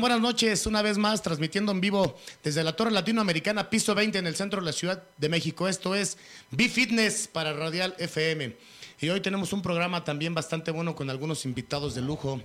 Buenas 0.00 0.20
noches. 0.20 0.66
Una 0.66 0.82
vez 0.82 0.98
más, 0.98 1.22
transmitiendo 1.22 1.72
en 1.72 1.80
vivo 1.80 2.18
desde 2.42 2.62
la 2.62 2.76
Torre 2.76 2.90
Latinoamericana, 2.90 3.70
piso 3.70 3.94
20 3.94 4.18
en 4.18 4.26
el 4.26 4.36
centro 4.36 4.60
de 4.60 4.66
la 4.66 4.72
Ciudad 4.72 5.02
de 5.16 5.28
México. 5.28 5.68
Esto 5.68 5.94
es 5.94 6.18
B-Fitness 6.50 7.28
para 7.28 7.54
Radial 7.54 7.94
FM. 7.98 8.56
Y 9.00 9.08
hoy 9.08 9.20
tenemos 9.20 9.52
un 9.54 9.62
programa 9.62 10.04
también 10.04 10.34
bastante 10.34 10.70
bueno 10.70 10.94
con 10.94 11.08
algunos 11.08 11.44
invitados 11.46 11.94
de 11.94 12.02
lujo. 12.02 12.42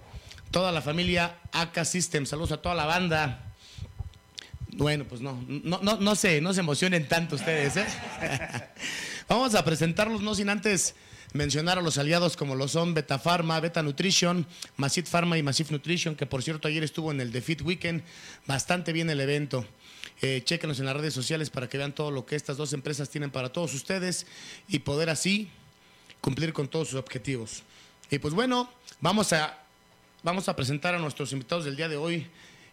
Toda 0.49 0.71
la 0.71 0.81
familia 0.81 1.39
AK 1.51 1.83
System. 1.83 2.25
Saludos 2.25 2.53
a 2.53 2.61
toda 2.61 2.73
la 2.73 2.85
banda. 2.85 3.53
Bueno, 4.69 5.05
pues 5.05 5.19
no, 5.19 5.43
no, 5.47 5.79
no, 5.81 5.97
no 5.97 6.15
se, 6.15 6.39
no 6.39 6.53
se 6.53 6.61
emocionen 6.61 7.07
tanto 7.07 7.35
ustedes. 7.35 7.75
¿eh? 7.75 7.85
Vamos 9.27 9.55
a 9.55 9.65
presentarlos, 9.65 10.21
no 10.21 10.35
sin 10.35 10.49
antes 10.49 10.95
mencionar 11.33 11.77
a 11.77 11.81
los 11.81 11.97
aliados 11.97 12.35
como 12.35 12.55
lo 12.55 12.67
son 12.67 12.93
Beta 12.93 13.19
Pharma, 13.19 13.59
Beta 13.59 13.81
Nutrition, 13.81 14.45
Massive 14.77 15.07
Pharma 15.07 15.37
y 15.37 15.43
Massive 15.43 15.71
Nutrition, 15.71 16.15
que 16.15 16.25
por 16.25 16.43
cierto 16.43 16.67
ayer 16.67 16.83
estuvo 16.83 17.11
en 17.11 17.21
el 17.21 17.31
The 17.31 17.41
Fit 17.41 17.61
Weekend, 17.61 18.03
bastante 18.45 18.93
bien 18.93 19.09
el 19.09 19.19
evento. 19.19 19.65
Eh, 20.21 20.41
chéquenos 20.43 20.79
en 20.79 20.85
las 20.85 20.95
redes 20.95 21.13
sociales 21.13 21.49
para 21.49 21.67
que 21.67 21.77
vean 21.77 21.95
todo 21.95 22.11
lo 22.11 22.25
que 22.25 22.35
estas 22.35 22.57
dos 22.57 22.73
empresas 22.73 23.09
tienen 23.09 23.31
para 23.31 23.51
todos 23.51 23.73
ustedes 23.73 24.27
y 24.67 24.79
poder 24.79 25.09
así 25.09 25.49
cumplir 26.19 26.53
con 26.53 26.67
todos 26.67 26.89
sus 26.89 26.99
objetivos. 26.99 27.63
Y 28.11 28.19
pues 28.19 28.33
bueno, 28.33 28.69
vamos 28.99 29.33
a, 29.33 29.63
vamos 30.21 30.47
a 30.47 30.55
presentar 30.55 30.93
a 30.93 30.99
nuestros 30.99 31.31
invitados 31.33 31.65
del 31.65 31.75
día 31.75 31.89
de 31.89 31.97
hoy. 31.97 32.27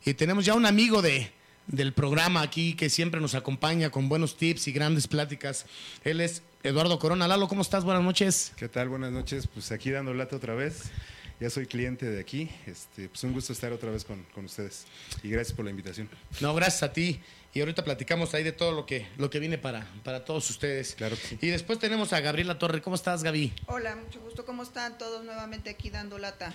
Y 0.04 0.14
tenemos 0.14 0.44
ya 0.44 0.54
un 0.54 0.66
amigo 0.66 1.00
de, 1.00 1.32
del 1.66 1.92
programa 1.92 2.42
aquí 2.42 2.74
que 2.74 2.90
siempre 2.90 3.20
nos 3.20 3.34
acompaña 3.34 3.90
con 3.90 4.08
buenos 4.08 4.36
tips 4.36 4.68
y 4.68 4.72
grandes 4.72 5.06
pláticas. 5.06 5.66
Él 6.04 6.20
es 6.20 6.42
Eduardo 6.62 6.98
Corona. 6.98 7.28
Lalo, 7.28 7.46
¿cómo 7.46 7.62
estás? 7.62 7.84
Buenas 7.84 8.02
noches. 8.02 8.52
¿Qué 8.56 8.68
tal? 8.68 8.88
Buenas 8.88 9.12
noches. 9.12 9.46
Pues 9.46 9.70
aquí 9.70 9.90
dando 9.90 10.12
lata 10.12 10.34
otra 10.34 10.54
vez. 10.54 10.90
Ya 11.38 11.50
soy 11.50 11.66
cliente 11.66 12.04
de 12.06 12.20
aquí. 12.20 12.50
Este, 12.66 13.08
pues 13.08 13.22
un 13.22 13.32
gusto 13.32 13.52
estar 13.52 13.72
otra 13.72 13.92
vez 13.92 14.04
con, 14.04 14.24
con, 14.34 14.46
ustedes. 14.46 14.86
Y 15.22 15.30
gracias 15.30 15.54
por 15.54 15.64
la 15.64 15.70
invitación. 15.70 16.08
No, 16.40 16.52
gracias 16.56 16.82
a 16.82 16.92
ti. 16.92 17.20
Y 17.54 17.60
ahorita 17.60 17.84
platicamos 17.84 18.34
ahí 18.34 18.42
de 18.42 18.50
todo 18.50 18.72
lo 18.72 18.86
que, 18.86 19.06
lo 19.18 19.30
que 19.30 19.38
viene 19.38 19.56
para, 19.56 19.86
para 20.02 20.24
todos 20.24 20.50
ustedes. 20.50 20.96
Claro 20.96 21.14
que 21.14 21.22
sí. 21.28 21.38
Y 21.40 21.46
después 21.46 21.78
tenemos 21.78 22.12
a 22.12 22.18
Gabriela 22.18 22.58
Torre. 22.58 22.82
¿Cómo 22.82 22.96
estás, 22.96 23.22
Gaby? 23.22 23.52
Hola, 23.66 23.94
mucho 23.94 24.18
gusto. 24.20 24.44
¿Cómo 24.44 24.64
están 24.64 24.98
todos 24.98 25.24
nuevamente 25.24 25.70
aquí 25.70 25.90
dando 25.90 26.18
lata? 26.18 26.52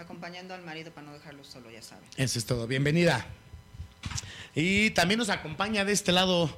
Acompañando 0.00 0.54
al 0.54 0.62
marido 0.62 0.92
para 0.92 1.08
no 1.08 1.12
dejarlo 1.12 1.44
solo, 1.44 1.70
ya 1.70 1.82
saben. 1.82 2.08
Eso 2.16 2.38
es 2.38 2.46
todo. 2.46 2.66
Bienvenida. 2.66 3.26
Y 4.54 4.90
también 4.92 5.18
nos 5.18 5.28
acompaña 5.28 5.84
de 5.84 5.92
este 5.92 6.10
lado 6.10 6.50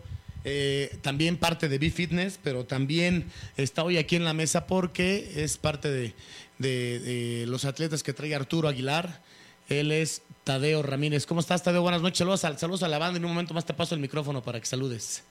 eh, 0.45 0.97
también 1.03 1.37
parte 1.37 1.69
de 1.69 1.79
B-Fitness, 1.79 2.39
pero 2.43 2.65
también 2.65 3.27
está 3.57 3.83
hoy 3.83 3.99
aquí 3.99 4.17
en 4.17 4.25
la 4.25 4.35
mesa 4.35 4.67
porque 4.67 5.33
es 5.37 5.57
parte 5.57 5.91
de, 5.91 6.15
de, 6.59 6.99
de, 7.01 7.47
los 7.47 7.65
atletas 7.65 8.03
que 8.03 8.13
trae 8.13 8.35
Arturo 8.35 8.69
Aguilar. 8.69 9.23
Él 9.69 9.93
es 9.93 10.23
Tadeo 10.45 10.83
Ramírez. 10.83 11.27
¿Cómo 11.27 11.41
estás, 11.41 11.63
Tadeo? 11.63 11.83
Buenas 11.83 12.01
noches. 12.01 12.19
Saludos 12.19 12.45
a, 12.45 12.57
saludos 12.57 12.83
a 12.83 12.89
la 12.89 12.99
banda. 12.99 13.19
En 13.19 13.25
un 13.25 13.33
momento 13.33 13.53
más 13.53 13.67
te 13.67 13.75
paso 13.75 13.95
el 13.95 14.01
micrófono 14.01 14.43
para 14.43 14.61
que 14.61 14.67
saludes. 14.67 15.25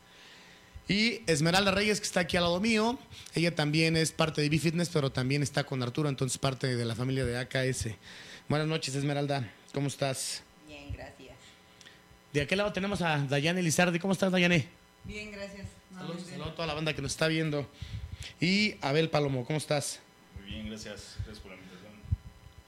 Y 0.87 1.21
Esmeralda 1.25 1.71
Reyes, 1.71 1.99
que 1.99 2.05
está 2.05 2.21
aquí 2.21 2.37
al 2.37 2.43
lado 2.43 2.59
mío. 2.61 2.97
Ella 3.33 3.53
también 3.53 3.97
es 3.97 4.11
parte 4.11 4.41
de 4.41 4.49
B-Fitness, 4.49 4.89
pero 4.89 5.11
también 5.11 5.43
está 5.43 5.65
con 5.65 5.81
Arturo, 5.83 6.07
entonces 6.07 6.37
parte 6.37 6.75
de 6.75 6.85
la 6.85 6.95
familia 6.95 7.25
de 7.25 7.37
AKS. 7.37 7.89
Buenas 8.47 8.67
noches, 8.67 8.95
Esmeralda. 8.95 9.51
¿Cómo 9.73 9.87
estás? 9.87 10.43
Bien, 10.65 10.93
gracias. 10.93 11.35
De 12.31 12.41
aquel 12.41 12.59
lado 12.59 12.71
tenemos 12.71 13.01
a 13.01 13.17
Dayane 13.17 13.61
Lizardi. 13.61 13.99
¿Cómo 13.99 14.13
estás, 14.13 14.31
Dayane? 14.31 14.76
Bien, 15.07 15.31
gracias. 15.31 15.67
Saludos, 15.95 16.23
saludos 16.29 16.49
a 16.49 16.55
toda 16.55 16.67
la 16.67 16.73
banda 16.73 16.93
que 16.93 17.01
nos 17.01 17.11
está 17.11 17.29
viendo. 17.29 17.65
Y 18.41 18.75
Abel 18.81 19.09
Palomo, 19.09 19.45
¿cómo 19.45 19.57
estás? 19.57 20.01
Muy 20.35 20.51
bien, 20.51 20.67
gracias. 20.67 21.15
Gracias 21.19 21.39
por 21.39 21.51
la 21.51 21.57
invitación. 21.57 21.93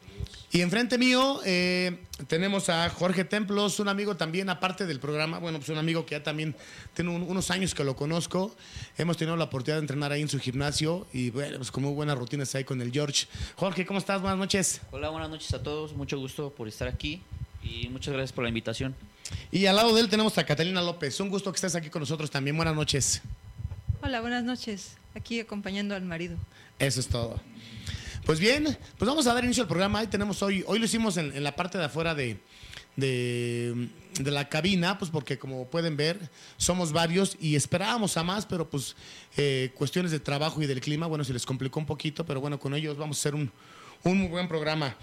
Saludos. 0.08 0.48
Y 0.50 0.62
enfrente 0.62 0.98
mío 0.98 1.42
eh, 1.46 2.00
tenemos 2.28 2.70
a 2.70 2.90
Jorge 2.92 3.26
Templos, 3.26 3.82
un 3.82 3.90
amigo 3.90 4.16
también, 4.16 4.50
aparte 4.50 4.86
del 4.86 5.02
programa, 5.02 5.40
bueno, 5.40 5.58
pues 5.60 5.68
un 5.68 5.80
amigo 5.80 6.06
que 6.06 6.16
ya 6.16 6.24
también 6.24 6.56
tiene 6.94 7.12
un, 7.12 7.24
unos 7.24 7.52
años 7.52 7.76
que 7.76 7.84
lo 7.84 7.98
conozco. 7.98 8.56
Hemos 8.98 9.18
tenido 9.18 9.36
la 9.36 9.44
oportunidad 9.44 9.76
de 9.76 9.82
entrenar 9.82 10.14
ahí 10.14 10.22
en 10.22 10.30
su 10.30 10.40
gimnasio 10.40 11.08
y 11.12 11.32
bueno, 11.32 11.58
pues 11.58 11.72
con 11.72 11.84
muy 11.84 11.94
buenas 11.94 12.18
rutinas 12.18 12.56
ahí 12.56 12.64
con 12.64 12.82
el 12.82 12.94
George. 12.94 13.28
Jorge, 13.58 13.86
¿cómo 13.86 14.00
estás? 14.00 14.22
Buenas 14.22 14.40
noches. 14.40 14.80
Hola, 14.92 15.10
buenas 15.10 15.30
noches 15.30 15.54
a 15.54 15.62
todos. 15.62 15.92
Mucho 15.92 16.18
gusto 16.18 16.52
por 16.52 16.70
estar 16.70 16.88
aquí 16.88 17.22
y 17.62 17.90
muchas 17.90 18.14
gracias 18.14 18.32
por 18.32 18.46
la 18.46 18.48
invitación. 18.48 18.96
Y 19.52 19.66
al 19.66 19.76
lado 19.76 19.94
de 19.96 20.02
él 20.02 20.10
tenemos 20.10 20.38
a 20.38 20.46
Catalina 20.46 20.82
López. 20.82 21.20
Un 21.20 21.30
gusto 21.30 21.52
que 21.52 21.58
estés 21.58 21.76
aquí 21.76 21.90
con 21.90 22.02
nosotros 22.02 22.30
también. 22.30 22.56
Buenas 22.56 22.76
noches. 22.76 23.22
Hola, 24.02 24.22
buenas 24.22 24.44
noches. 24.44 24.96
Aquí 25.16 25.40
acompañando 25.40 25.96
al 25.96 26.04
marido. 26.04 26.38
Eso 26.78 27.00
es 27.00 27.08
todo. 27.08 27.40
Pues 28.26 28.40
bien, 28.40 28.78
pues 28.98 29.10
vamos 29.10 29.28
a 29.28 29.34
dar 29.34 29.44
inicio 29.44 29.64
al 29.64 29.68
programa. 29.68 30.00
Ahí 30.00 30.08
tenemos 30.08 30.42
hoy, 30.44 30.64
hoy 30.68 30.80
lo 30.80 30.86
hicimos 30.86 31.18
en, 31.18 31.36
en 31.36 31.44
la 31.44 31.56
parte 31.56 31.78
de 31.78 31.86
afuera 31.86 32.14
de, 32.14 32.38
de, 32.96 33.90
de, 34.20 34.32
la 34.32 34.50
cabina, 34.50 34.98
pues 34.98 35.10
porque 35.10 35.40
como 35.40 35.68
pueden 35.68 35.98
ver, 35.98 36.30
somos 36.58 36.92
varios 36.92 37.38
y 37.40 37.56
esperábamos 37.56 38.18
a 38.18 38.24
más, 38.24 38.46
pero 38.46 38.70
pues 38.70 38.96
eh, 39.38 39.72
cuestiones 39.74 40.12
de 40.12 40.20
trabajo 40.20 40.62
y 40.62 40.68
del 40.68 40.80
clima, 40.80 41.08
bueno, 41.08 41.24
se 41.24 41.34
les 41.34 41.46
complicó 41.46 41.80
un 41.80 41.86
poquito, 41.86 42.26
pero 42.26 42.40
bueno, 42.40 42.60
con 42.60 42.76
ellos 42.76 42.98
vamos 42.98 43.18
a 43.18 43.20
hacer 43.20 43.36
un, 43.36 43.52
un 44.04 44.18
muy 44.18 44.28
buen 44.28 44.48
programa. 44.48 44.96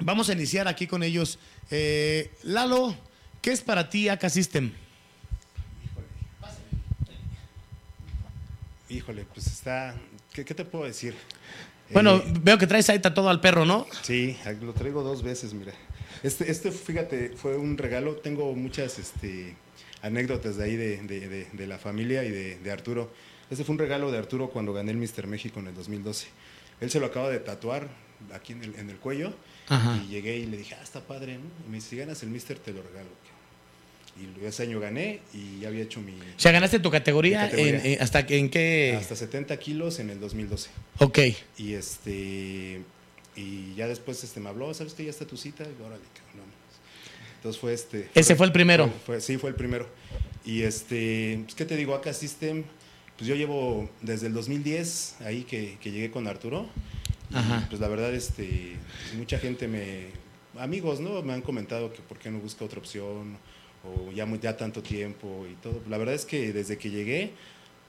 Vamos 0.00 0.28
a 0.28 0.32
iniciar 0.32 0.68
aquí 0.68 0.86
con 0.86 1.02
ellos. 1.02 1.38
Eh, 1.70 2.32
Lalo, 2.42 2.94
¿qué 3.44 3.52
es 3.52 3.60
para 3.60 3.90
ti 3.90 4.08
AK 4.08 4.30
System? 4.30 4.72
Híjole, 8.88 9.26
pues 9.34 9.46
está. 9.46 9.94
¿Qué, 10.32 10.46
qué 10.46 10.54
te 10.54 10.64
puedo 10.64 10.84
decir? 10.84 11.14
Bueno, 11.90 12.16
eh, 12.16 12.24
veo 12.40 12.56
que 12.56 12.66
traes 12.66 12.88
ahí 12.88 13.00
todo 13.00 13.28
al 13.28 13.42
perro, 13.42 13.66
¿no? 13.66 13.86
Sí, 14.00 14.38
lo 14.62 14.72
traigo 14.72 15.02
dos 15.02 15.22
veces, 15.22 15.52
mira. 15.52 15.74
Este, 16.22 16.50
este 16.50 16.72
fíjate, 16.72 17.34
fue 17.36 17.58
un 17.58 17.76
regalo. 17.76 18.16
Tengo 18.16 18.54
muchas 18.54 18.98
este, 18.98 19.56
anécdotas 20.00 20.56
de 20.56 20.64
ahí 20.64 20.76
de, 20.76 21.02
de, 21.02 21.28
de, 21.28 21.44
de 21.52 21.66
la 21.66 21.76
familia 21.76 22.24
y 22.24 22.30
de, 22.30 22.72
Arturo. 22.72 23.12
Este 23.50 23.62
fue 23.62 23.74
un 23.74 23.78
regalo 23.78 24.10
de 24.10 24.16
Arturo 24.16 24.48
cuando 24.48 24.72
gané 24.72 24.92
el 24.92 24.96
Mister 24.96 25.26
México 25.26 25.60
en 25.60 25.66
el 25.66 25.74
2012. 25.74 26.28
Él 26.80 26.90
se 26.90 26.98
lo 26.98 27.06
acaba 27.06 27.28
de 27.28 27.40
tatuar 27.40 27.88
aquí 28.32 28.54
en 28.54 28.64
el, 28.64 28.74
en 28.76 28.88
el 28.88 28.96
cuello. 28.96 29.34
Ajá. 29.68 30.00
Y 30.02 30.08
llegué 30.08 30.38
y 30.38 30.46
le 30.46 30.56
dije, 30.56 30.74
ah, 30.78 30.82
está 30.82 31.00
padre, 31.00 31.36
¿no? 31.36 31.44
Y 31.66 31.68
me 31.68 31.74
dice, 31.76 31.90
si 31.90 31.96
ganas 31.96 32.22
el 32.22 32.30
Mister, 32.30 32.58
te 32.58 32.72
lo 32.72 32.82
regalo. 32.82 33.10
Y 34.16 34.44
ese 34.44 34.62
año 34.62 34.78
gané 34.78 35.20
y 35.32 35.60
ya 35.60 35.68
había 35.68 35.82
hecho 35.82 36.00
mi... 36.00 36.12
O 36.12 36.38
sea, 36.38 36.52
ganaste 36.52 36.78
tu 36.78 36.90
categoría, 36.90 37.50
categoría. 37.50 37.78
En, 37.80 37.86
en, 37.86 38.02
¿hasta 38.02 38.20
en 38.20 38.48
qué...? 38.48 38.96
Hasta 38.98 39.16
70 39.16 39.56
kilos 39.58 39.98
en 39.98 40.10
el 40.10 40.20
2012. 40.20 40.70
Ok. 41.00 41.18
Y 41.58 41.74
este... 41.74 42.82
Y 43.36 43.74
ya 43.74 43.88
después 43.88 44.22
este, 44.22 44.38
me 44.38 44.48
habló, 44.48 44.72
¿sabes 44.72 44.94
que 44.94 45.04
ya 45.04 45.10
está 45.10 45.26
tu 45.26 45.36
cita? 45.36 45.64
Y 45.64 45.82
órale, 45.82 46.04
cabrón. 46.14 46.48
Entonces 47.36 47.60
fue 47.60 47.74
este... 47.74 48.08
¿Ese 48.14 48.34
fue, 48.34 48.36
fue 48.36 48.46
el 48.46 48.52
primero? 48.52 48.92
Fue, 49.04 49.20
sí, 49.20 49.36
fue 49.36 49.50
el 49.50 49.56
primero. 49.56 49.88
Y 50.44 50.62
este... 50.62 51.40
Pues, 51.42 51.54
¿Qué 51.56 51.64
te 51.64 51.76
digo? 51.76 51.94
Acá 51.94 52.12
System... 52.12 52.64
Pues 53.16 53.28
yo 53.28 53.36
llevo 53.36 53.88
desde 54.02 54.26
el 54.26 54.34
2010 54.34 55.16
ahí 55.20 55.44
que, 55.44 55.78
que 55.80 55.92
llegué 55.92 56.10
con 56.10 56.26
Arturo. 56.26 56.68
Ajá. 57.32 57.64
Pues 57.68 57.80
la 57.80 57.86
verdad, 57.86 58.12
este, 58.12 58.76
mucha 59.16 59.38
gente 59.38 59.68
me, 59.68 60.08
amigos, 60.58 61.00
¿no? 61.00 61.22
Me 61.22 61.32
han 61.32 61.42
comentado 61.42 61.92
que 61.92 62.00
por 62.02 62.18
qué 62.18 62.30
no 62.30 62.38
busca 62.38 62.64
otra 62.64 62.78
opción 62.78 63.38
o 63.86 64.12
ya, 64.12 64.26
ya 64.40 64.56
tanto 64.56 64.82
tiempo 64.82 65.46
y 65.50 65.54
todo. 65.62 65.80
La 65.88 65.98
verdad 65.98 66.14
es 66.14 66.24
que 66.24 66.52
desde 66.52 66.78
que 66.78 66.90
llegué, 66.90 67.32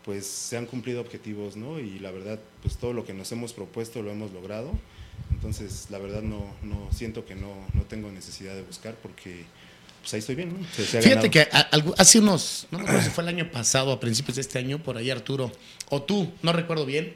pues 0.03 0.25
se 0.27 0.57
han 0.57 0.65
cumplido 0.65 1.01
objetivos, 1.01 1.55
¿no? 1.55 1.79
Y 1.79 1.99
la 1.99 2.11
verdad, 2.11 2.39
pues 2.61 2.77
todo 2.77 2.93
lo 2.93 3.05
que 3.05 3.13
nos 3.13 3.31
hemos 3.31 3.53
propuesto 3.53 4.01
lo 4.01 4.11
hemos 4.11 4.31
logrado. 4.31 4.71
Entonces, 5.31 5.87
la 5.89 5.97
verdad 5.97 6.21
no, 6.21 6.53
no 6.63 6.89
siento 6.91 7.25
que 7.25 7.35
no, 7.35 7.53
no 7.73 7.81
tengo 7.83 8.11
necesidad 8.11 8.53
de 8.55 8.61
buscar 8.63 8.95
porque 8.95 9.43
pues 10.01 10.13
ahí 10.13 10.19
estoy 10.19 10.35
bien, 10.35 10.49
¿no? 10.59 10.67
Se- 10.75 10.85
se 10.85 11.01
Fíjate 11.01 11.31
que 11.31 11.41
a- 11.41 11.67
algo- 11.71 11.95
hace 11.97 12.19
unos, 12.19 12.67
no 12.69 12.77
me 12.77 12.83
acuerdo 12.83 13.01
si 13.03 13.09
fue 13.09 13.23
el 13.23 13.29
año 13.29 13.49
pasado, 13.49 13.91
a 13.91 13.99
principios 13.99 14.35
de 14.35 14.41
este 14.41 14.59
año, 14.59 14.83
por 14.83 14.97
ahí 14.97 15.09
Arturo, 15.09 15.51
o 15.89 16.03
tú, 16.03 16.31
no 16.43 16.53
recuerdo 16.53 16.85
bien, 16.85 17.13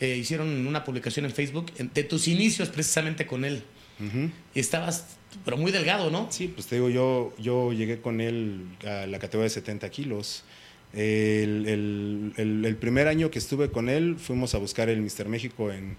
eh, 0.00 0.16
hicieron 0.16 0.66
una 0.66 0.82
publicación 0.84 1.26
en 1.26 1.32
Facebook 1.32 1.70
de 1.74 2.04
tus 2.04 2.28
inicios 2.28 2.70
precisamente 2.70 3.26
con 3.26 3.44
él. 3.44 3.62
Ujú. 4.00 4.30
Y 4.54 4.60
estabas, 4.60 5.18
pero 5.44 5.56
muy 5.56 5.72
delgado, 5.72 6.10
¿no? 6.10 6.26
Sí, 6.30 6.48
pues 6.48 6.66
te 6.66 6.76
digo, 6.76 6.88
yo, 6.90 7.32
yo 7.38 7.72
llegué 7.72 8.00
con 8.00 8.20
él 8.20 8.64
a 8.86 9.06
la 9.06 9.18
categoría 9.18 9.44
de 9.44 9.50
70 9.50 9.90
kilos. 9.90 10.44
El, 10.92 11.66
el- 11.68 12.32
el- 12.36 12.64
el 12.66 12.76
primer 12.76 13.08
año 13.08 13.30
que 13.30 13.38
estuve 13.38 13.70
con 13.70 13.88
él, 13.88 14.16
fuimos 14.18 14.54
a 14.54 14.58
buscar 14.58 14.88
el 14.90 15.00
Mister 15.00 15.26
México 15.28 15.72
en, 15.72 15.96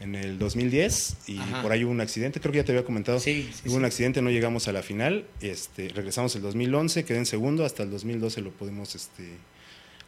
en 0.00 0.14
el 0.14 0.38
2010 0.38 1.16
y 1.26 1.38
Ajá. 1.38 1.60
por 1.62 1.72
ahí 1.72 1.82
hubo 1.84 1.90
un 1.90 2.00
accidente, 2.00 2.38
creo 2.40 2.52
que 2.52 2.58
ya 2.58 2.64
te 2.64 2.70
había 2.72 2.84
comentado. 2.84 3.18
Sí, 3.18 3.48
sí, 3.52 3.62
hubo 3.64 3.72
sí. 3.72 3.76
un 3.78 3.84
accidente, 3.84 4.22
no 4.22 4.30
llegamos 4.30 4.68
a 4.68 4.72
la 4.72 4.82
final, 4.82 5.24
este, 5.40 5.88
regresamos 5.88 6.36
el 6.36 6.42
2011, 6.42 7.04
quedé 7.04 7.18
en 7.18 7.26
segundo, 7.26 7.64
hasta 7.64 7.82
el 7.82 7.90
2012 7.90 8.40
lo 8.42 8.50
pudimos 8.52 8.94
este, 8.94 9.24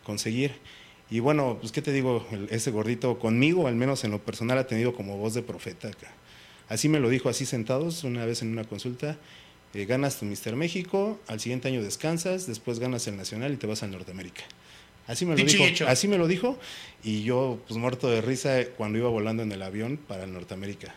conseguir. 0.05 0.53
Y 1.11 1.19
bueno, 1.19 1.59
pues 1.61 1.73
qué 1.73 1.83
te 1.83 1.93
digo, 1.93 2.25
ese 2.51 2.71
gordito 2.71 3.19
conmigo, 3.19 3.67
al 3.67 3.75
menos 3.75 4.05
en 4.05 4.13
lo 4.13 4.21
personal, 4.23 4.59
ha 4.59 4.67
tenido 4.69 4.95
como 4.95 5.17
voz 5.17 5.35
de 5.35 5.43
profeta. 5.43 5.89
acá. 5.89 6.07
Así 6.71 6.89
me 6.89 7.01
lo 7.01 7.09
dijo, 7.11 7.29
así 7.29 7.45
sentados, 7.47 8.05
una 8.05 8.25
vez 8.25 8.43
en 8.43 8.53
una 8.53 8.65
consulta. 8.65 9.19
eh, 9.75 9.85
ganas 9.87 10.19
tu 10.19 10.25
Mister 10.25 10.55
México, 10.57 11.21
al 11.27 11.41
siguiente 11.41 11.69
año 11.69 11.83
descansas, 11.83 12.47
después 12.47 12.79
ganas 12.79 13.07
el 13.09 13.17
Nacional 13.17 13.53
y 13.53 13.57
te 13.57 13.67
vas 13.67 13.83
a 13.83 13.89
Norteamérica. 13.89 14.43
Así 15.09 15.27
me 15.27 15.33
lo 15.33 15.45
Dicho 15.45 15.59
dijo. 15.65 15.87
Así 15.89 16.07
me 16.07 16.17
lo 16.17 16.29
dijo 16.29 16.59
y 17.03 17.25
yo 17.25 17.59
pues 17.67 17.79
muerto 17.79 18.09
de 18.09 18.21
risa 18.21 18.65
cuando 18.77 18.99
iba 18.99 19.09
volando 19.09 19.43
en 19.43 19.51
el 19.51 19.63
avión 19.63 19.97
para 19.97 20.27
Norteamérica, 20.27 20.95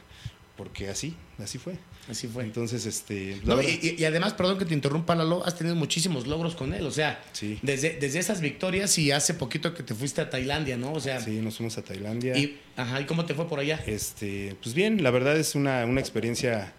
porque 0.58 0.88
así, 0.90 1.16
así 1.40 1.58
fue. 1.58 1.76
Así 2.10 2.28
fue. 2.28 2.44
Entonces, 2.44 2.86
este, 2.86 3.40
No, 3.44 3.56
verdad- 3.56 3.72
y, 3.82 4.04
además, 4.06 4.34
perdón 4.34 4.58
que 4.60 4.66
te 4.66 4.74
interrumpa, 4.74 5.16
Lalo, 5.16 5.46
has 5.46 5.58
tenido 5.58 5.76
muchísimos 5.76 6.28
logros 6.28 6.56
con 6.56 6.74
él. 6.74 6.86
O 6.86 6.92
sea, 6.92 7.24
Sí. 7.32 7.58
desde, 7.62 7.98
desde 8.00 8.20
esas 8.20 8.42
victorias 8.42 8.98
y 8.98 9.12
hace 9.12 9.34
poquito 9.34 9.74
que 9.74 9.84
te 9.84 9.96
fuiste 9.96 10.22
a 10.22 10.30
Tailandia, 10.30 10.78
¿no? 10.78 10.92
O 10.94 11.00
sea, 11.00 11.20
sí, 11.22 11.40
nos 11.42 11.58
fuimos 11.58 11.78
a 11.78 11.82
Tailandia. 11.82 12.38
y, 12.38 12.60
ajá, 12.76 13.02
¿y 13.02 13.06
cómo 13.06 13.26
te 13.26 13.34
fue 13.34 13.48
por 13.48 13.60
allá? 13.60 13.82
Este, 13.88 14.56
pues 14.62 14.76
bien, 14.76 15.02
la 15.02 15.12
verdad 15.12 15.38
es 15.38 15.56
una, 15.56 15.86
una 15.86 16.00
experiencia 16.02 16.74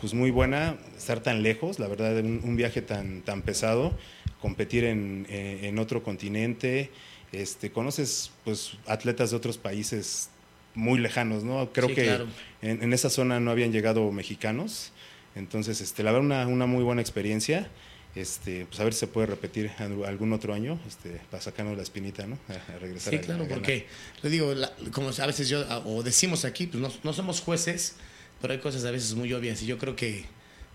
pues 0.00 0.14
muy 0.14 0.32
buena 0.32 0.78
estar 0.96 1.22
tan 1.22 1.44
lejos, 1.44 1.78
la 1.78 1.86
verdad 1.86 2.18
un, 2.18 2.40
un 2.42 2.56
viaje 2.56 2.82
tan, 2.82 3.22
tan 3.22 3.42
pesado, 3.42 3.96
competir 4.40 4.82
en, 4.84 5.26
eh, 5.28 5.60
en 5.68 5.78
otro 5.78 6.02
continente, 6.02 6.90
este, 7.30 7.70
conoces 7.70 8.32
pues 8.44 8.72
atletas 8.86 9.30
de 9.30 9.36
otros 9.36 9.58
países 9.58 10.28
muy 10.74 10.98
lejanos, 10.98 11.44
¿no? 11.44 11.70
Creo 11.72 11.88
Sí, 11.88 11.94
que 11.94 12.04
claro. 12.04 12.26
en, 12.62 12.82
en 12.82 12.92
esa 12.92 13.10
zona 13.10 13.40
no 13.40 13.50
habían 13.50 13.72
llegado 13.72 14.10
mexicanos, 14.12 14.92
entonces 15.34 15.80
este, 15.80 16.02
la 16.02 16.12
verdad 16.12 16.24
una, 16.26 16.46
una 16.46 16.66
muy 16.66 16.82
buena 16.84 17.00
experiencia. 17.00 17.68
Este, 18.14 18.66
pues 18.66 18.78
a 18.78 18.84
ver 18.84 18.92
si 18.92 19.00
se 19.00 19.06
puede 19.06 19.26
repetir 19.26 19.70
al- 19.78 20.04
algún 20.04 20.34
otro 20.34 20.52
año, 20.52 20.78
este, 20.86 21.18
para 21.30 21.42
sacarnos 21.42 21.78
la 21.78 21.82
espinita, 21.82 22.26
¿no? 22.26 22.38
A, 22.50 22.74
a 22.74 22.78
regresar 22.78 23.10
Sí, 23.10 23.16
a- 23.16 23.20
claro, 23.22 23.46
porque 23.48 23.86
le 24.22 24.28
digo, 24.28 24.52
la- 24.54 24.70
como 24.92 25.08
a 25.18 25.26
veces 25.26 25.48
yo, 25.48 25.64
o 25.86 26.02
decimos 26.02 26.44
aquí, 26.44 26.66
pues 26.66 26.82
no, 26.82 26.92
no 27.04 27.12
somos 27.14 27.40
jueces, 27.40 27.94
pero 28.42 28.52
hay 28.52 28.58
cosas 28.60 28.84
a 28.84 28.90
veces 28.90 29.14
muy 29.14 29.32
obvias 29.32 29.62
y 29.62 29.66
yo 29.66 29.78
creo 29.78 29.96
que 29.96 30.26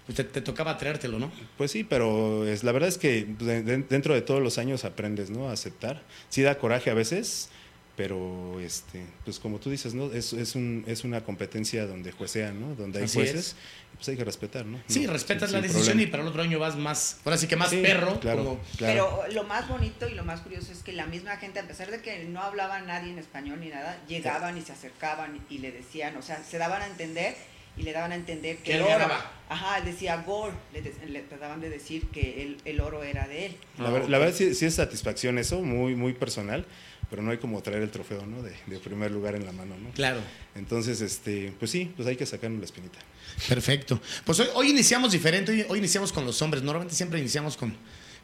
pues, 0.08 0.16
te, 0.16 0.24
te 0.24 0.42
tocaba 0.42 0.80
traértelo, 0.80 1.20
¿no? 1.20 1.32
Pues 1.60 1.70
sí, 1.70 1.84
pero 1.84 2.48
es, 2.48 2.64
la 2.64 2.72
verdad 2.72 2.90
es 2.90 2.98
que 2.98 3.26
de- 3.38 3.62
de- 3.62 3.84
dentro 3.84 4.16
de 4.16 4.22
todos 4.24 4.42
los 4.42 4.58
años 4.58 4.84
aprendes, 4.84 5.30
¿no? 5.30 5.48
A 5.50 5.52
aceptar. 5.52 6.02
Sí 6.30 6.42
da 6.42 6.58
coraje 6.58 6.90
a 6.90 6.96
veces, 6.96 7.50
pero 7.98 8.60
este, 8.62 9.04
pues 9.26 9.40
como 9.40 9.58
tú 9.60 9.72
dices, 9.72 9.94
¿no? 9.96 10.14
Es, 10.14 10.32
es, 10.32 10.54
un, 10.56 10.84
es 10.88 11.04
una 11.04 11.24
competencia 11.26 11.86
donde 11.88 12.12
juecean, 12.12 12.62
¿no? 12.62 12.76
Donde 12.76 13.00
hay 13.00 13.06
Así 13.06 13.18
jueces, 13.18 13.36
es. 13.48 13.56
pues 13.96 14.08
hay 14.10 14.16
que 14.18 14.24
respetar, 14.24 14.66
¿no? 14.68 14.80
Sí, 14.88 15.08
No, 15.08 15.14
respetas 15.14 15.50
sin- 15.50 15.60
la 15.60 15.64
sin 15.68 15.74
decisión 15.74 15.94
problema. 15.96 16.08
y 16.08 16.12
para 16.12 16.24
el 16.24 16.30
otro 16.30 16.42
año 16.44 16.60
vas 16.60 16.76
más, 16.78 17.18
ahora 17.26 17.38
sí 17.40 17.48
que 17.48 17.56
más 17.56 17.72
Sí, 17.72 17.82
perro, 17.82 18.20
claro, 18.20 18.44
como 18.46 18.60
claro. 18.78 19.20
Pero 19.26 19.34
lo 19.34 19.44
más 19.46 19.68
bonito 19.68 20.08
y 20.08 20.14
lo 20.14 20.24
más 20.24 20.42
curioso 20.42 20.72
es 20.72 20.84
que 20.84 20.94
la 20.94 21.08
misma 21.08 21.38
gente, 21.38 21.60
a 21.60 21.68
pesar 21.68 21.90
de 21.90 22.00
que 22.00 22.24
no 22.26 22.42
hablaba 22.44 22.80
nadie 22.82 23.12
en 23.12 23.18
español 23.18 23.60
ni 23.60 23.70
nada, 23.70 24.00
llegaban 24.08 24.56
y 24.58 24.62
se 24.62 24.74
acercaban 24.74 25.40
y 25.50 25.58
le 25.58 25.72
decían, 25.72 26.16
o 26.18 26.22
sea, 26.22 26.44
se 26.44 26.60
daban 26.60 26.84
a 26.84 26.88
entender 26.88 27.36
y 27.78 27.82
le 27.82 27.94
daban 27.94 28.12
a 28.12 28.16
entender 28.16 28.58
que 28.58 28.64
Que 28.64 28.76
el 28.76 28.82
oro, 28.84 28.92
ganaba. 28.92 29.32
ajá, 29.50 29.82
decía 29.82 30.18
gol, 30.18 30.52
le, 30.72 30.84
de- 30.84 30.94
le 31.08 31.22
trataban 31.22 31.62
de 31.62 31.70
decir 31.72 32.08
que 32.10 32.44
el, 32.44 32.58
el 32.66 32.80
oro 32.80 33.04
era 33.04 33.28
de 33.28 33.48
él. 33.48 33.58
La, 33.80 33.90
ver- 33.90 34.08
la 34.08 34.20
verdad 34.20 34.36
sí, 34.36 34.54
sí 34.54 34.66
es 34.68 34.76
satisfacción 34.76 35.40
eso, 35.40 35.62
muy, 35.62 35.96
muy 35.96 36.14
personal, 36.14 36.66
pero 37.10 37.22
no 37.22 37.32
hay 37.32 37.38
como 37.38 37.62
traer 37.62 37.82
el 37.84 37.90
trofeo, 37.92 38.26
¿no? 38.26 38.42
De, 38.44 38.54
de 38.66 38.80
primer 38.80 39.12
lugar 39.12 39.36
en 39.36 39.46
la 39.46 39.52
mano, 39.52 39.76
¿no? 39.78 39.90
claro. 39.92 40.20
Entonces, 40.56 41.02
este, 41.02 41.54
pues 41.60 41.72
sí, 41.72 41.92
pues 41.96 42.08
hay 42.08 42.16
que 42.16 42.26
sacarnos 42.26 42.60
la 42.60 42.66
espinita. 42.66 43.00
Perfecto. 43.48 44.02
Pues 44.26 44.40
hoy, 44.40 44.48
hoy 44.56 44.70
iniciamos 44.72 45.12
diferente, 45.12 45.52
hoy, 45.52 45.66
hoy 45.70 45.80
iniciamos 45.80 46.12
con 46.12 46.26
los 46.26 46.42
hombres. 46.42 46.64
Normalmente 46.64 46.96
siempre 46.96 47.20
iniciamos 47.20 47.56
con, 47.58 47.76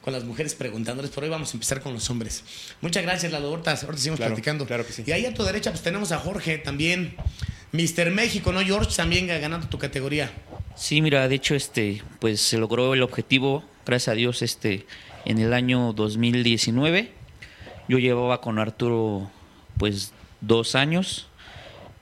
con 0.01 0.11
las 0.13 0.23
mujeres 0.23 0.55
preguntándoles, 0.55 1.11
pero 1.13 1.25
hoy 1.25 1.29
vamos 1.31 1.51
a 1.51 1.53
empezar 1.53 1.81
con 1.81 1.93
los 1.93 2.09
hombres. 2.09 2.43
Muchas 2.81 3.03
gracias, 3.03 3.31
Lalo. 3.31 3.49
Ahorita, 3.49 3.71
ahorita 3.71 3.97
seguimos 3.97 4.17
Claro, 4.17 4.33
platicando. 4.33 4.65
claro 4.65 4.85
que 4.87 4.93
sí. 4.93 5.03
Y 5.05 5.11
ahí 5.11 5.25
a 5.25 5.33
tu 5.33 5.43
derecha, 5.43 5.69
pues 5.71 5.83
tenemos 5.83 6.11
a 6.11 6.17
Jorge 6.19 6.57
también. 6.57 7.15
Mister 7.71 8.11
México, 8.11 8.51
¿no? 8.51 8.61
George 8.61 8.95
también 8.95 9.25
ganando 9.27 9.67
tu 9.67 9.77
categoría. 9.79 10.31
Sí, 10.75 11.01
mira, 11.01 11.27
de 11.27 11.35
hecho, 11.35 11.55
este, 11.55 12.03
pues 12.19 12.39
se 12.41 12.57
logró 12.57 12.93
el 12.93 13.01
objetivo, 13.01 13.63
gracias 13.85 14.09
a 14.13 14.15
Dios, 14.15 14.41
este, 14.43 14.85
en 15.25 15.39
el 15.39 15.53
año 15.53 15.91
2019. 15.93 17.11
Yo 17.87 17.99
llevaba 17.99 18.41
con 18.41 18.59
Arturo, 18.59 19.29
pues, 19.77 20.13
dos 20.41 20.75
años. 20.75 21.27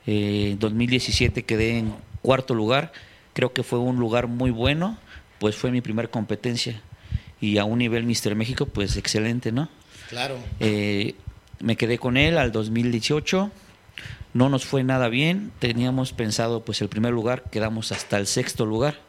Eh, 0.08 0.56
2017 0.60 1.44
quedé 1.44 1.78
en 1.78 1.94
cuarto 2.22 2.54
lugar. 2.54 2.92
Creo 3.34 3.54
que 3.54 3.64
fue 3.64 3.80
un 3.80 3.98
lugar 3.98 4.28
muy 4.28 4.52
bueno, 4.52 4.98
pues 5.40 5.56
fue 5.56 5.72
mi 5.72 5.82
primera 5.82 6.10
competencia. 6.10 6.82
Y 7.40 7.58
a 7.58 7.66
un 7.66 7.80
nivel 7.80 8.04
Mister 8.04 8.36
México, 8.36 8.68
pues 8.68 8.98
excelente, 8.98 9.52
¿no? 9.52 9.70
Claro. 10.10 10.38
Eh, 10.60 11.16
me 11.60 11.76
quedé 11.76 11.98
con 11.98 12.18
él 12.18 12.38
al 12.38 12.52
2018. 12.52 13.52
No 14.34 14.50
nos 14.50 14.66
fue 14.66 14.84
nada 14.84 15.10
bien. 15.10 15.52
Teníamos 15.60 16.14
pensado, 16.14 16.64
pues, 16.64 16.82
el 16.82 16.90
primer 16.90 17.14
lugar, 17.14 17.44
quedamos 17.50 17.92
hasta 17.92 18.18
el 18.18 18.28
sexto 18.28 18.66
lugar. 18.66 19.00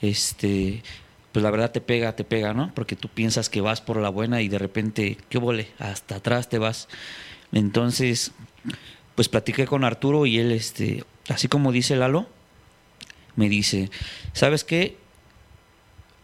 Este, 0.00 0.82
pues 1.32 1.42
la 1.42 1.50
verdad 1.50 1.72
te 1.72 1.80
pega, 1.80 2.14
te 2.14 2.24
pega, 2.24 2.52
¿no? 2.54 2.72
Porque 2.74 2.94
tú 2.96 3.08
piensas 3.08 3.48
que 3.48 3.60
vas 3.60 3.80
por 3.80 3.96
la 3.96 4.08
buena 4.10 4.42
y 4.42 4.48
de 4.48 4.58
repente, 4.58 5.16
¿qué 5.30 5.38
vole? 5.38 5.68
Hasta 5.78 6.16
atrás 6.16 6.48
te 6.48 6.58
vas. 6.58 6.88
Entonces, 7.52 8.32
pues 9.14 9.28
platiqué 9.28 9.66
con 9.66 9.84
Arturo 9.84 10.26
y 10.26 10.38
él, 10.38 10.52
este, 10.52 11.04
así 11.28 11.48
como 11.48 11.72
dice 11.72 11.96
Lalo, 11.96 12.28
me 13.36 13.48
dice, 13.48 13.90
¿sabes 14.34 14.62
qué? 14.64 14.96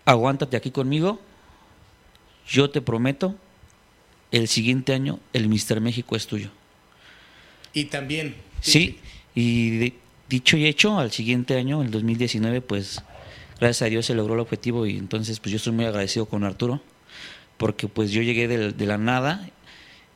Aguántate 0.04 0.56
aquí 0.56 0.70
conmigo. 0.70 1.20
Yo 2.48 2.70
te 2.70 2.80
prometo 2.80 3.34
el 4.30 4.48
siguiente 4.48 4.92
año 4.94 5.20
el 5.32 5.48
Mister 5.48 5.80
México 5.80 6.16
es 6.16 6.26
tuyo. 6.26 6.50
Y 7.74 7.84
también. 7.86 8.34
Sí, 8.60 8.98
y 9.34 9.76
de- 9.78 9.94
dicho 10.28 10.56
y 10.56 10.66
hecho, 10.66 10.98
al 10.98 11.10
siguiente 11.12 11.56
año, 11.56 11.82
el 11.82 11.90
2019, 11.90 12.60
pues 12.62 13.02
gracias 13.60 13.82
a 13.82 13.90
Dios 13.90 14.06
se 14.06 14.14
logró 14.14 14.34
el 14.34 14.40
objetivo 14.40 14.86
y 14.86 14.96
entonces 14.98 15.40
pues 15.40 15.50
yo 15.52 15.56
estoy 15.56 15.72
muy 15.72 15.84
agradecido 15.84 16.26
con 16.26 16.44
Arturo 16.44 16.80
porque 17.56 17.88
pues 17.88 18.10
yo 18.10 18.22
llegué 18.22 18.48
de, 18.48 18.86
la 18.86 18.98
nada 18.98 19.48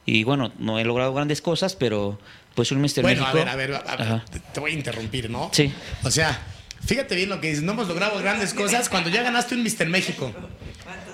y 0.07 0.25
bueno, 0.25 0.53
no 0.59 0.79
he 0.79 0.85
logrado 0.85 1.13
grandes 1.15 1.41
cosas, 1.43 1.77
pero 1.77 2.19
pues 2.55 2.71
un 2.73 2.81
Mister 2.81 3.03
Bueno, 3.03 3.23
México... 3.23 3.39
a 3.39 3.45
ver, 3.45 3.49
a 3.49 3.57
ver, 3.57 3.75
a 3.75 3.97
ver, 3.97 4.23
te- 4.53 4.61
voy 4.61 4.73
a 4.73 4.75
interrumpir, 4.75 5.31
¿no? 5.31 5.51
Sí. 5.53 5.73
O 6.05 6.11
sea, 6.11 6.41
fíjate 6.85 7.15
bien 7.15 7.29
lo 7.29 7.41
que 7.41 7.49
dices. 7.49 7.63
No 7.63 7.73
hemos 7.73 7.89
logrado 7.89 8.19
grandes 8.19 8.53
cosas 8.55 8.89
cuando 8.89 9.11
ya 9.11 9.23
ganaste 9.23 9.55
un 9.55 9.63
Mister 9.63 9.89
México. 9.89 10.33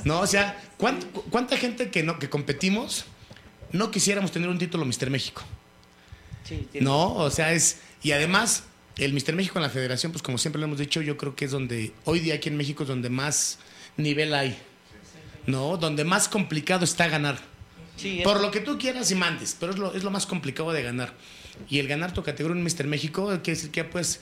No, 0.04 0.20
o 0.20 0.26
sea, 0.26 0.58
¿cuán- 0.78 1.00
¿cuánta, 1.30 1.56
gente 1.56 1.90
que, 1.90 2.02
no, 2.02 2.18
que 2.18 2.28
competimos 2.30 3.04
no 3.72 3.90
quisiéramos 3.90 4.32
tener 4.32 4.48
un 4.48 4.58
título 4.58 4.84
Mister 4.84 5.10
México? 5.10 5.42
No, 6.80 7.14
o 7.14 7.30
sea, 7.30 7.52
es. 7.52 7.80
Y 8.02 8.12
además, 8.12 8.64
el 8.98 9.12
Mister 9.12 9.34
México 9.34 9.58
en 9.58 9.62
la 9.62 9.70
federación, 9.70 10.12
pues 10.12 10.22
como 10.22 10.38
siempre 10.38 10.60
lo 10.60 10.66
hemos 10.66 10.78
dicho, 10.78 11.00
yo 11.00 11.16
creo 11.16 11.34
que 11.34 11.44
es 11.44 11.50
donde, 11.50 11.92
hoy 12.04 12.18
día 12.20 12.34
aquí 12.34 12.48
en 12.48 12.56
México 12.56 12.82
es 12.82 12.88
donde 12.88 13.08
más 13.10 13.58
nivel 13.96 14.34
hay. 14.34 14.58
¿No? 15.46 15.78
Donde 15.78 16.04
más 16.04 16.28
complicado 16.28 16.84
está 16.84 17.08
ganar. 17.08 17.38
Sí, 17.96 18.20
Por 18.22 18.40
lo 18.40 18.50
que 18.50 18.60
tú 18.60 18.78
quieras 18.78 19.10
y 19.10 19.14
mandes, 19.14 19.56
pero 19.58 19.72
es 19.72 19.78
lo, 19.78 19.94
es 19.94 20.04
lo 20.04 20.10
más 20.10 20.26
complicado 20.26 20.72
de 20.72 20.82
ganar. 20.82 21.14
Y 21.70 21.78
el 21.78 21.88
ganar 21.88 22.12
tu 22.12 22.22
categoría 22.22 22.56
en 22.56 22.62
Mister 22.62 22.86
México 22.86 23.26
quiere 23.26 23.56
decir 23.56 23.70
que 23.70 23.82
pues, 23.84 24.20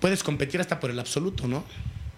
puedes 0.00 0.22
competir 0.22 0.60
hasta 0.60 0.78
por 0.78 0.90
el 0.90 0.98
absoluto, 0.98 1.48
¿no? 1.48 1.64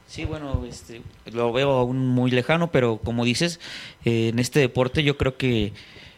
Sí, 0.06 0.26
bueno, 0.26 0.62
este, 0.68 1.00
lo 1.32 1.52
veo 1.52 1.70
aún 1.70 2.06
muy 2.06 2.30
lejano, 2.30 2.70
pero 2.70 2.98
como 2.98 3.24
dices, 3.24 3.60
eh, 4.04 4.28
en 4.28 4.38
este 4.38 4.60
deporte 4.60 5.02
yo 5.02 5.16
creo 5.16 5.38
que 5.38 5.72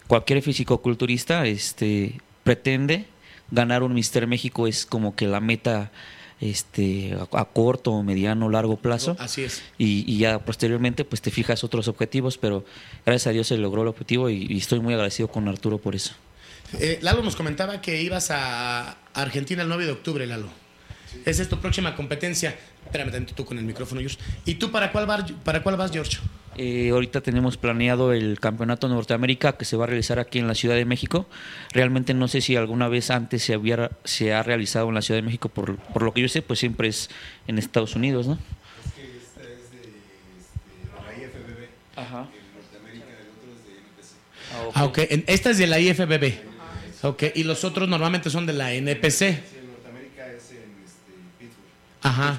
cualquier 0.09 0.43
fisicoculturista 0.43 1.47
este, 1.47 2.21
pretende 2.43 3.07
ganar 3.55 3.83
un 3.83 3.95
Mister 3.95 4.27
México 4.27 4.67
es 4.67 4.87
como 4.87 5.15
que 5.15 5.27
la 5.27 5.41
meta 5.41 5.91
este, 6.41 7.15
a, 7.15 7.41
a 7.41 7.45
corto, 7.47 8.03
mediano, 8.03 8.49
largo 8.51 8.77
plazo. 8.77 9.17
Así 9.19 9.43
es. 9.45 9.63
Y, 9.79 10.05
y 10.13 10.19
ya 10.19 10.41
posteriormente 10.41 11.05
pues 11.05 11.23
te 11.23 11.31
fijas 11.31 11.65
otros 11.65 11.89
objetivos, 11.89 12.39
pero 12.39 12.65
gracias 13.07 13.29
a 13.29 13.31
Dios 13.31 13.47
se 13.47 13.57
logró 13.57 13.83
el 13.83 13.89
objetivo 13.89 14.29
y, 14.29 14.47
y 14.49 14.59
estoy 14.59 14.81
muy 14.81 14.95
agradecido 14.95 15.29
con 15.29 15.49
Arturo 15.49 15.79
por 15.79 15.95
eso. 15.95 16.15
Eh, 16.81 16.99
Lalo 17.03 17.23
nos 17.23 17.37
comentaba 17.37 17.81
que 17.81 18.03
ibas 18.03 18.31
a 18.31 18.97
Argentina 19.15 19.63
el 19.63 19.69
9 19.69 19.87
de 19.87 19.93
octubre, 19.93 20.27
Lalo. 20.27 20.49
Esa 21.25 21.43
es 21.43 21.49
tu 21.49 21.61
próxima 21.61 21.95
competencia. 21.95 22.57
Espérame 22.85 23.13
tantito 23.13 23.35
tú 23.35 23.45
con 23.45 23.59
el 23.59 23.65
micrófono, 23.65 24.01
George. 24.01 24.19
¿Y 24.45 24.55
tú 24.55 24.71
para 24.71 24.91
cuál, 24.93 25.07
vas, 25.07 25.33
para 25.45 25.63
cuál 25.63 25.77
vas, 25.77 25.93
George? 25.93 26.19
Eh, 26.57 26.91
ahorita 26.91 27.21
tenemos 27.21 27.57
planeado 27.57 28.13
el 28.13 28.39
Campeonato 28.39 28.89
Norteamérica 28.89 29.57
que 29.57 29.65
se 29.65 29.77
va 29.77 29.85
a 29.85 29.87
realizar 29.89 30.19
aquí 30.19 30.39
en 30.39 30.47
la 30.47 30.55
Ciudad 30.55 30.77
de 30.77 30.85
México. 30.85 31.27
Realmente 31.73 32.15
no 32.15 32.29
sé 32.29 32.41
si 32.41 32.55
alguna 32.57 32.89
vez 32.89 33.11
antes 33.11 33.43
se, 33.43 33.57
hubiera, 33.57 33.91
se 34.05 34.33
ha 34.33 34.43
realizado 34.43 34.89
en 34.89 34.95
la 34.95 35.03
Ciudad 35.03 35.19
de 35.19 35.23
México, 35.27 35.49
por, 35.49 35.77
por 35.77 36.03
lo 36.03 36.13
que 36.15 36.21
yo 36.21 36.29
sé, 36.29 36.43
pues 36.43 36.59
siempre 36.61 36.89
es 36.89 37.11
en 37.49 37.59
Estados 37.59 37.97
Unidos, 37.97 38.27
¿no? 38.29 38.35
Es 38.87 38.93
que 38.93 39.17
esta 39.17 39.41
es 39.43 39.71
de, 39.73 39.79
este, 40.39 40.93
la 40.95 41.25
IFBB. 41.25 41.69
Ajá. 41.97 42.29
En 42.33 42.55
Norteamérica, 42.61 43.07
el 43.21 43.29
otro 43.29 43.51
es 43.53 43.67
de 43.67 43.73
NPC. 43.79 44.77
Ah, 44.77 44.85
ok. 44.85 44.99
En- 45.11 45.25
esta 45.27 45.51
es 45.51 45.59
de 45.59 45.67
la 45.67 45.81
IFBB. 45.81 46.35
Ok. 47.03 47.23
Y 47.35 47.43
los 47.45 47.65
otros 47.65 47.89
normalmente 47.89 48.31
son 48.31 48.47
de 48.47 48.53
la 48.53 48.73
NPC. 48.73 49.19
Sí, 49.19 49.27
en 49.59 49.71
Norteamérica 49.73 50.27
es 50.31 50.51
en 50.53 50.85
este, 50.85 51.13
Pittsburgh. 51.39 51.67
Ajá. 52.03 52.39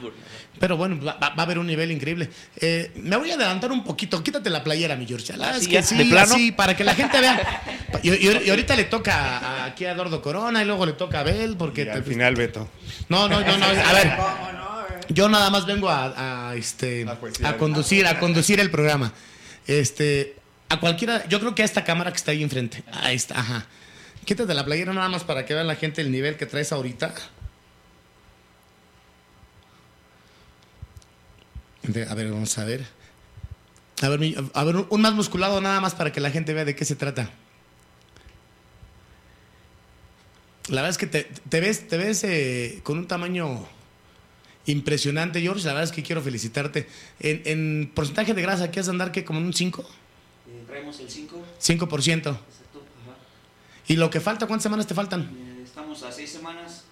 Pero 0.59 0.77
bueno, 0.77 1.03
va, 1.03 1.17
a 1.19 1.41
haber 1.41 1.59
un 1.59 1.67
nivel 1.67 1.91
increíble. 1.91 2.29
Eh, 2.57 2.91
me 2.95 3.17
voy 3.17 3.29
a 3.31 3.35
adelantar 3.35 3.71
un 3.71 3.83
poquito. 3.83 4.23
Quítate 4.23 4.49
la 4.49 4.63
playera, 4.63 4.95
mi 4.95 5.05
George. 5.05 5.35
La 5.35 5.49
¿Ah, 5.49 5.57
es 5.57 5.67
que 5.67 5.83
sí, 5.83 5.97
¿De 5.97 6.05
plano? 6.05 6.33
así, 6.33 6.51
para 6.51 6.75
que 6.77 6.83
la 6.83 6.95
gente 6.95 7.19
vea. 7.19 7.61
Y, 8.03 8.11
y- 8.13 8.41
y 8.45 8.49
ahorita 8.49 8.75
le 8.75 8.85
toca 8.85 9.37
a- 9.39 9.65
aquí 9.65 9.85
a 9.85 9.91
Eduardo 9.91 10.21
Corona 10.21 10.61
y 10.61 10.65
luego 10.65 10.85
le 10.85 10.93
toca 10.93 11.17
a 11.17 11.21
Abel 11.21 11.55
porque... 11.57 11.83
Y 11.83 11.89
al 11.89 12.03
te- 12.03 12.09
final, 12.09 12.35
Beto. 12.35 12.69
No, 13.09 13.27
no, 13.27 13.41
no, 13.41 13.57
no. 13.57 13.65
A 13.65 13.93
ver, 13.93 14.13
yo 15.09 15.29
nada 15.29 15.49
más 15.49 15.65
vengo 15.65 15.89
a, 15.89 16.49
a, 16.49 16.55
este, 16.55 17.05
A 17.43 17.57
conducir, 17.57 18.07
a 18.07 18.17
conducir 18.19 18.59
el 18.59 18.71
programa. 18.71 19.11
Este, 19.67 20.35
a 20.69 20.79
cualquiera, 20.79 21.27
yo 21.27 21.39
creo 21.39 21.53
que 21.55 21.61
a 21.63 21.65
esta 21.65 21.83
cámara 21.83 22.11
que 22.11 22.17
está 22.17 22.31
ahí 22.31 22.43
enfrente. 22.43 22.83
Ahí 22.91 23.15
está, 23.15 23.39
ajá. 23.39 23.65
Quítate 24.25 24.53
la 24.53 24.65
playera 24.65 24.93
nada 24.93 25.09
más 25.09 25.23
para 25.23 25.45
que 25.45 25.53
vean 25.53 25.67
la 25.67 25.75
gente 25.75 26.01
el 26.01 26.11
nivel 26.11 26.35
que 26.37 26.45
traes 26.45 26.71
ahorita. 26.71 27.13
A 32.09 32.15
ver, 32.15 32.31
vamos 32.31 32.57
a 32.57 32.65
ver. 32.65 32.85
A 34.01 34.09
ver, 34.09 34.19
mi- 34.19 34.35
a 34.53 34.63
ver, 34.63 34.75
un 34.89 35.01
más 35.01 35.13
musculado 35.13 35.61
nada 35.61 35.79
más 35.79 35.95
para 35.95 36.11
que 36.11 36.19
la 36.19 36.31
gente 36.31 36.53
vea 36.53 36.65
de 36.65 36.75
qué 36.75 36.83
se 36.85 36.95
trata. 36.95 37.29
La 40.69 40.81
verdad 40.81 40.89
es 40.89 40.97
que 40.97 41.05
te, 41.07 41.23
te 41.49 41.59
ves, 41.59 41.87
te 41.87 41.97
ves 41.97 42.23
eh, 42.23 42.79
con 42.83 42.97
un 42.97 43.07
tamaño 43.07 43.67
impresionante, 44.65 45.39
George. 45.41 45.63
La 45.65 45.73
verdad 45.73 45.83
es 45.83 45.91
que 45.91 46.01
quiero 46.01 46.21
felicitarte. 46.21 46.87
En, 47.19 47.41
en 47.45 47.91
porcentaje 47.93 48.33
de 48.33 48.41
grasa, 48.41 48.71
¿qué 48.71 48.79
has 48.79 48.87
de 48.87 48.91
andar? 48.91 49.11
¿Qué? 49.11 49.23
¿Como 49.23 49.39
en 49.39 49.45
un 49.45 49.53
5? 49.53 49.81
Eh, 49.83 50.63
traemos 50.67 50.99
el 50.99 51.09
5. 51.09 51.37
5%. 51.61 52.17
Exacto. 52.17 52.41
¿Y 53.87 53.95
lo 53.95 54.09
que 54.09 54.19
falta? 54.19 54.47
¿Cuántas 54.47 54.63
semanas 54.63 54.87
te 54.87 54.95
faltan? 54.95 55.21
Eh, 55.21 55.61
estamos 55.63 56.01
a 56.01 56.11
seis 56.11 56.31
semanas. 56.31 56.84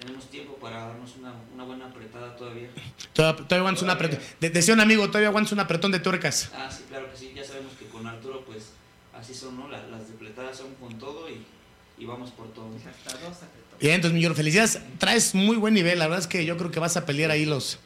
Tenemos 0.00 0.30
tiempo 0.30 0.54
para 0.56 0.78
darnos 0.86 1.14
una, 1.18 1.34
una 1.54 1.64
buena 1.64 1.86
apretada 1.86 2.34
todavía. 2.36 2.68
Todavía, 3.12 3.36
todavía 3.36 3.58
aguantas 3.58 3.82
un 3.82 3.90
apretón. 3.90 4.18
De- 4.40 4.50
decía 4.50 4.72
un 4.74 4.80
amigo, 4.80 5.06
todavía 5.08 5.28
aguantas 5.28 5.52
un 5.52 5.60
apretón 5.60 5.92
de 5.92 6.00
tuercas. 6.00 6.50
Ah, 6.54 6.70
sí, 6.70 6.84
claro 6.88 7.10
que 7.10 7.16
sí. 7.18 7.32
Ya 7.34 7.44
sabemos 7.44 7.72
que 7.78 7.86
con 7.86 8.06
Arturo, 8.06 8.42
pues 8.46 8.70
así 9.14 9.34
son, 9.34 9.58
¿no? 9.58 9.68
La- 9.68 9.86
las 9.88 10.08
depletadas 10.08 10.56
son 10.56 10.74
con 10.76 10.98
todo 10.98 11.28
y, 11.28 11.44
y 12.02 12.06
vamos 12.06 12.30
por 12.30 12.52
todo. 12.54 12.70
Hasta 12.76 13.18
dos. 13.18 13.36
Bien, 13.78 13.94
entonces, 13.96 14.14
mi 14.14 14.20
George, 14.20 14.36
felicidades. 14.36 14.78
Traes 14.98 15.34
muy 15.34 15.56
buen 15.56 15.74
nivel. 15.74 15.98
La 15.98 16.06
verdad 16.06 16.20
es 16.20 16.26
que 16.26 16.44
yo 16.46 16.56
creo 16.56 16.70
que 16.70 16.80
vas 16.80 16.96
a 16.96 17.04
pelear 17.06 17.30
ahí 17.30 17.44
los, 17.44 17.78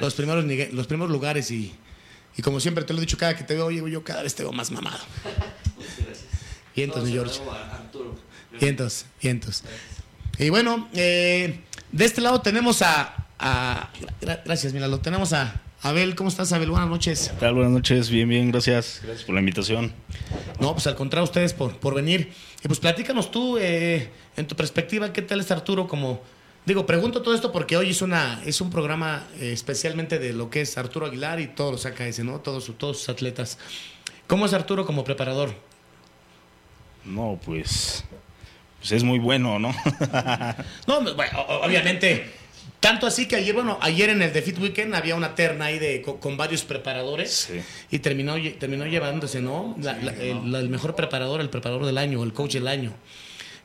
los, 0.00 0.14
primeros, 0.14 0.44
los 0.72 0.86
primeros 0.86 1.10
lugares. 1.10 1.50
Y, 1.50 1.74
y 2.36 2.42
como 2.42 2.60
siempre 2.60 2.84
te 2.84 2.92
lo 2.94 2.98
he 2.98 3.02
dicho, 3.02 3.16
cada 3.18 3.36
que 3.36 3.44
te 3.44 3.54
veo, 3.54 3.66
oye, 3.66 3.82
yo 3.90 4.02
cada 4.02 4.22
vez 4.22 4.34
te 4.34 4.42
veo 4.42 4.52
más 4.52 4.70
mamado. 4.70 4.98
Muchas 5.76 5.96
gracias. 6.06 6.24
Entonces, 6.76 7.04
mi 7.04 7.12
George. 7.12 7.40
Vientos, 8.58 9.06
vientos. 9.22 9.62
Y 10.40 10.48
bueno, 10.48 10.88
eh, 10.94 11.60
de 11.92 12.04
este 12.04 12.20
lado 12.22 12.40
tenemos 12.40 12.80
a. 12.82 13.26
a- 13.38 13.90
gra- 14.22 14.40
gracias, 14.44 14.72
mira, 14.72 14.88
lo 14.88 15.00
tenemos 15.00 15.32
a 15.34 15.60
Abel. 15.82 16.14
¿Cómo 16.14 16.30
estás, 16.30 16.50
Abel? 16.52 16.70
Buenas 16.70 16.88
noches. 16.88 17.28
¿Qué 17.34 17.40
tal? 17.40 17.54
Buenas 17.54 17.72
noches, 17.72 18.08
bien, 18.08 18.26
bien, 18.28 18.50
gracias. 18.50 19.00
Gracias 19.02 19.24
por 19.24 19.34
la 19.34 19.40
invitación. 19.40 19.92
No, 20.58 20.72
pues 20.72 20.86
al 20.86 20.96
contrario, 20.96 21.24
ustedes 21.24 21.52
por, 21.52 21.76
por 21.76 21.94
venir. 21.94 22.32
Y 22.64 22.68
pues 22.68 22.80
platícanos 22.80 23.30
tú, 23.30 23.58
eh, 23.58 24.10
en 24.36 24.46
tu 24.46 24.56
perspectiva, 24.56 25.12
¿qué 25.12 25.20
tal 25.22 25.40
es 25.40 25.50
Arturo 25.50 25.86
como. 25.86 26.22
Digo, 26.64 26.84
pregunto 26.86 27.20
todo 27.22 27.34
esto 27.34 27.52
porque 27.52 27.76
hoy 27.76 27.90
es 27.90 28.00
una 28.02 28.42
es 28.44 28.60
un 28.62 28.70
programa 28.70 29.26
eh, 29.40 29.52
especialmente 29.52 30.18
de 30.18 30.32
lo 30.34 30.48
que 30.50 30.62
es 30.62 30.76
Arturo 30.78 31.06
Aguilar 31.06 31.38
y 31.40 31.48
todos 31.48 31.72
los 31.72 31.86
AKS, 31.86 32.20
¿no? 32.24 32.40
Todos, 32.40 32.70
todos 32.78 32.98
sus 32.98 33.08
atletas. 33.10 33.58
¿Cómo 34.26 34.46
es 34.46 34.52
Arturo 34.54 34.86
como 34.86 35.02
preparador? 35.04 35.54
No, 37.04 37.40
pues, 37.44 38.04
pues 38.80 38.92
es 38.92 39.04
muy 39.04 39.18
bueno, 39.20 39.58
¿no? 39.58 39.72
No, 40.86 41.14
bueno, 41.14 41.40
o- 41.48 41.64
obviamente. 41.66 42.38
Tanto 42.80 43.06
así 43.06 43.28
que 43.28 43.36
ayer, 43.36 43.54
bueno, 43.54 43.78
ayer 43.82 44.08
en 44.08 44.22
el 44.22 44.32
The 44.32 44.40
Fit 44.40 44.58
Weekend 44.58 44.94
había 44.94 45.14
una 45.14 45.34
terna 45.34 45.66
ahí 45.66 45.78
de, 45.78 46.00
con, 46.00 46.16
con 46.16 46.38
varios 46.38 46.62
preparadores 46.64 47.48
Sí. 47.52 47.60
y 47.90 47.98
terminó, 47.98 48.36
terminó 48.58 48.86
llevándose, 48.86 49.42
¿no? 49.42 49.76
La- 49.82 49.92
la- 49.98 50.12
el, 50.14 50.50
la- 50.50 50.60
el 50.60 50.70
mejor 50.70 50.94
preparador, 50.94 51.42
el 51.42 51.50
preparador 51.50 51.84
del 51.84 51.98
año, 51.98 52.22
el 52.24 52.32
coach 52.32 52.54
del 52.54 52.66
año. 52.68 52.94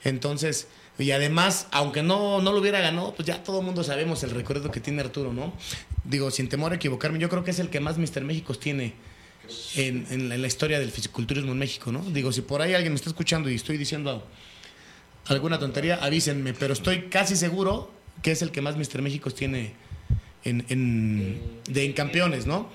Entonces, 0.04 0.68
y 1.00 1.12
además, 1.12 1.68
aunque 1.72 2.04
no, 2.04 2.42
no 2.42 2.52
lo 2.52 2.60
hubiera 2.60 2.82
ganado, 2.82 3.14
pues 3.16 3.26
ya 3.26 3.42
todo 3.42 3.60
el 3.62 3.66
mundo 3.66 3.84
sabemos 3.86 4.22
el 4.24 4.32
recuerdo 4.32 4.70
que 4.70 4.82
tiene 4.82 5.02
Arturo, 5.02 5.32
¿no? 5.32 5.54
Digo, 6.04 6.30
sin 6.30 6.50
temor 6.50 6.74
a 6.74 6.76
equivocarme, 6.76 7.18
yo 7.20 7.30
creo 7.30 7.44
que 7.46 7.52
es 7.52 7.60
el 7.60 7.70
que 7.70 7.80
más 7.80 7.98
Mr. 7.98 8.22
México 8.22 8.54
tiene 8.56 8.94
en, 9.76 10.06
en 10.10 10.28
la, 10.30 10.36
en 10.36 10.42
la 10.42 10.48
historia 10.48 10.78
del 10.80 10.92
fisiculturismo 10.92 11.54
en 11.54 11.58
México, 11.60 11.92
¿no? 11.92 12.02
Digo, 12.12 12.34
si 12.34 12.42
por 12.42 12.62
ahí 12.62 12.74
alguien 12.74 12.92
me 12.92 12.98
está 12.98 13.10
escuchando 13.10 13.50
y 13.50 13.56
estoy 13.56 13.78
diciendo 13.78 14.28
alguna 15.28 15.60
tontería, 15.60 16.00
avísenme, 16.02 16.54
pero 16.54 16.74
estoy 16.74 17.04
casi 17.10 17.36
seguro 17.36 17.92
que 18.22 18.32
es 18.32 18.42
el 18.42 18.52
que 18.52 18.62
más 18.62 18.76
Mr. 18.78 19.02
México 19.02 19.30
tiene 19.32 19.74
en, 20.44 20.66
en- 20.70 21.42
de 21.68 21.86
en 21.86 21.94
campeones, 21.94 22.46
¿no? 22.46 22.70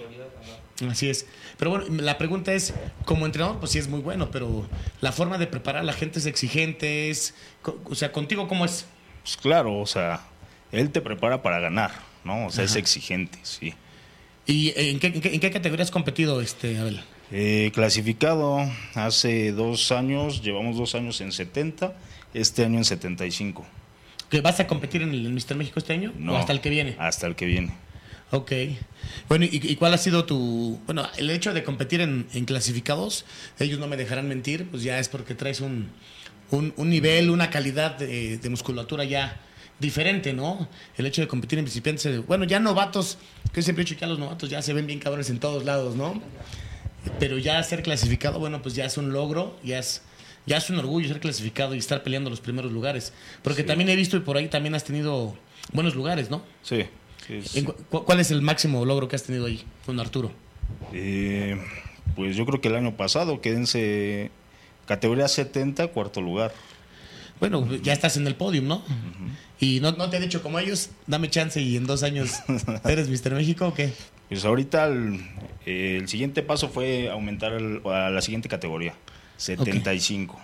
Así 0.89 1.11
es. 1.11 1.27
Pero 1.59 1.73
bueno, 1.73 1.87
la 2.03 2.17
pregunta 2.17 2.55
es, 2.55 2.73
como 3.05 3.27
entrenador, 3.27 3.59
pues 3.59 3.73
sí 3.73 3.79
es 3.79 3.89
muy 3.89 4.01
bueno, 4.01 4.31
pero 4.31 4.67
la 5.03 5.13
forma 5.13 5.37
de 5.37 5.47
preparar 5.47 5.83
a 5.83 5.85
la 5.85 5.93
gente 5.93 6.19
es 6.19 6.27
exigente, 6.27 7.11
es, 7.11 7.35
o 7.85 7.95
sea, 7.95 8.13
contigo 8.13 8.49
cómo 8.49 8.65
es. 8.65 8.87
Pues 9.23 9.37
claro, 9.37 9.79
o 9.79 9.87
sea, 9.87 10.23
él 10.73 10.91
te 10.91 11.03
prepara 11.03 11.43
para 11.43 11.61
ganar, 11.61 11.91
¿no? 12.25 12.47
O 12.47 12.51
sea, 12.51 12.65
es 12.65 12.77
exigente, 12.77 13.39
sí. 13.43 13.75
¿Y 14.47 14.73
en 14.75 14.99
qué, 14.99 15.09
en 15.09 15.21
qué, 15.21 15.35
en 15.35 15.41
qué 15.41 15.51
categoría 15.51 15.85
has 15.85 15.91
competido, 15.91 16.41
este, 16.41 16.79
Abel? 16.79 17.03
Eh, 17.31 17.71
clasificado 17.75 18.59
hace 18.95 19.53
dos 19.53 19.93
años, 19.93 20.43
llevamos 20.43 20.77
dos 20.79 20.95
años 20.95 21.21
en 21.21 21.31
70, 21.31 21.95
este 22.35 22.65
año 22.65 22.79
en 22.79 22.85
75. 22.85 23.67
¿Que 24.29 24.41
vas 24.41 24.61
a 24.61 24.67
competir 24.67 25.03
en 25.03 25.11
el 25.11 25.29
Mr. 25.33 25.57
México 25.57 25.79
este 25.79 25.93
año? 25.93 26.13
No, 26.17 26.35
¿O 26.35 26.37
hasta 26.37 26.53
el 26.53 26.61
que 26.61 26.71
viene? 26.71 26.97
Hasta 26.99 27.27
el 27.27 27.35
que 27.35 27.47
viene. 27.47 27.75
Ok. 28.31 28.53
Bueno, 29.29 29.45
¿y, 29.45 29.51
y 29.53 29.77
cuál 29.77 29.93
ha 29.93 29.99
sido 29.99 30.25
tu... 30.25 30.79
Bueno, 30.87 31.09
el 31.17 31.31
hecho 31.31 31.53
de 31.53 31.65
competir 31.65 32.01
en, 32.01 32.29
en 32.33 32.45
clasificados, 32.45 33.25
ellos 33.59 33.81
no 33.81 33.89
me 33.89 33.97
dejarán 33.97 34.29
mentir, 34.29 34.69
pues 34.71 34.85
ya 34.85 35.01
es 35.01 35.09
porque 35.09 35.35
traes 35.35 35.61
un, 35.61 35.89
un, 36.53 36.73
un 36.77 36.91
nivel, 36.91 37.31
una 37.31 37.51
calidad 37.51 37.97
de, 37.99 38.39
de 38.39 38.49
musculatura 38.49 39.03
ya 39.05 39.41
diferente, 39.81 40.33
¿no? 40.33 40.69
El 40.97 41.07
hecho 41.07 41.23
de 41.23 41.27
competir 41.27 41.59
en 41.59 41.65
principiantes, 41.65 42.07
eh, 42.07 42.19
bueno, 42.19 42.45
ya 42.45 42.61
novatos, 42.61 43.19
que 43.53 43.63
siempre 43.63 43.83
he 43.83 43.85
dicho 43.85 43.97
que 43.97 44.03
ya 44.03 44.07
los 44.07 44.19
novatos 44.19 44.49
ya 44.49 44.63
se 44.63 44.75
ven 44.75 44.87
bien 44.87 45.01
cabrones 45.01 45.31
en 45.31 45.41
todos 45.41 45.65
lados, 45.65 45.97
¿no? 45.97 46.23
Pero 47.19 47.39
ya 47.39 47.61
ser 47.63 47.83
clasificado, 47.83 48.39
bueno, 48.39 48.63
pues 48.63 48.75
ya 48.75 48.85
es 48.85 48.99
un 48.99 49.13
logro, 49.13 49.59
ya 49.65 49.79
es, 49.79 50.03
ya 50.47 50.57
es 50.59 50.71
un 50.71 50.79
orgullo 50.79 51.09
ser 51.09 51.21
clasificado 51.21 51.75
y 51.75 51.79
estar 51.79 52.03
peleando 52.03 52.31
los 52.31 52.41
primeros 52.41 52.73
lugares. 52.73 53.13
Porque 53.43 53.63
también 53.63 53.89
he 53.91 53.97
visto 53.97 54.17
y 54.17 54.21
por 54.21 54.37
ahí 54.37 54.49
también 54.49 54.75
has 54.75 54.85
tenido 54.85 55.37
buenos 55.73 55.95
lugares, 55.95 56.31
¿no? 56.31 56.43
Sí. 56.63 56.85
sí, 57.27 57.43
sí. 57.43 57.67
¿Cuál 57.91 58.21
es 58.21 58.31
el 58.31 58.43
máximo 58.43 58.85
logro 58.85 59.09
que 59.09 59.17
has 59.17 59.23
tenido 59.23 59.47
ahí 59.47 59.63
con 59.87 59.99
Arturo? 60.01 60.33
Eh, 60.93 61.61
pues 62.17 62.37
yo 62.37 62.47
creo 62.47 62.61
que 62.61 62.69
el 62.69 62.77
año 62.77 62.97
pasado 62.97 63.41
quédense 63.41 64.31
categoría 64.87 65.29
70, 65.29 65.89
cuarto 65.89 66.21
lugar. 66.21 66.53
Bueno, 67.39 67.67
ya 67.83 67.93
estás 67.95 68.17
en 68.19 68.27
el 68.27 68.35
podium, 68.35 68.67
¿no? 68.67 68.83
Y 69.61 69.81
no, 69.81 69.93
no 69.93 70.11
te 70.11 70.19
he 70.19 70.21
dicho 70.21 70.43
como 70.43 70.59
ellos, 70.59 70.91
dame 71.07 71.31
chance 71.31 71.61
y 71.61 71.77
en 71.77 71.87
dos 71.87 72.03
años 72.03 72.33
eres 72.85 73.09
Mr. 73.09 73.35
México 73.35 73.69
o 73.69 73.75
qué? 73.75 73.93
Pues 74.29 74.45
ahorita 74.45 74.87
el, 74.87 75.21
el 75.65 76.09
siguiente 76.09 76.43
paso 76.43 76.69
fue 76.69 77.09
aumentar 77.11 77.53
el- 77.55 77.81
a 77.87 78.11
la 78.11 78.21
siguiente 78.21 78.49
categoría, 78.49 78.95
75. 79.41 80.39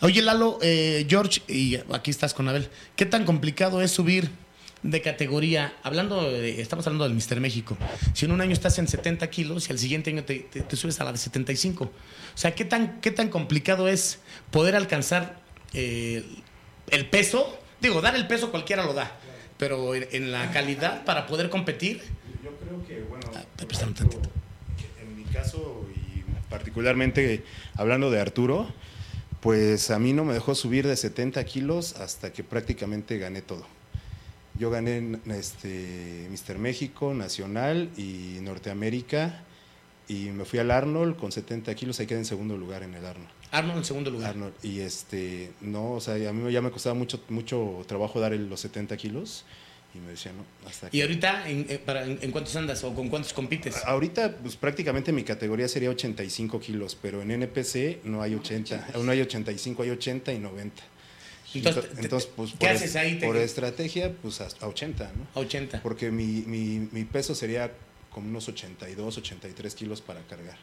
Oye, 0.00 0.22
Lalo, 0.22 0.58
eh, 0.62 1.06
George, 1.08 1.42
y 1.48 1.76
aquí 1.92 2.10
estás 2.10 2.34
con 2.34 2.48
Abel, 2.48 2.68
¿qué 2.96 3.06
tan 3.06 3.24
complicado 3.24 3.82
es 3.82 3.90
subir 3.92 4.30
de 4.82 5.00
categoría? 5.00 5.74
Hablando, 5.84 6.22
de- 6.30 6.60
estamos 6.60 6.86
hablando 6.86 7.04
del 7.04 7.14
Mr. 7.14 7.38
México. 7.40 7.76
Si 8.14 8.24
en 8.24 8.32
un 8.32 8.40
año 8.40 8.52
estás 8.52 8.78
en 8.78 8.88
70 8.88 9.28
kilos 9.30 9.68
y 9.68 9.72
al 9.72 9.78
siguiente 9.78 10.10
año 10.10 10.24
te, 10.24 10.40
te- 10.40 10.62
te 10.62 10.76
subes 10.76 10.98
a 11.00 11.04
la 11.04 11.12
de 11.12 11.18
75. 11.18 11.84
O 11.84 11.90
sea, 12.34 12.54
¿qué 12.54 12.64
tan, 12.64 13.00
qué 13.00 13.10
tan 13.12 13.28
complicado 13.28 13.86
es 13.86 14.18
poder 14.50 14.74
alcanzar 14.74 15.40
eh, 15.74 16.24
el 16.88 17.06
peso? 17.06 17.58
Digo, 17.80 18.00
dar 18.00 18.16
el 18.16 18.26
peso 18.26 18.50
cualquiera 18.50 18.84
lo 18.84 18.94
da, 18.94 19.16
pero 19.58 19.94
en, 19.94 20.08
en 20.10 20.32
la 20.32 20.50
calidad 20.52 21.04
para 21.04 21.26
poder 21.26 21.48
competir. 21.50 22.02
Yo 22.42 22.50
creo 22.56 22.84
que, 22.86 23.02
bueno, 23.08 23.30
Ah, 23.36 23.44
en 25.00 25.16
mi 25.16 25.24
caso 25.24 25.86
particularmente 26.52 27.42
hablando 27.76 28.10
de 28.10 28.20
Arturo, 28.20 28.68
pues 29.40 29.90
a 29.90 29.98
mí 29.98 30.12
no 30.12 30.24
me 30.24 30.34
dejó 30.34 30.54
subir 30.54 30.86
de 30.86 30.94
70 30.96 31.42
kilos 31.44 31.96
hasta 31.96 32.32
que 32.32 32.44
prácticamente 32.44 33.18
gané 33.18 33.42
todo. 33.42 33.66
Yo 34.58 34.70
gané 34.70 34.98
en, 34.98 35.20
este, 35.30 36.28
Mister 36.30 36.58
México, 36.58 37.14
Nacional 37.14 37.88
y 37.96 38.38
Norteamérica. 38.42 39.42
Y 40.08 40.26
me 40.30 40.44
fui 40.44 40.58
al 40.58 40.70
Arnold 40.70 41.16
con 41.16 41.32
70 41.32 41.74
kilos, 41.74 41.98
ahí 41.98 42.06
quedé 42.06 42.18
en 42.18 42.24
segundo 42.26 42.56
lugar 42.58 42.82
en 42.82 42.94
el 42.94 43.04
Arnold. 43.06 43.30
Arnold 43.50 43.78
en 43.78 43.84
segundo 43.84 44.10
lugar. 44.10 44.30
Arnold. 44.30 44.52
Y 44.62 44.80
este, 44.80 45.52
no, 45.62 45.92
o 45.92 46.00
sea, 46.00 46.14
a 46.28 46.32
mí 46.32 46.52
ya 46.52 46.60
me 46.60 46.70
costaba 46.70 46.94
mucho, 46.94 47.22
mucho 47.30 47.82
trabajo 47.86 48.20
dar 48.20 48.32
el- 48.34 48.48
los 48.50 48.60
70 48.60 48.96
kilos. 48.98 49.44
Y 49.94 49.98
me 49.98 50.10
decía, 50.12 50.32
no, 50.32 50.44
hasta 50.68 50.86
aquí. 50.86 50.98
¿Y 50.98 51.02
ahorita 51.02 51.48
en, 51.50 51.66
en- 51.68 51.78
para- 51.80 52.04
en- 52.04 52.30
cuántos 52.30 52.56
andas 52.56 52.82
o 52.84 52.94
con 52.94 53.08
cuántos 53.10 53.32
compites? 53.34 53.76
Ahorita, 53.84 54.36
pues 54.38 54.56
prácticamente 54.56 55.12
mi 55.12 55.22
categoría 55.22 55.68
sería 55.68 55.90
85 55.90 56.58
kilos, 56.60 56.96
pero 57.00 57.20
en 57.20 57.30
NPC 57.30 58.00
no 58.04 58.22
hay 58.22 58.34
80, 58.34 58.88
no 59.02 59.10
hay 59.12 59.20
85, 59.20 59.82
hay 59.82 59.90
80 59.90 60.32
y 60.32 60.38
90. 60.38 60.82
Entonces, 61.54 61.84
Ento- 61.84 61.94
te- 61.94 62.00
entonces, 62.00 62.28
te- 62.30 62.34
pues 62.36 62.50
¿qué 62.52 62.56
por, 62.58 62.68
haces 62.68 62.90
es- 62.90 62.96
ahí? 62.96 63.18
Te- 63.18 63.26
por 63.26 63.36
estrategia, 63.36 64.12
pues 64.22 64.40
a 64.40 64.48
80, 64.66 65.12
¿no? 65.14 65.26
A 65.38 65.44
80. 65.44 65.82
Porque 65.82 66.10
mi, 66.10 66.42
mi, 66.46 66.88
mi 66.90 67.04
peso 67.04 67.34
sería 67.34 67.70
como 68.10 68.28
unos 68.30 68.48
82, 68.48 69.18
83 69.18 69.74
kilos 69.74 70.00
para 70.00 70.20
cargar. 70.22 70.56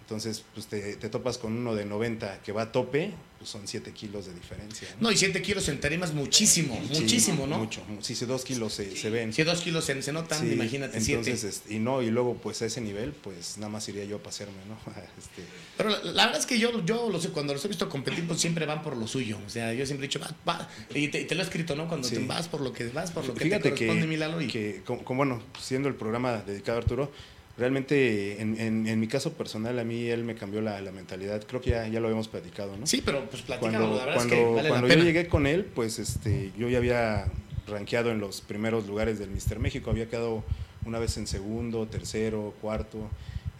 Entonces, 0.00 0.42
pues 0.54 0.66
te, 0.66 0.96
te 0.96 1.08
topas 1.10 1.36
con 1.38 1.52
uno 1.56 1.74
de 1.74 1.84
90 1.84 2.40
que 2.42 2.52
va 2.52 2.62
a 2.62 2.72
tope, 2.72 3.12
pues 3.44 3.50
son 3.52 3.68
7 3.68 3.92
kilos 3.92 4.24
de 4.24 4.32
diferencia. 4.32 4.88
No, 5.00 5.12
y 5.12 5.16
7 5.18 5.42
kilos 5.42 5.68
en 5.68 5.78
tarimas 5.78 6.14
muchísimo, 6.14 6.80
Sí, 6.90 7.00
muchísimo, 7.02 7.46
¿no? 7.46 7.58
Mucho. 7.58 7.82
Sí, 8.00 8.14
sí, 8.14 8.24
2 8.24 8.42
kilos 8.42 8.72
se, 8.72 8.96
se 8.96 9.10
ven. 9.10 9.34
Si 9.34 9.42
2 9.42 9.60
kilos 9.60 9.84
se, 9.84 10.00
se 10.00 10.12
notan, 10.12 10.50
imagínate 10.50 10.98
7. 10.98 11.12
entonces, 11.30 11.44
este, 11.56 11.74
y 11.74 11.78
no, 11.78 12.00
y 12.00 12.08
luego 12.10 12.36
pues 12.42 12.62
a 12.62 12.66
ese 12.66 12.80
nivel, 12.80 13.12
pues 13.12 13.58
nada 13.58 13.68
más 13.68 13.86
iría 13.90 14.04
yo 14.06 14.16
a 14.16 14.22
pasearme, 14.22 14.56
¿no? 14.66 14.78
Este, 15.18 15.42
Pero 15.76 15.90
la, 15.90 15.98
la 16.12 16.24
verdad 16.26 16.40
es 16.40 16.46
que 16.46 16.58
yo, 16.58 16.82
yo 16.86 17.10
lo 17.10 17.20
sé, 17.20 17.28
cuando 17.28 17.52
los 17.52 17.62
he 17.66 17.68
visto 17.68 17.86
competir, 17.90 18.26
pues 18.26 18.40
siempre 18.40 18.64
van 18.64 18.82
por 18.82 18.96
lo 18.96 19.06
suyo. 19.06 19.38
O 19.46 19.50
sea, 19.50 19.74
yo 19.74 19.84
siempre 19.84 20.06
he 20.06 20.08
dicho, 20.08 20.20
va, 20.20 20.34
va. 20.48 20.68
Y 20.94 21.08
te, 21.08 21.24
te 21.24 21.34
lo 21.34 21.42
he 21.42 21.44
escrito, 21.44 21.76
¿no? 21.76 21.86
Cuando 21.86 22.08
te 22.08 22.18
vas 22.20 22.48
por 22.48 22.62
lo 22.62 22.72
que 22.72 22.86
vas, 22.88 23.10
por 23.10 23.26
lo 23.26 23.34
que 23.34 23.40
te 23.40 23.44
Fíjate 23.44 23.70
corresponde, 23.72 24.00
que, 24.02 24.06
mi 24.08 24.16
Lalo, 24.16 24.40
y- 24.40 24.46
que 24.48 24.80
como, 24.86 25.04
como, 25.04 25.18
bueno, 25.18 25.42
siendo 25.60 25.90
el 25.90 25.96
programa 25.96 26.38
dedicado 26.46 26.78
a 26.78 26.80
Arturo, 26.80 27.12
realmente 27.56 28.40
en, 28.40 28.58
en- 28.60 28.86
en 28.86 29.00
mi 29.00 29.06
caso 29.08 29.32
personal 29.34 29.78
a 29.78 29.84
mí 29.84 30.06
él 30.08 30.24
me 30.24 30.34
cambió 30.34 30.60
la, 30.60 30.80
la 30.80 30.92
mentalidad. 30.92 31.42
Creo 31.46 31.60
que 31.60 31.70
ya, 31.70 31.86
ya 31.88 32.00
lo 32.00 32.06
habíamos 32.06 32.28
platicado, 32.28 32.76
¿no? 32.76 32.86
Sí, 32.86 33.02
pero 33.04 33.28
pues 33.30 33.42
platícalo, 33.42 33.78
cuando 33.78 33.96
la 33.96 34.04
verdad 34.06 34.14
cuando, 34.14 34.34
es 34.34 34.40
que 34.40 34.54
vale 34.56 34.68
cuando 34.68 34.88
la 34.88 34.94
yo 34.94 34.98
pena. 35.00 35.04
llegué 35.10 35.28
con 35.28 35.46
él, 35.46 35.64
pues 35.64 35.98
este, 35.98 36.52
yo 36.58 36.68
ya 36.68 36.78
había 36.78 37.26
rankeado 37.66 38.10
en 38.10 38.18
los 38.20 38.40
primeros 38.40 38.86
lugares 38.86 39.18
del 39.18 39.30
Mister 39.30 39.58
México, 39.58 39.90
había 39.90 40.08
quedado 40.08 40.42
una 40.84 40.98
vez 40.98 41.16
en 41.16 41.26
segundo, 41.26 41.86
tercero, 41.86 42.54
cuarto, 42.60 43.08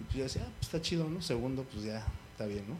y 0.01 0.05
pues 0.05 0.17
yo 0.17 0.23
decía, 0.25 0.43
ah, 0.45 0.51
pues 0.59 0.67
está 0.69 0.83
chido, 0.83 1.09
¿no? 1.09 1.23
Segundo, 1.23 1.65
pues 1.73 1.85
ya 1.87 2.05
está 2.33 2.47
bien, 2.47 2.65
¿no? 2.69 2.77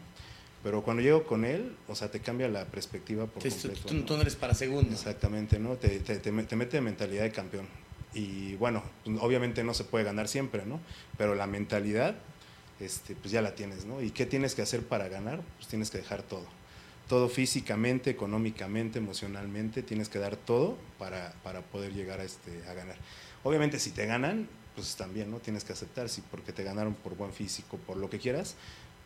Pero 0.63 0.83
cuando 0.83 1.01
llego 1.01 1.23
con 1.25 1.45
él, 1.45 1.75
o 1.87 1.95
sea, 1.95 2.09
te 2.11 2.19
cambia 2.19 2.47
la 2.47 2.65
perspectiva 2.65 3.25
por 3.27 3.41
Sí, 3.43 3.49
completo. 3.49 3.87
tú- 3.87 3.93
¿no? 3.93 4.03
tú 4.05 4.15
no 4.15 4.21
eres 4.21 4.35
para 4.35 4.53
segundo. 4.53 4.91
Exactamente, 4.91 5.59
¿no? 5.59 5.75
Te, 5.75 5.99
te, 5.99 6.17
te, 6.17 6.31
me- 6.31 6.43
te 6.43 6.55
mete 6.55 6.81
mentalidad 6.81 7.23
de 7.23 7.31
campeón. 7.31 7.67
Y 8.15 8.55
bueno, 8.55 8.81
pues, 9.03 9.17
obviamente 9.21 9.63
no 9.63 9.73
se 9.73 9.83
puede 9.83 10.05
ganar 10.05 10.27
siempre, 10.27 10.65
¿no? 10.65 10.79
Pero 11.17 11.35
la 11.35 11.45
mentalidad, 11.45 12.15
este, 12.79 13.13
pues 13.13 13.31
ya 13.31 13.41
la 13.41 13.53
tienes, 13.53 13.85
¿no? 13.85 14.01
¿Y 14.01 14.11
qué 14.11 14.25
tienes 14.25 14.55
que 14.55 14.61
hacer 14.61 14.81
para 14.87 15.09
ganar? 15.09 15.41
Pues 15.57 15.67
tienes 15.67 15.91
que 15.91 15.99
dejar 15.99 16.23
todo. 16.23 16.45
Todo 17.09 17.29
físicamente, 17.29 18.09
económicamente, 18.09 18.97
emocionalmente, 18.97 19.83
tienes 19.83 20.09
que 20.09 20.17
dar 20.17 20.37
todo 20.37 20.77
para, 20.97 21.33
para 21.43 21.61
poder 21.61 21.93
llegar 21.93 22.21
a, 22.21 22.23
este, 22.23 22.63
a 22.67 22.73
ganar. 22.73 22.95
Obviamente 23.43 23.79
si 23.79 23.91
te 23.91 24.07
ganan, 24.07 24.47
pues 24.75 24.95
también, 24.95 25.29
¿no? 25.29 25.39
Tienes 25.39 25.63
que 25.63 25.73
aceptar, 25.73 26.09
sí, 26.09 26.23
porque 26.31 26.53
te 26.53 26.63
ganaron 26.63 26.95
por 26.95 27.15
buen 27.15 27.33
físico, 27.33 27.77
por 27.77 27.97
lo 27.97 28.09
que 28.09 28.17
quieras, 28.17 28.55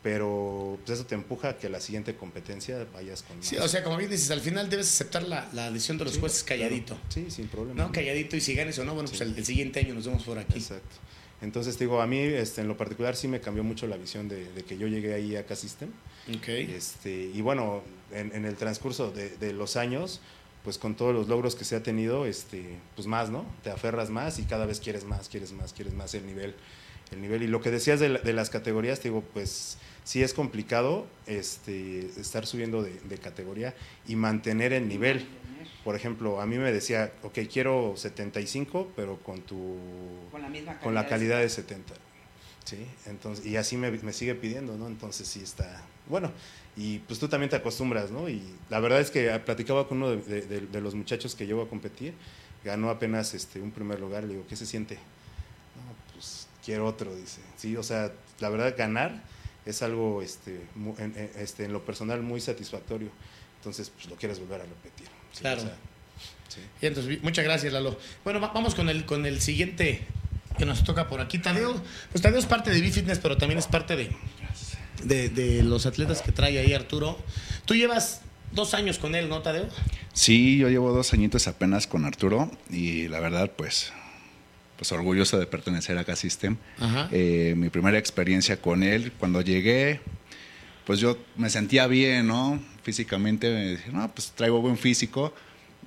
pero 0.01 0.77
pues 0.85 0.97
eso 0.99 1.07
te 1.07 1.15
empuja 1.15 1.49
a 1.49 1.57
que 1.57 1.67
la 1.69 1.79
siguiente 1.81 2.15
competencia 2.15 2.85
vayas 2.93 3.21
con 3.23 3.41
Sí, 3.43 3.55
más. 3.57 3.65
o 3.65 3.67
sea, 3.67 3.83
como 3.83 3.97
bien 3.97 4.09
dices, 4.09 4.31
al 4.31 4.39
final 4.39 4.69
debes 4.69 4.87
aceptar 4.87 5.23
la, 5.23 5.49
la 5.53 5.69
decisión 5.71 5.97
de 5.97 6.05
los 6.05 6.13
Sí, 6.13 6.19
jueces 6.19 6.43
calladito. 6.43 6.95
claro. 6.95 7.01
Sí, 7.09 7.25
sin 7.29 7.47
problema. 7.47 7.83
¿No? 7.83 7.91
Calladito 7.91 8.35
y 8.37 8.41
si 8.41 8.55
ganes 8.55 8.79
o 8.79 8.85
no, 8.85 8.93
bueno, 8.93 9.09
pues 9.09 9.19
Sí. 9.19 9.25
el, 9.25 9.35
el 9.37 9.45
siguiente 9.45 9.79
año 9.81 9.93
nos 9.93 10.05
vemos 10.05 10.23
por 10.23 10.37
aquí. 10.37 10.57
Exacto. 10.59 10.95
Entonces, 11.41 11.77
te 11.77 11.85
digo, 11.85 12.01
a 12.01 12.07
mí 12.07 12.17
este, 12.19 12.61
en 12.61 12.67
lo 12.67 12.75
particular 12.77 13.15
sí 13.15 13.27
me 13.29 13.39
cambió 13.39 13.63
mucho 13.63 13.87
la 13.87 13.95
visión 13.97 14.27
de, 14.27 14.51
de 14.53 14.63
que 14.63 14.77
yo 14.77 14.87
llegué 14.87 15.13
ahí 15.13 15.35
a 15.37 15.45
K-System. 15.45 15.89
Ok. 16.35 16.47
Este, 16.49 17.31
y 17.33 17.41
bueno, 17.41 17.81
en, 18.11 18.33
en 18.35 18.45
el 18.45 18.55
transcurso 18.55 19.11
de, 19.11 19.29
de 19.37 19.53
los 19.53 19.77
años, 19.77 20.19
pues 20.65 20.77
con 20.77 20.95
todos 20.95 21.13
los 21.13 21.29
logros 21.29 21.55
que 21.55 21.63
se 21.63 21.77
ha 21.77 21.83
tenido, 21.83 22.25
este, 22.25 22.77
pues 22.95 23.07
más, 23.07 23.29
¿no? 23.29 23.45
Te 23.63 23.69
aferras 23.71 24.09
más 24.09 24.37
y 24.39 24.43
cada 24.43 24.65
vez 24.65 24.79
quieres 24.81 25.05
más, 25.05 25.29
quieres 25.29 25.53
más, 25.53 25.71
quieres 25.71 25.93
más 25.93 26.13
el 26.13 26.25
nivel. 26.25 26.55
El 27.11 27.21
nivel. 27.21 27.43
Y 27.43 27.47
lo 27.47 27.61
que 27.61 27.71
decías 27.71 27.99
de, 27.99 28.09
la- 28.09 28.19
de 28.19 28.33
las 28.33 28.49
categorías, 28.49 28.99
te 28.99 29.09
digo, 29.09 29.23
pues 29.33 29.77
sí 30.03 30.21
es 30.23 30.33
complicado 30.33 31.07
este, 31.27 32.05
estar 32.19 32.45
subiendo 32.45 32.81
de, 32.83 32.99
de 33.09 33.17
categoría 33.17 33.75
y 34.07 34.15
mantener 34.15 34.73
el 34.73 34.87
nivel. 34.87 35.25
Por 35.83 35.95
ejemplo, 35.95 36.41
a 36.41 36.45
mí 36.45 36.57
me 36.57 36.71
decía, 36.71 37.11
ok, 37.23 37.39
quiero 37.51 37.93
75, 37.95 38.91
pero 38.95 39.17
con 39.23 39.41
tu 39.41 39.75
Con 40.31 40.41
la 40.41 40.49
misma 40.49 40.73
calidad. 40.73 40.83
con 40.83 40.93
la 40.93 41.07
calidad 41.07 41.39
de 41.39 41.49
70. 41.49 41.93
¿sí? 42.65 42.85
Entonces, 43.07 43.45
y 43.45 43.55
así 43.57 43.77
me, 43.77 43.89
me 43.89 44.13
sigue 44.13 44.35
pidiendo, 44.35 44.77
¿no? 44.77 44.87
Entonces 44.87 45.27
sí 45.27 45.39
está, 45.41 45.81
bueno, 46.07 46.31
y 46.77 46.99
pues 46.99 47.17
tú 47.19 47.27
también 47.27 47.49
te 47.49 47.55
acostumbras, 47.55 48.11
¿no? 48.11 48.29
Y 48.29 48.43
la 48.69 48.79
verdad 48.79 48.99
es 49.01 49.09
que 49.09 49.27
platicaba 49.39 49.87
con 49.87 49.97
uno 49.97 50.11
de, 50.11 50.17
de- 50.17 50.41
de- 50.41 50.67
de 50.67 50.81
los 50.81 50.93
muchachos 50.93 51.33
que 51.33 51.47
llevo 51.47 51.63
a 51.63 51.69
competir, 51.69 52.13
ganó 52.63 52.89
apenas 52.91 53.33
este, 53.33 53.59
un 53.61 53.71
primer 53.71 53.99
lugar, 53.99 54.23
le 54.25 54.33
digo, 54.33 54.45
¿qué 54.47 54.55
se 54.55 54.65
siente? 54.67 54.99
Quiero 56.65 56.85
otro, 56.85 57.15
dice. 57.15 57.39
Sí, 57.57 57.75
o 57.77 57.83
sea, 57.83 58.11
la 58.39 58.49
verdad 58.49 58.75
ganar 58.77 59.23
es 59.65 59.81
algo, 59.81 60.21
este, 60.21 60.61
en, 60.97 61.31
este, 61.37 61.65
en 61.65 61.73
lo 61.73 61.83
personal 61.85 62.21
muy 62.21 62.41
satisfactorio, 62.41 63.09
entonces 63.57 63.91
pues 63.93 64.07
lo 64.09 64.15
quieres 64.15 64.39
volver 64.39 64.61
a 64.61 64.63
repetir. 64.65 65.07
¿sí? 65.33 65.41
Claro. 65.41 65.61
O 65.61 65.65
sea, 65.65 65.75
sí. 66.47 66.61
Y 66.81 66.85
entonces, 66.87 67.21
muchas 67.23 67.45
gracias, 67.45 67.71
Lalo. 67.73 67.97
Bueno, 68.23 68.39
va- 68.41 68.51
vamos 68.53 68.75
con 68.75 68.89
el, 68.89 69.05
con 69.05 69.25
el 69.25 69.41
siguiente 69.41 70.01
que 70.57 70.65
nos 70.65 70.83
toca 70.83 71.07
por 71.07 71.21
aquí. 71.21 71.39
Tadeo, 71.39 71.81
pues 72.11 72.21
Tadeo 72.21 72.39
es 72.39 72.45
parte 72.45 72.71
de 72.71 72.81
B-Fitness, 72.81 73.19
pero 73.19 73.37
también 73.37 73.59
es 73.59 73.67
parte 73.67 73.95
de, 73.95 74.11
de, 75.03 75.29
de 75.29 75.63
los 75.63 75.85
atletas 75.85 76.21
que 76.21 76.31
trae 76.31 76.57
ahí 76.59 76.73
Arturo. 76.73 77.17
Tú 77.65 77.75
llevas 77.75 78.21
dos 78.51 78.73
años 78.73 78.97
con 78.99 79.15
él, 79.15 79.29
¿no, 79.29 79.41
Tadeo? 79.41 79.67
Sí, 80.13 80.57
yo 80.57 80.67
llevo 80.69 80.91
dos 80.91 81.13
añitos 81.13 81.47
apenas 81.47 81.87
con 81.87 82.03
Arturo 82.05 82.51
y 82.69 83.07
la 83.07 83.19
verdad, 83.19 83.51
pues, 83.55 83.93
pues 84.79 84.93
orgulloso 84.93 85.37
de 85.37 85.45
pertenecer 85.45 85.97
a 85.97 86.05
K-System. 86.05 86.55
Eh, 87.11 87.53
mi 87.57 87.67
primera 87.69 87.97
experiencia 87.97 88.61
con 88.61 88.81
él, 88.81 89.11
cuando 89.19 89.41
llegué, 89.41 89.99
pues 90.85 91.01
yo 91.01 91.17
me 91.35 91.49
sentía 91.49 91.85
bien, 91.85 92.27
¿no? 92.27 92.63
Físicamente, 92.83 93.51
me 93.51 93.67
dije, 93.71 93.91
no, 93.91 94.09
pues 94.15 94.31
traigo 94.31 94.61
buen 94.61 94.77
físico. 94.77 95.33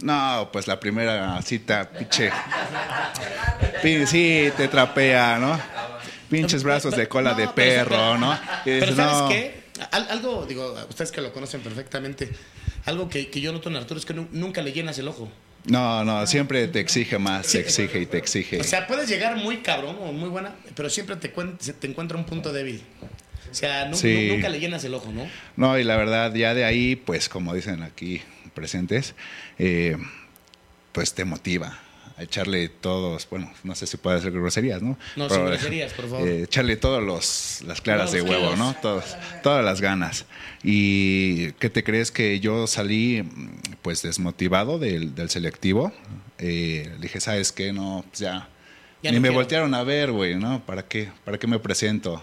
No, 0.02 0.50
pues 0.52 0.66
la 0.66 0.78
primera 0.78 1.40
cita, 1.40 1.88
pinche. 1.90 2.30
Pin- 3.82 4.06
Sí, 4.06 4.50
te 4.58 4.68
trapea, 4.68 5.38
¿no? 5.38 5.58
Pinches 6.28 6.62
brazos 6.62 6.94
de 6.94 7.08
cola 7.08 7.30
No, 7.32 7.38
de 7.38 7.48
perro, 7.48 8.18
¿no? 8.18 8.34
Y 8.34 8.78
Pero 8.78 8.94
¿sabes 8.94 9.18
no. 9.22 9.28
qué? 9.30 9.62
Al- 9.90 10.08
algo, 10.10 10.44
digo, 10.46 10.76
ustedes 10.90 11.10
que 11.12 11.22
lo 11.22 11.32
conocen 11.32 11.62
perfectamente, 11.62 12.30
algo 12.84 13.08
que, 13.08 13.30
que 13.30 13.40
yo 13.40 13.52
noto 13.52 13.70
en 13.70 13.76
Arturo 13.76 13.98
es 13.98 14.04
que 14.06 14.12
nu- 14.12 14.28
nunca 14.32 14.60
le 14.60 14.72
llenas 14.72 14.98
el 14.98 15.08
ojo. 15.08 15.30
No, 15.66 16.04
no, 16.04 16.26
siempre 16.26 16.66
te 16.68 16.80
exige 16.80 17.18
más, 17.18 17.46
te 17.46 17.60
exige 17.60 18.00
y 18.00 18.06
te 18.06 18.18
exige. 18.18 18.60
O 18.60 18.64
sea, 18.64 18.86
puedes 18.86 19.08
llegar 19.08 19.36
muy 19.36 19.58
cabrón 19.58 19.96
o 20.00 20.12
muy 20.12 20.28
buena, 20.28 20.54
pero 20.74 20.90
siempre 20.90 21.14
te, 21.16 21.28
te 21.28 21.86
encuentra 21.86 22.18
un 22.18 22.24
punto 22.24 22.52
débil. 22.52 22.82
O 23.50 23.54
sea, 23.54 23.92
Sí. 23.94 24.28
nunca 24.32 24.48
le 24.48 24.58
llenas 24.58 24.82
el 24.84 24.94
ojo, 24.94 25.12
¿no? 25.12 25.28
No, 25.56 25.78
y 25.78 25.84
la 25.84 25.96
verdad, 25.96 26.34
ya 26.34 26.54
de 26.54 26.64
ahí, 26.64 26.96
pues 26.96 27.28
como 27.28 27.54
dicen 27.54 27.82
aquí 27.82 28.22
presentes, 28.54 29.14
eh, 29.58 29.96
pues 30.92 31.14
te 31.14 31.24
motiva 31.24 31.78
a 32.16 32.22
echarle 32.22 32.68
todos, 32.68 33.26
bueno, 33.30 33.50
no 33.64 33.74
sé 33.74 33.86
si 33.86 33.96
puede 33.96 34.18
hacer 34.18 34.32
groserías, 34.32 34.82
¿no? 34.82 34.98
No, 35.16 35.28
sin 35.30 35.44
groserías, 35.46 35.92
por 35.94 36.08
favor. 36.10 36.28
eh, 36.28 36.42
echarle 36.42 36.76
todos 36.76 37.02
los, 37.02 37.62
las 37.66 37.80
claras 37.80 38.10
Todos 38.10 38.24
de 38.24 38.30
huevo, 38.30 38.44
kilos. 38.52 38.58
¿no? 38.58 38.74
Todos, 38.82 39.16
todas 39.42 39.64
las 39.64 39.80
ganas. 39.80 40.26
¿Y 40.62 41.52
qué 41.52 41.70
te 41.70 41.82
crees 41.84 42.10
que 42.10 42.40
yo 42.40 42.66
salí, 42.66 43.24
pues, 43.82 44.02
desmotivado 44.02 44.78
del, 44.78 45.14
del 45.14 45.30
selectivo? 45.30 45.92
Eh, 46.38 46.94
dije, 47.00 47.20
¿sabes 47.20 47.52
qué? 47.52 47.72
No, 47.72 48.04
pues 48.08 48.20
ya, 48.20 48.48
Ya 49.02 49.10
ni 49.10 49.16
no 49.16 49.22
me 49.22 49.28
quiero. 49.28 49.34
voltearon 49.40 49.74
a 49.74 49.82
ver, 49.82 50.12
güey, 50.12 50.34
¿no? 50.36 50.64
¿Para 50.64 50.86
qué? 50.86 51.10
¿Para 51.24 51.38
qué 51.38 51.46
me 51.46 51.58
presento? 51.58 52.22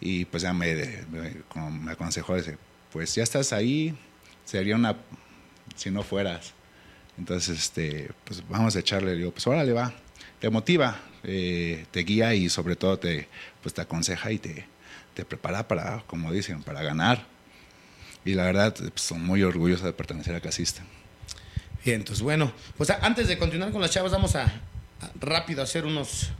Y 0.00 0.26
pues 0.26 0.42
ya 0.42 0.52
me, 0.52 0.74
me, 1.10 1.32
me 1.70 1.92
aconsejó, 1.92 2.36
dice, 2.36 2.58
pues 2.92 3.14
ya 3.14 3.22
estás 3.22 3.52
ahí, 3.52 3.94
sería 4.44 4.76
una, 4.76 4.96
si 5.74 5.90
no 5.90 6.02
fueras. 6.02 6.52
Entonces, 7.18 7.58
este, 7.58 8.10
pues 8.24 8.46
vamos 8.48 8.76
a 8.76 8.80
echarle, 8.80 9.14
digo, 9.14 9.30
pues 9.30 9.46
órale, 9.46 9.72
va, 9.72 9.92
te 10.38 10.50
motiva, 10.50 11.00
eh, 11.24 11.86
te 11.90 12.00
guía 12.00 12.34
y 12.34 12.48
sobre 12.48 12.76
todo 12.76 12.98
te, 12.98 13.28
pues 13.62 13.74
te 13.74 13.80
aconseja 13.80 14.30
y 14.32 14.38
te, 14.38 14.66
te 15.14 15.24
prepara 15.24 15.66
para, 15.66 16.02
como 16.06 16.30
dicen, 16.32 16.62
para 16.62 16.82
ganar. 16.82 17.26
Y 18.24 18.34
la 18.34 18.44
verdad, 18.44 18.74
pues, 18.74 18.92
son 19.00 19.24
muy 19.24 19.42
orgulloso 19.42 19.86
de 19.86 19.92
pertenecer 19.92 20.34
a 20.34 20.40
Casista. 20.40 20.82
Bien, 21.84 22.00
entonces 22.00 22.22
bueno, 22.22 22.52
pues 22.76 22.90
antes 22.90 23.28
de 23.28 23.38
continuar 23.38 23.70
con 23.70 23.80
las 23.80 23.92
chavas, 23.92 24.10
vamos 24.10 24.34
a, 24.34 24.44
a 24.44 25.10
rápido 25.20 25.62
hacer 25.62 25.86
unos, 25.86 26.30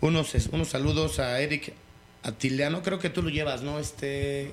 unos, 0.00 0.34
unos 0.50 0.68
saludos 0.68 1.18
a 1.18 1.38
Eric 1.40 1.74
Atiliano, 2.22 2.82
creo 2.82 2.98
que 2.98 3.08
tú 3.08 3.22
lo 3.22 3.30
llevas, 3.30 3.62
¿no? 3.62 3.78
Este, 3.78 4.52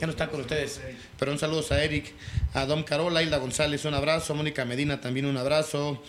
ya 0.00 0.06
no 0.06 0.12
está 0.12 0.28
con 0.28 0.40
ustedes. 0.40 0.80
Pero 1.18 1.30
un 1.30 1.38
saludo 1.38 1.64
a 1.70 1.82
Eric, 1.82 2.12
a 2.54 2.66
Dom 2.66 2.82
Carola, 2.82 3.22
Hilda 3.22 3.38
González, 3.38 3.84
un 3.84 3.94
abrazo, 3.94 4.34
Mónica 4.34 4.64
Medina 4.64 5.00
también 5.00 5.26
un 5.26 5.36
abrazo, 5.36 6.02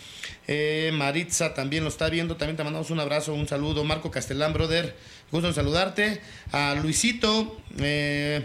eh, 0.48 0.90
Maritza 0.92 1.54
también 1.54 1.84
lo 1.84 1.90
está 1.90 2.08
viendo, 2.08 2.36
también 2.36 2.56
te 2.56 2.64
mandamos 2.64 2.90
un 2.90 2.98
abrazo, 2.98 3.34
un 3.34 3.46
saludo, 3.46 3.84
Marco 3.84 4.10
Castellán, 4.10 4.52
brother, 4.52 4.96
gusto 5.30 5.46
en 5.46 5.54
saludarte, 5.54 6.20
a 6.50 6.74
Luisito, 6.74 7.56
eh, 7.78 8.44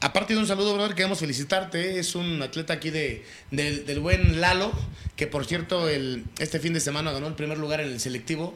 aparte 0.00 0.32
de 0.32 0.40
un 0.40 0.46
saludo, 0.46 0.72
brother, 0.72 0.94
queremos 0.94 1.18
felicitarte, 1.18 1.98
es 1.98 2.14
un 2.14 2.40
atleta 2.40 2.72
aquí 2.72 2.88
de, 2.88 3.22
del- 3.50 3.84
del 3.84 4.00
buen 4.00 4.40
Lalo, 4.40 4.72
que 5.16 5.26
por 5.26 5.44
cierto 5.44 5.90
el, 5.90 6.24
este 6.38 6.58
fin 6.58 6.72
de 6.72 6.80
semana 6.80 7.12
ganó 7.12 7.26
el 7.26 7.34
primer 7.34 7.58
lugar 7.58 7.80
en 7.82 7.88
el 7.88 8.00
selectivo. 8.00 8.54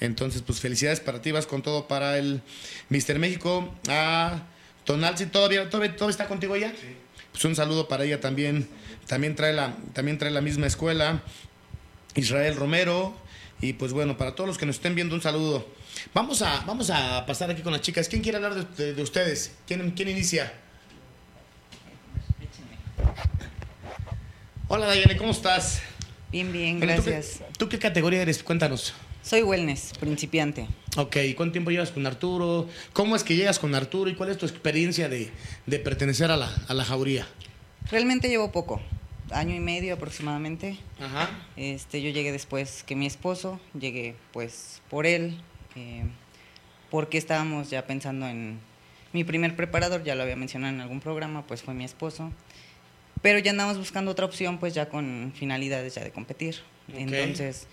Entonces, 0.00 0.42
pues 0.42 0.60
felicidades 0.60 1.00
para 1.00 1.20
ti, 1.20 1.30
vas 1.30 1.46
con 1.46 1.62
todo 1.62 1.86
para 1.86 2.16
el 2.18 2.40
Mister 2.88 3.18
México. 3.18 3.74
A 3.88 4.42
Tonalzi, 4.84 5.26
¿todavía, 5.26 5.68
todavía, 5.68 5.94
todavía 5.94 6.10
está 6.12 6.26
contigo 6.26 6.56
ella? 6.56 6.72
Pues 7.32 7.44
un 7.44 7.54
saludo 7.54 7.86
para 7.86 8.04
ella 8.04 8.20
también. 8.20 8.68
También 9.06 9.34
trae 9.36 9.52
la, 9.52 9.76
también 9.92 10.18
trae 10.18 10.30
la 10.30 10.40
misma 10.40 10.66
escuela. 10.66 11.22
Israel 12.14 12.56
Romero. 12.56 13.14
Y 13.60 13.74
pues 13.74 13.92
bueno, 13.92 14.16
para 14.16 14.34
todos 14.34 14.48
los 14.48 14.56
que 14.58 14.64
nos 14.64 14.76
estén 14.76 14.94
viendo, 14.94 15.14
un 15.14 15.20
saludo. 15.20 15.68
Vamos 16.14 16.40
a, 16.40 16.60
vamos 16.66 16.88
a 16.88 17.26
pasar 17.26 17.50
aquí 17.50 17.60
con 17.60 17.72
las 17.72 17.82
chicas. 17.82 18.08
¿Quién 18.08 18.22
quiere 18.22 18.36
hablar 18.36 18.54
de, 18.54 18.64
de- 18.84 18.94
de 18.94 19.02
ustedes? 19.02 19.52
¿Quién, 19.66 19.90
¿Quién 19.90 20.08
inicia? 20.08 20.50
Hola 24.68 24.86
Dayane, 24.86 25.16
¿cómo 25.16 25.32
estás? 25.32 25.82
Bien, 26.30 26.52
bien, 26.52 26.78
Bueno, 26.78 26.94
¿tú 26.96 27.02
qué- 27.04 27.10
gracias. 27.10 27.42
¿tú 27.58 27.68
qué 27.68 27.78
categoría 27.78 28.22
eres? 28.22 28.42
Cuéntanos. 28.42 28.94
Soy 29.22 29.42
wellness, 29.42 29.92
principiante. 30.00 30.66
Ok, 30.96 31.16
¿y 31.16 31.34
¿cuánto 31.34 31.52
tiempo 31.52 31.70
llevas 31.70 31.90
con 31.90 32.06
Arturo? 32.06 32.68
¿Cómo 32.92 33.14
es 33.14 33.22
que 33.22 33.36
llegas 33.36 33.58
con 33.58 33.74
Arturo 33.74 34.10
y 34.10 34.14
cuál 34.14 34.30
es 34.30 34.38
tu 34.38 34.46
experiencia 34.46 35.08
de, 35.08 35.30
de 35.66 35.78
pertenecer 35.78 36.30
a 36.30 36.36
la, 36.36 36.52
a 36.68 36.74
la 36.74 36.84
jauría? 36.84 37.26
Realmente 37.90 38.28
llevo 38.28 38.50
poco, 38.50 38.80
año 39.30 39.54
y 39.54 39.60
medio 39.60 39.94
aproximadamente. 39.94 40.78
Ajá. 41.00 41.30
Este, 41.56 42.02
yo 42.02 42.10
llegué 42.10 42.32
después 42.32 42.82
que 42.84 42.96
mi 42.96 43.06
esposo, 43.06 43.60
llegué 43.78 44.16
pues 44.32 44.82
por 44.88 45.06
él, 45.06 45.40
eh, 45.76 46.04
porque 46.90 47.18
estábamos 47.18 47.70
ya 47.70 47.86
pensando 47.86 48.26
en 48.26 48.58
mi 49.12 49.24
primer 49.24 49.56
preparador, 49.56 50.02
ya 50.02 50.14
lo 50.14 50.22
había 50.22 50.36
mencionado 50.36 50.74
en 50.74 50.80
algún 50.80 51.00
programa, 51.00 51.46
pues 51.46 51.62
fue 51.62 51.74
mi 51.74 51.84
esposo. 51.84 52.32
Pero 53.22 53.38
ya 53.38 53.50
andamos 53.50 53.76
buscando 53.76 54.10
otra 54.10 54.24
opción, 54.24 54.58
pues 54.58 54.72
ya 54.72 54.88
con 54.88 55.32
finalidades 55.36 55.94
ya 55.94 56.02
de 56.02 56.10
competir. 56.10 56.56
Ok. 56.88 56.94
Entonces, 56.98 57.66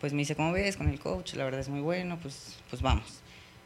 pues 0.00 0.12
me 0.12 0.20
dice, 0.20 0.34
¿cómo 0.34 0.52
ves 0.52 0.76
con 0.76 0.88
el 0.88 0.98
coach? 0.98 1.34
La 1.34 1.44
verdad 1.44 1.60
es 1.60 1.68
muy 1.68 1.80
bueno, 1.80 2.18
pues, 2.20 2.56
pues 2.70 2.80
vamos. 2.82 3.04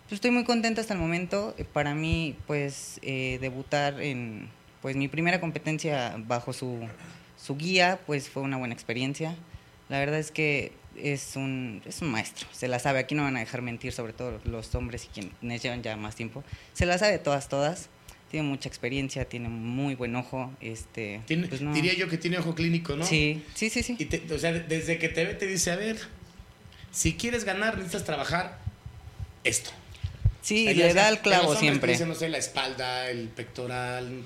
Pues 0.08 0.14
estoy 0.14 0.30
muy 0.32 0.44
contenta 0.44 0.80
hasta 0.80 0.94
el 0.94 1.00
momento. 1.00 1.54
Eh, 1.58 1.64
Para 1.64 1.94
mí, 1.94 2.36
pues, 2.46 2.98
eh, 3.02 3.38
debutar 3.40 4.00
en 4.02 4.48
pues 4.82 4.96
mi 4.96 5.08
primera 5.08 5.40
competencia 5.40 6.14
bajo 6.26 6.52
su, 6.52 6.86
su 7.42 7.56
guía, 7.56 7.98
pues 8.06 8.28
fue 8.28 8.42
una 8.42 8.58
buena 8.58 8.74
experiencia. 8.74 9.34
La 9.88 9.98
verdad 9.98 10.18
es 10.18 10.30
que 10.30 10.72
es 10.96 11.36
un, 11.36 11.80
es 11.86 12.02
un 12.02 12.10
maestro, 12.10 12.46
se 12.52 12.68
la 12.68 12.78
sabe. 12.78 12.98
Aquí 12.98 13.14
no 13.14 13.22
van 13.22 13.36
a 13.36 13.40
dejar 13.40 13.62
mentir, 13.62 13.92
sobre 13.92 14.12
todo 14.12 14.40
los 14.44 14.74
hombres 14.74 15.06
y 15.06 15.20
quienes 15.40 15.62
llevan 15.62 15.82
ya 15.82 15.96
más 15.96 16.16
tiempo. 16.16 16.44
Se 16.74 16.84
la 16.84 16.98
sabe 16.98 17.18
todas, 17.18 17.48
todas. 17.48 17.88
Tiene 18.30 18.46
mucha 18.48 18.68
experiencia, 18.68 19.24
tiene 19.26 19.48
muy 19.48 19.94
buen 19.94 20.14
ojo. 20.16 20.52
Este, 20.60 21.22
Tiene- 21.26 21.46
pues 21.48 21.62
no- 21.62 21.72
Diría 21.72 21.94
yo 21.94 22.08
que 22.10 22.18
tiene 22.18 22.36
ojo 22.38 22.54
clínico, 22.54 22.94
¿no? 22.96 23.06
Sí, 23.06 23.42
sí, 23.54 23.70
sí, 23.70 23.82
sí. 23.82 23.96
Y 23.98 24.04
te- 24.06 24.34
o 24.34 24.38
sea, 24.38 24.52
desde 24.52 24.98
que 24.98 25.08
te 25.08 25.24
ve 25.24 25.32
te 25.34 25.46
dice, 25.46 25.70
a 25.70 25.76
ver, 25.76 25.96
si 26.94 27.14
quieres 27.14 27.44
ganar 27.44 27.76
necesitas 27.76 28.04
trabajar 28.04 28.58
esto. 29.42 29.70
Sí, 30.40 30.72
le 30.72 30.94
da 30.94 31.08
el 31.08 31.18
clavo 31.18 31.50
los 31.50 31.58
siempre. 31.58 31.92
dicen, 31.92 32.08
no 32.08 32.14
sé, 32.14 32.28
la 32.28 32.38
espalda, 32.38 33.10
el 33.10 33.28
pectoral, 33.28 34.22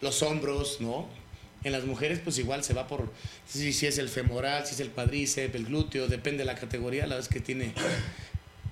los 0.00 0.22
hombros, 0.22 0.80
¿no? 0.80 1.08
En 1.62 1.72
las 1.72 1.84
mujeres, 1.84 2.20
pues 2.22 2.38
igual 2.38 2.64
se 2.64 2.72
va 2.72 2.86
por 2.86 3.12
si, 3.46 3.72
si 3.72 3.86
es 3.86 3.98
el 3.98 4.08
femoral, 4.08 4.66
si 4.66 4.74
es 4.74 4.80
el 4.80 4.90
cuadríceps, 4.90 5.54
el 5.54 5.66
glúteo, 5.66 6.08
depende 6.08 6.38
de 6.38 6.44
la 6.46 6.54
categoría, 6.54 7.06
la 7.06 7.16
vez 7.16 7.28
que 7.28 7.40
tiene. 7.40 7.74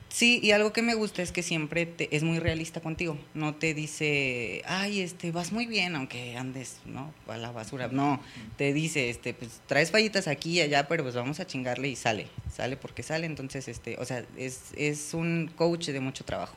Sí, 0.08 0.40
y 0.42 0.52
algo 0.52 0.72
que 0.72 0.80
me 0.80 0.94
gusta 0.94 1.20
es 1.22 1.32
que 1.32 1.42
siempre 1.42 1.84
te- 1.84 2.14
es 2.16 2.22
muy 2.22 2.38
realista 2.38 2.80
contigo. 2.80 3.18
No 3.34 3.54
te 3.54 3.74
dice, 3.74 4.62
ay, 4.66 5.00
este, 5.00 5.32
vas 5.32 5.52
muy 5.52 5.66
bien, 5.66 5.94
aunque 5.96 6.36
andes, 6.36 6.78
¿no? 6.86 7.12
A 7.26 7.36
la 7.36 7.52
basura. 7.52 7.88
No, 7.88 8.20
te 8.56 8.72
dice, 8.72 9.10
este, 9.10 9.34
pues 9.34 9.60
traes 9.66 9.90
fallitas 9.90 10.26
aquí 10.26 10.52
y 10.52 10.60
allá, 10.62 10.88
pero 10.88 11.02
pues 11.02 11.14
vamos 11.14 11.40
a 11.40 11.46
chingarle 11.46 11.88
y 11.88 11.96
sale. 11.96 12.26
Sale 12.54 12.76
porque 12.78 13.02
sale. 13.02 13.26
Entonces, 13.26 13.68
este, 13.68 13.96
o 13.98 14.04
sea, 14.06 14.24
es, 14.38 14.60
es 14.76 15.12
un 15.12 15.50
coach 15.54 15.88
de 15.88 16.00
mucho 16.00 16.24
trabajo. 16.24 16.56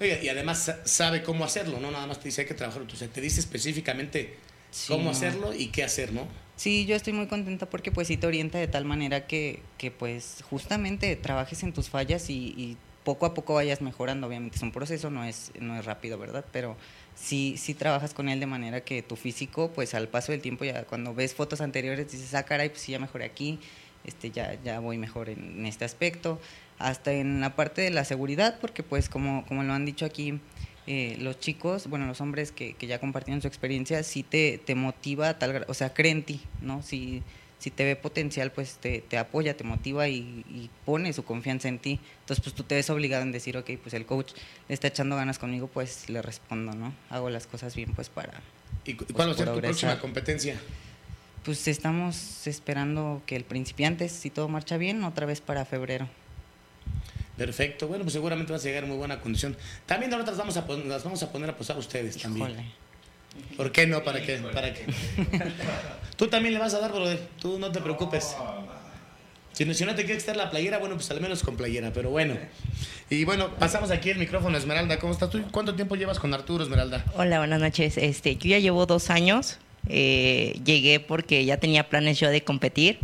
Oye, 0.00 0.18
y 0.22 0.28
además 0.28 0.64
sa- 0.64 0.84
sabe 0.86 1.22
cómo 1.22 1.44
hacerlo, 1.44 1.78
¿no? 1.80 1.90
Nada 1.92 2.06
más 2.06 2.18
te 2.18 2.26
dice 2.28 2.40
hay 2.42 2.46
que 2.48 2.54
trabajarlo. 2.54 2.88
O 2.92 2.96
sea, 2.96 3.08
te 3.08 3.20
dice 3.20 3.38
específicamente 3.40 4.34
Sí, 4.70 4.88
cómo 4.92 5.04
no. 5.04 5.10
hacerlo 5.10 5.54
y 5.54 5.68
qué 5.68 5.82
hacer, 5.84 6.12
¿no? 6.12 6.26
Sí, 6.56 6.84
yo 6.84 6.96
estoy 6.96 7.12
muy 7.12 7.26
contenta 7.28 7.70
porque 7.70 7.92
pues 7.92 8.08
sí 8.08 8.16
te 8.16 8.26
orienta 8.26 8.58
de 8.58 8.66
tal 8.66 8.84
manera 8.84 9.26
que, 9.28 9.60
que 9.78 9.92
pues 9.92 10.38
justamente 10.50 11.14
trabajes 11.14 11.62
en 11.62 11.72
tus 11.72 11.88
fallas 11.88 12.28
y, 12.30 12.34
y 12.56 12.76
poco 13.08 13.24
a 13.24 13.32
poco 13.32 13.54
vayas 13.54 13.80
mejorando. 13.80 14.26
Obviamente 14.26 14.56
es 14.56 14.62
un 14.62 14.70
proceso, 14.70 15.08
no 15.08 15.24
es, 15.24 15.50
no 15.58 15.78
es 15.78 15.86
rápido, 15.86 16.18
¿verdad? 16.18 16.44
Pero 16.52 16.76
sí, 17.14 17.54
sí 17.56 17.72
trabajas 17.72 18.12
con 18.12 18.28
él 18.28 18.38
de 18.38 18.44
manera 18.44 18.82
que 18.82 19.00
tu 19.00 19.16
físico, 19.16 19.70
pues 19.74 19.94
al 19.94 20.08
paso 20.08 20.32
del 20.32 20.42
tiempo, 20.42 20.66
ya 20.66 20.84
cuando 20.84 21.14
ves 21.14 21.34
fotos 21.34 21.62
anteriores 21.62 22.12
dices, 22.12 22.34
ah, 22.34 22.42
caray, 22.42 22.68
pues 22.68 22.82
sí, 22.82 22.92
ya 22.92 22.98
mejoré 22.98 23.24
aquí, 23.24 23.60
este, 24.04 24.30
ya, 24.30 24.58
ya 24.62 24.80
voy 24.80 24.98
mejor 24.98 25.30
en, 25.30 25.64
este 25.64 25.86
aspecto. 25.86 26.38
Hasta 26.78 27.14
en 27.14 27.40
la 27.40 27.56
parte 27.56 27.80
de 27.80 27.88
la 27.88 28.04
seguridad, 28.04 28.58
porque 28.60 28.82
pues 28.82 29.08
como, 29.08 29.46
como 29.46 29.62
lo 29.62 29.72
han 29.72 29.86
dicho 29.86 30.04
aquí, 30.04 30.38
eh, 30.86 31.16
los 31.18 31.40
chicos, 31.40 31.86
bueno, 31.86 32.06
los 32.06 32.20
hombres 32.20 32.52
que, 32.52 32.74
que 32.74 32.86
ya 32.86 32.98
compartieron 32.98 33.40
su 33.40 33.48
experiencia, 33.48 34.02
sí 34.02 34.22
te, 34.22 34.58
te 34.58 34.74
motiva 34.74 35.30
a 35.30 35.38
tal 35.38 35.64
o 35.66 35.72
sea, 35.72 35.94
cree 35.94 36.12
en 36.12 36.24
ti, 36.24 36.42
¿no? 36.60 36.82
Si, 36.82 37.22
si 37.58 37.70
te 37.70 37.84
ve 37.84 37.96
potencial, 37.96 38.52
pues 38.52 38.74
te, 38.80 39.00
te 39.00 39.18
apoya, 39.18 39.56
te 39.56 39.64
motiva 39.64 40.06
y, 40.08 40.44
y 40.48 40.70
pone 40.84 41.12
su 41.12 41.24
confianza 41.24 41.68
en 41.68 41.78
ti. 41.78 41.98
Entonces, 42.20 42.42
pues 42.42 42.54
tú 42.54 42.62
te 42.62 42.74
ves 42.76 42.88
obligado 42.90 43.22
en 43.24 43.32
decir, 43.32 43.56
ok, 43.56 43.70
pues 43.82 43.94
el 43.94 44.06
coach 44.06 44.32
le 44.68 44.74
está 44.74 44.88
echando 44.88 45.16
ganas 45.16 45.38
conmigo, 45.38 45.66
pues 45.66 46.08
le 46.08 46.22
respondo, 46.22 46.72
¿no? 46.74 46.94
Hago 47.10 47.30
las 47.30 47.46
cosas 47.46 47.74
bien, 47.74 47.94
pues 47.94 48.08
para... 48.08 48.32
¿Y 48.84 48.94
pues, 48.94 49.10
cuál 49.12 49.28
va 49.28 49.32
a 49.32 49.36
ser 49.36 49.46
tu 49.46 49.60
próxima 49.60 49.92
competencia? 50.00 50.60
Pues 51.44 51.66
estamos 51.68 52.46
esperando 52.46 53.22
que 53.26 53.34
el 53.36 53.44
principiante, 53.44 54.08
si 54.08 54.30
todo 54.30 54.48
marcha 54.48 54.76
bien, 54.76 55.02
otra 55.04 55.26
vez 55.26 55.40
para 55.40 55.64
febrero. 55.64 56.08
Perfecto, 57.36 57.86
bueno, 57.86 58.04
pues 58.04 58.12
seguramente 58.14 58.52
vas 58.52 58.62
a 58.62 58.64
llegar 58.68 58.82
en 58.84 58.90
muy 58.90 58.98
buena 58.98 59.20
condición. 59.20 59.56
También 59.86 60.12
ahora 60.12 60.26
las 60.26 60.36
vamos 60.36 60.56
a 60.56 60.66
pon- 60.66 60.88
las 60.88 61.04
vamos 61.04 61.22
a 61.22 61.30
poner 61.32 61.50
a 61.50 61.56
posar 61.56 61.78
ustedes 61.78 62.16
también. 62.18 62.50
Híjole. 62.50 62.64
¿Por 63.56 63.72
qué 63.72 63.86
no? 63.86 64.02
¿Para 64.02 64.22
qué? 64.22 64.36
¿Para 64.36 64.72
qué? 64.72 64.84
Tú 66.16 66.28
también 66.28 66.54
le 66.54 66.60
vas 66.60 66.74
a 66.74 66.80
dar, 66.80 66.92
brother. 66.92 67.18
Tú 67.40 67.58
no 67.58 67.70
te 67.72 67.80
preocupes. 67.80 68.36
Si 69.52 69.64
no, 69.64 69.74
si 69.74 69.84
no 69.84 69.94
te 69.94 70.04
quieres 70.04 70.22
quitar 70.22 70.36
la 70.36 70.50
playera, 70.50 70.78
bueno, 70.78 70.94
pues 70.94 71.10
al 71.10 71.20
menos 71.20 71.42
con 71.42 71.56
playera, 71.56 71.92
pero 71.92 72.10
bueno. 72.10 72.36
Y 73.10 73.24
bueno, 73.24 73.54
pasamos 73.58 73.90
aquí 73.90 74.10
el 74.10 74.18
micrófono, 74.18 74.56
Esmeralda. 74.56 74.98
¿Cómo 74.98 75.12
estás 75.12 75.30
tú? 75.30 75.42
¿Cuánto 75.50 75.74
tiempo 75.74 75.96
llevas 75.96 76.18
con 76.18 76.32
Arturo, 76.34 76.62
Esmeralda? 76.62 77.04
Hola, 77.16 77.38
buenas 77.38 77.60
noches. 77.60 77.96
Este, 77.98 78.36
yo 78.36 78.50
ya 78.50 78.58
llevo 78.58 78.86
dos 78.86 79.10
años. 79.10 79.58
eh, 79.88 80.60
llegué 80.64 81.00
porque 81.00 81.44
ya 81.44 81.56
tenía 81.56 81.88
planes 81.88 82.20
yo 82.20 82.28
de 82.30 82.42
competir 82.44 82.98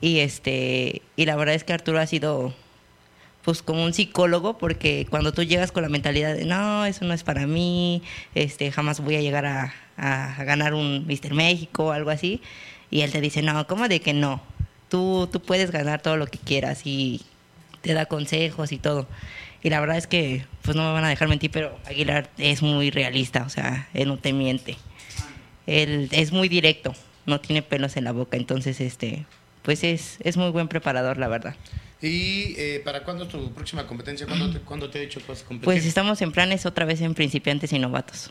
y 0.00 0.20
este 0.20 1.02
y 1.16 1.26
la 1.26 1.36
verdad 1.36 1.54
es 1.54 1.64
que 1.64 1.72
Arturo 1.74 1.98
ha 1.98 2.06
sido 2.06 2.54
pues 3.42 3.62
como 3.62 3.84
un 3.84 3.94
psicólogo 3.94 4.58
porque 4.58 5.06
cuando 5.08 5.32
tú 5.32 5.42
llegas 5.42 5.72
con 5.72 5.82
la 5.82 5.88
mentalidad 5.88 6.34
de 6.34 6.44
no 6.44 6.84
eso 6.84 7.04
no 7.04 7.14
es 7.14 7.22
para 7.22 7.46
mí 7.46 8.02
este 8.34 8.70
jamás 8.72 9.00
voy 9.00 9.16
a 9.16 9.20
llegar 9.20 9.46
a, 9.46 9.72
a 9.96 10.44
ganar 10.44 10.74
un 10.74 11.06
Mister 11.06 11.34
México 11.34 11.86
o 11.86 11.92
algo 11.92 12.10
así 12.10 12.40
y 12.90 13.02
él 13.02 13.12
te 13.12 13.20
dice 13.20 13.42
no 13.42 13.66
cómo 13.66 13.88
de 13.88 14.00
que 14.00 14.12
no 14.12 14.42
tú 14.88 15.28
tú 15.32 15.40
puedes 15.40 15.70
ganar 15.70 16.02
todo 16.02 16.16
lo 16.16 16.26
que 16.26 16.38
quieras 16.38 16.82
y 16.84 17.22
te 17.80 17.94
da 17.94 18.06
consejos 18.06 18.72
y 18.72 18.78
todo 18.78 19.06
y 19.62 19.70
la 19.70 19.80
verdad 19.80 19.96
es 19.96 20.06
que 20.06 20.44
pues 20.62 20.76
no 20.76 20.84
me 20.84 20.92
van 20.92 21.04
a 21.04 21.08
dejar 21.08 21.28
mentir 21.28 21.50
pero 21.50 21.78
Aguilar 21.86 22.28
es 22.38 22.62
muy 22.62 22.90
realista 22.90 23.44
o 23.44 23.48
sea 23.48 23.88
él 23.94 24.08
no 24.08 24.18
te 24.18 24.32
miente. 24.32 24.76
Él 25.68 26.08
es 26.12 26.32
muy 26.32 26.48
directo, 26.48 26.94
no 27.26 27.42
tiene 27.42 27.60
pelos 27.60 27.98
en 27.98 28.04
la 28.04 28.12
boca, 28.12 28.38
entonces 28.38 28.80
este, 28.80 29.26
pues 29.62 29.84
es, 29.84 30.16
es 30.20 30.38
muy 30.38 30.48
buen 30.48 30.66
preparador, 30.66 31.18
la 31.18 31.28
verdad. 31.28 31.56
¿Y 32.00 32.54
eh, 32.56 32.80
para 32.84 33.02
cuándo 33.02 33.24
es 33.24 33.30
tu 33.30 33.52
próxima 33.52 33.86
competencia? 33.86 34.26
¿Cuándo 34.26 34.50
te, 34.52 34.60
cuándo 34.60 34.88
te 34.88 34.98
he 34.98 35.02
dicho 35.02 35.20
que 35.20 35.26
vas 35.26 35.42
a 35.42 35.44
competir? 35.44 35.64
Pues 35.64 35.84
estamos 35.84 36.22
en 36.22 36.30
planes 36.32 36.64
otra 36.64 36.84
vez 36.84 37.00
en 37.00 37.14
principiantes 37.14 37.72
y 37.72 37.78
novatos. 37.78 38.30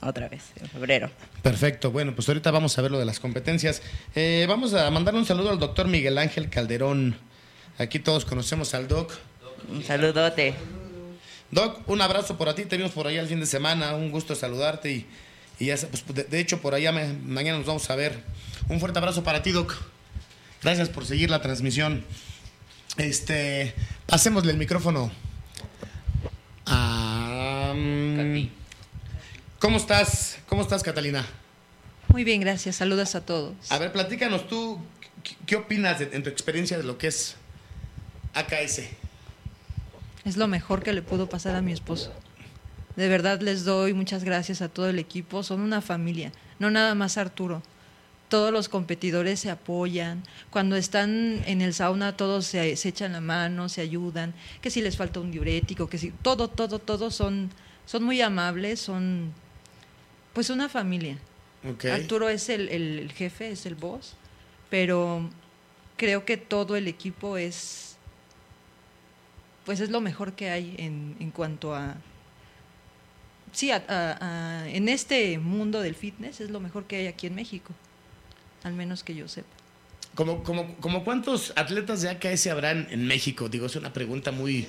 Otra 0.00 0.28
vez, 0.28 0.42
en 0.60 0.68
febrero. 0.68 1.10
Perfecto, 1.42 1.90
bueno, 1.92 2.12
pues 2.14 2.28
ahorita 2.28 2.50
vamos 2.50 2.76
a 2.76 2.82
ver 2.82 2.90
lo 2.90 2.98
de 2.98 3.04
las 3.04 3.20
competencias. 3.20 3.82
Eh, 4.16 4.46
vamos 4.48 4.74
a 4.74 4.90
mandarle 4.90 5.20
un 5.20 5.26
saludo 5.26 5.50
al 5.50 5.58
doctor 5.60 5.86
Miguel 5.88 6.18
Ángel 6.18 6.48
Calderón. 6.48 7.16
Aquí 7.78 7.98
todos 8.00 8.24
conocemos 8.24 8.74
al 8.74 8.88
doc. 8.88 9.12
Un 9.68 9.82
saludote. 9.84 10.54
Doc, 11.52 11.88
un 11.88 12.00
abrazo 12.00 12.36
por 12.38 12.48
a 12.48 12.54
ti, 12.54 12.64
te 12.64 12.76
vimos 12.76 12.92
por 12.92 13.06
allá 13.06 13.20
el 13.20 13.28
fin 13.28 13.38
de 13.38 13.46
semana, 13.46 13.94
un 13.94 14.10
gusto 14.10 14.34
saludarte 14.34 14.90
y, 14.90 15.06
y 15.60 15.66
ya, 15.66 15.76
pues, 15.76 16.04
de, 16.14 16.24
de 16.24 16.40
hecho 16.40 16.60
por 16.60 16.74
allá 16.74 16.90
me- 16.92 17.12
mañana 17.12 17.58
nos 17.58 17.66
vamos 17.66 17.88
a 17.90 17.94
ver. 17.94 18.18
Un 18.68 18.80
fuerte 18.80 18.98
abrazo 18.98 19.22
para 19.22 19.42
ti, 19.42 19.50
Doc. 19.52 19.74
Gracias 20.62 20.88
por 20.88 21.04
seguir 21.04 21.30
la 21.30 21.42
transmisión. 21.42 22.04
Este, 22.96 23.74
pasémosle 24.06 24.52
el 24.52 24.58
micrófono 24.58 25.10
a. 26.66 27.72
Um, 27.74 28.48
¿Cómo 29.58 29.76
estás? 29.76 30.38
¿Cómo 30.48 30.62
estás, 30.62 30.82
Catalina? 30.82 31.24
Muy 32.08 32.24
bien, 32.24 32.40
gracias. 32.40 32.76
Saludos 32.76 33.14
a 33.14 33.24
todos. 33.24 33.54
A 33.70 33.78
ver, 33.78 33.92
platícanos 33.92 34.46
tú, 34.46 34.78
¿qué, 35.46 35.56
opinas 35.56 36.00
de, 36.00 36.10
en 36.12 36.22
tu 36.22 36.28
experiencia 36.28 36.76
de 36.76 36.84
lo 36.84 36.98
que 36.98 37.06
es 37.06 37.36
AKS? 38.34 38.82
Es 40.24 40.36
lo 40.36 40.46
mejor 40.46 40.82
que 40.82 40.92
le 40.92 41.00
pudo 41.00 41.28
pasar 41.28 41.54
a 41.56 41.62
mi 41.62 41.72
esposo. 41.72 42.12
De 42.96 43.08
verdad 43.08 43.40
les 43.40 43.64
doy 43.64 43.94
muchas 43.94 44.24
gracias 44.24 44.60
a 44.60 44.68
todo 44.68 44.90
el 44.90 44.98
equipo. 44.98 45.42
Son 45.42 45.60
una 45.60 45.80
familia, 45.80 46.32
no 46.58 46.70
nada 46.70 46.94
más 46.94 47.16
Arturo. 47.16 47.62
Todos 48.32 48.50
los 48.50 48.70
competidores 48.70 49.40
se 49.40 49.50
apoyan. 49.50 50.22
Cuando 50.48 50.74
están 50.76 51.42
en 51.44 51.60
el 51.60 51.74
sauna 51.74 52.16
todos 52.16 52.46
se, 52.46 52.76
se 52.76 52.88
echan 52.88 53.12
la 53.12 53.20
mano, 53.20 53.68
se 53.68 53.82
ayudan. 53.82 54.32
Que 54.62 54.70
si 54.70 54.80
les 54.80 54.96
falta 54.96 55.20
un 55.20 55.30
diurético, 55.30 55.86
que 55.90 55.98
si 55.98 56.12
todo, 56.12 56.48
todo, 56.48 56.78
todo 56.78 57.10
son, 57.10 57.50
son 57.84 58.02
muy 58.04 58.22
amables, 58.22 58.80
son 58.80 59.34
pues 60.32 60.48
una 60.48 60.70
familia. 60.70 61.18
Arturo 61.90 62.30
es 62.30 62.48
el, 62.48 62.70
el- 62.70 62.98
el 63.00 63.12
jefe, 63.12 63.50
es 63.50 63.66
el 63.66 63.74
boss, 63.74 64.14
pero 64.70 65.28
creo 65.98 66.24
que 66.24 66.38
todo 66.38 66.74
el 66.74 66.88
equipo 66.88 67.36
es, 67.36 67.96
pues 69.66 69.80
es 69.80 69.90
lo 69.90 70.00
mejor 70.00 70.32
que 70.32 70.48
hay 70.48 70.74
en, 70.78 71.16
en 71.20 71.30
cuanto 71.32 71.74
a, 71.74 71.96
sí, 73.52 73.70
a- 73.72 73.84
a- 73.86 74.62
a- 74.62 74.68
en 74.70 74.88
este 74.88 75.36
mundo 75.38 75.82
del 75.82 75.94
fitness 75.94 76.40
es 76.40 76.48
lo 76.50 76.60
mejor 76.60 76.84
que 76.84 76.96
hay 76.96 77.06
aquí 77.08 77.26
en 77.26 77.34
México, 77.34 77.74
al 78.64 78.74
menos 78.74 79.02
que 79.02 79.14
yo 79.14 79.28
sepa. 79.28 79.48
¿Como, 80.14 80.42
como, 80.42 80.76
como 80.76 81.04
cuántos 81.04 81.52
atletas 81.56 82.02
de 82.02 82.10
AKS 82.10 82.48
habrán 82.48 82.86
en 82.90 83.06
México? 83.06 83.48
Digo, 83.48 83.66
es 83.66 83.76
una 83.76 83.92
pregunta 83.92 84.30
muy, 84.30 84.66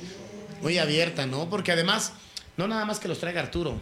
muy 0.62 0.78
abierta, 0.78 1.26
¿no? 1.26 1.50
Porque 1.50 1.72
además, 1.72 2.14
no 2.56 2.68
nada 2.68 2.86
más 2.86 3.00
que 3.00 3.10
los 3.10 3.20
traiga 3.20 3.42
Arturo, 3.42 3.78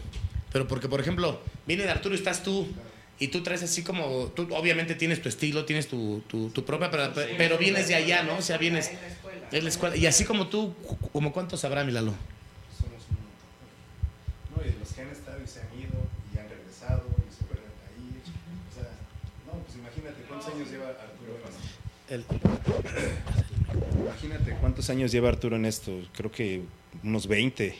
pero 0.52 0.67
porque, 0.67 0.89
por 0.89 1.00
ejemplo, 1.00 1.39
viene 1.67 1.84
de 1.84 1.91
Arturo 1.91 2.15
y 2.15 2.17
estás 2.17 2.41
tú, 2.41 2.67
y 3.19 3.28
tú 3.28 3.43
traes 3.43 3.62
así 3.62 3.84
como, 3.84 4.32
tú 4.36 4.47
obviamente 4.56 4.95
tienes 4.95 5.21
tu 5.21 5.30
estilo, 5.30 5.63
tienes 5.65 5.88
tu, 5.88 6.24
tu, 6.28 6.50
tu 6.50 6.65
propia, 6.65 6.89
pero, 6.89 7.13
pero 7.38 7.58
vienes 7.60 7.88
de 7.88 7.93
allá, 7.93 8.24
¿no? 8.24 8.38
O 8.38 8.41
sea, 8.41 8.58
vienes 8.58 8.91
de 9.52 9.62
la 9.62 9.69
escuela. 9.69 9.95
Y 9.95 10.08
así 10.08 10.26
como 10.26 10.47
tú, 10.47 10.74
¿como 11.13 11.32
cuántos 11.32 11.63
habrá, 11.63 11.84
Milalo? 11.84 12.15
Somos 12.76 13.04
un 13.12 13.17
montón. 13.21 14.65
No, 14.65 14.67
y 14.67 14.80
los 14.80 14.91
que 14.91 15.02
han 15.02 15.10
estado 15.10 15.38
y 15.43 15.47
se 15.47 15.60
han 15.62 15.67
ido 15.80 15.93
y 16.34 16.39
han 16.39 16.50
regresado 16.50 17.04
y 17.19 17.32
se 17.32 17.43
no, 19.53 19.59
pues 19.63 19.77
imagínate 19.77 20.21
cuántos 20.27 20.53
años 20.53 20.69
lleva 20.71 20.87
Arturo 20.89 21.37
en 22.09 22.25
Imagínate 24.01 24.51
cuántos 24.59 24.89
años 24.89 25.11
lleva 25.11 25.29
Arturo 25.29 25.55
en 25.55 25.65
esto. 25.65 25.91
Creo 26.13 26.31
que 26.31 26.61
unos 27.03 27.27
20. 27.27 27.75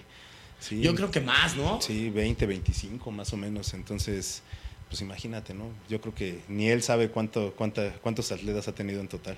¿sí? 0.60 0.82
Yo 0.82 0.96
creo 0.96 1.12
que 1.12 1.20
más, 1.22 1.56
¿no? 1.56 1.82
Sí, 1.82 2.10
20, 2.10 2.46
25 2.46 3.12
más 3.12 3.34
o 3.34 3.38
menos. 3.38 3.74
Entonces, 3.74 4.42
pues 4.90 5.02
imagínate, 5.02 5.54
¿no? 5.54 5.66
Yo 5.90 6.00
creo 6.02 6.14
que 6.16 6.42
ni 6.48 6.70
él 6.70 6.82
sabe 6.84 7.10
cuánto, 7.10 7.54
cuánta, 7.56 7.94
cuántos 8.02 8.32
atletas 8.32 8.68
ha 8.68 8.76
tenido 8.76 9.02
en 9.02 9.08
total. 9.08 9.36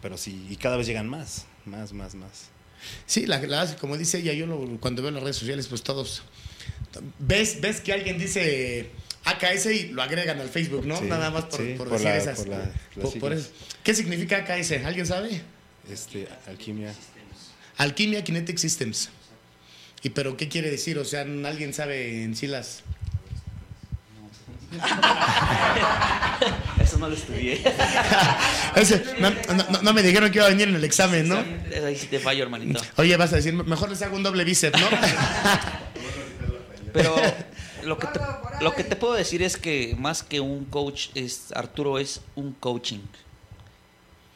Pero 0.00 0.16
sí, 0.16 0.46
y 0.50 0.56
cada 0.56 0.76
vez 0.76 0.86
llegan 0.86 1.08
más, 1.08 1.46
más, 1.66 1.92
más, 1.92 2.14
más. 2.14 2.48
Sí, 3.06 3.26
la, 3.26 3.40
la- 3.42 3.76
como 3.76 3.96
dice 3.96 4.18
ella, 4.18 4.32
yo 4.32 4.46
lo- 4.46 4.78
cuando 4.80 5.02
veo 5.02 5.08
en 5.10 5.14
las 5.14 5.22
redes 5.22 5.36
sociales, 5.36 5.68
pues 5.68 5.82
todos. 5.82 6.22
Ves, 7.18 7.60
ves 7.60 7.80
que 7.80 7.92
alguien 7.92 8.18
dice 8.18 8.90
AKS 9.24 9.66
y 9.66 9.88
lo 9.88 10.02
agregan 10.02 10.40
al 10.40 10.48
Facebook, 10.48 10.84
¿no? 10.86 10.96
Sí, 10.98 11.04
Nada 11.04 11.30
más 11.30 11.44
por, 11.44 11.60
sí, 11.60 11.74
por 11.78 11.88
por 11.88 11.98
decir 11.98 12.08
la- 12.10 12.16
esas. 12.16 12.38
por 12.38 12.48
la- 12.48 12.56
por- 12.58 12.66
las 12.66 12.76
por 12.96 13.12
siglas. 13.12 13.38
eso. 13.38 13.50
¿Qué 13.84 13.94
significa 13.94 14.38
AKS? 14.38 14.84
¿Alguien 14.84 15.06
sabe? 15.06 15.42
Este, 15.90 16.28
alquimia. 16.48 16.92
Alquimia 17.78 18.22
Kinetic 18.24 18.58
Systems. 18.58 19.10
¿Y 20.02 20.10
pero 20.10 20.36
qué 20.36 20.48
quiere 20.48 20.70
decir? 20.70 20.98
O 20.98 21.04
sea, 21.04 21.20
¿alguien 21.22 21.72
sabe 21.72 22.24
en 22.24 22.34
sí 22.36 22.46
las...? 22.48 22.82
Eso 26.82 26.98
no 26.98 27.08
lo 27.08 27.14
estudié. 27.14 27.62
Ese, 28.76 29.04
no, 29.20 29.30
no- 29.30 29.64
no- 29.70 29.82
no 29.82 29.92
me 29.92 30.02
dijeron 30.02 30.30
que 30.30 30.38
iba 30.38 30.46
a 30.46 30.50
venir 30.50 30.68
en 30.68 30.76
el 30.76 30.84
examen, 30.84 31.28
¿no? 31.28 31.42
Ahí 31.86 31.96
sí 31.96 32.06
te 32.06 32.18
fallo, 32.18 32.42
hermanito. 32.42 32.80
Oye, 32.96 33.16
vas 33.16 33.32
a 33.32 33.36
decir, 33.36 33.52
mejor 33.54 33.90
les 33.90 34.02
hago 34.02 34.16
un 34.16 34.22
doble 34.22 34.44
bíceps, 34.44 34.80
¿no? 34.80 34.86
Pero 36.92 37.16
lo 37.84 37.98
que, 37.98 38.06
te, 38.08 38.18
lo 38.62 38.74
que 38.74 38.84
te 38.84 38.96
puedo 38.96 39.14
decir 39.14 39.42
es 39.42 39.56
que 39.56 39.94
más 39.98 40.22
que 40.22 40.40
un 40.40 40.64
coach, 40.64 41.08
es 41.14 41.52
Arturo 41.52 41.98
es 41.98 42.20
un 42.34 42.52
coaching, 42.52 43.00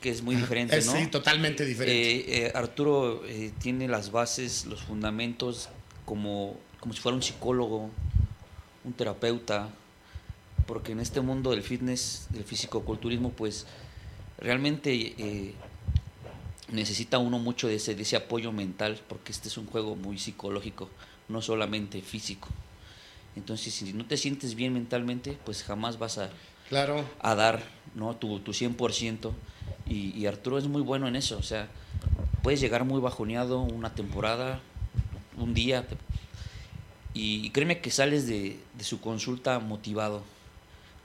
que 0.01 0.11
es 0.11 0.23
muy 0.23 0.37
diferente, 0.37 0.77
¿no? 0.77 0.93
sí, 0.93 1.07
totalmente 1.07 1.65
diferente. 1.65 2.19
Eh, 2.19 2.47
eh, 2.47 2.53
Arturo 2.55 3.25
eh, 3.27 3.53
tiene 3.61 3.89
las 3.89 4.11
bases, 4.11 4.67
los 4.67 4.83
fundamentos 4.83 5.69
como, 6.05 6.57
como 6.81 6.93
si 6.95 7.01
fuera 7.01 7.17
un 7.17 7.23
psicólogo, 7.23 7.91
un 8.85 8.93
terapeuta, 8.93 9.71
porque 10.67 10.93
en 10.93 11.01
este 11.01 11.21
mundo 11.21 11.51
del 11.51 11.63
fitness, 11.63 12.27
del 12.31 12.45
fisicoculturismo, 12.45 13.31
pues 13.31 13.67
realmente 14.39 14.93
eh, 14.93 15.55
necesita 16.71 17.19
uno 17.19 17.39
mucho 17.39 17.69
de 17.69 17.77
ese, 17.77 17.95
de 17.95 18.03
ese 18.03 18.17
apoyo 18.17 18.53
mental, 18.53 19.01
porque 19.09 19.33
este 19.33 19.49
es 19.49 19.57
un 19.57 19.67
juego 19.67 19.97
muy 19.97 20.19
psicológico, 20.19 20.91
no 21.29 21.41
solamente 21.41 22.03
físico. 22.03 22.49
Entonces, 23.37 23.75
si 23.75 23.93
no 23.93 24.05
te 24.07 24.17
sientes 24.17 24.55
bien 24.55 24.73
mentalmente, 24.73 25.39
pues 25.45 25.63
jamás 25.63 25.99
vas 25.99 26.19
a, 26.19 26.31
Claro. 26.69 27.05
a 27.21 27.35
dar 27.35 27.63
¿no? 27.95 28.17
tu, 28.17 28.41
tu 28.41 28.53
100%. 28.53 29.33
Y, 29.87 30.11
y 30.19 30.27
Arturo 30.27 30.59
es 30.59 30.67
muy 30.67 30.83
bueno 30.83 31.07
en 31.07 31.17
eso. 31.17 31.37
O 31.39 31.43
sea, 31.43 31.69
puedes 32.43 32.61
llegar 32.61 32.85
muy 32.85 33.01
bajoneado 33.01 33.61
una 33.61 33.95
temporada, 33.95 34.61
un 35.37 35.55
día. 35.55 35.87
y 37.15 37.51
créeme 37.51 37.81
que 37.81 37.91
sales 37.91 38.27
de, 38.27 38.59
de 38.75 38.85
su 38.85 39.01
consulta 39.01 39.59
motivado, 39.59 40.23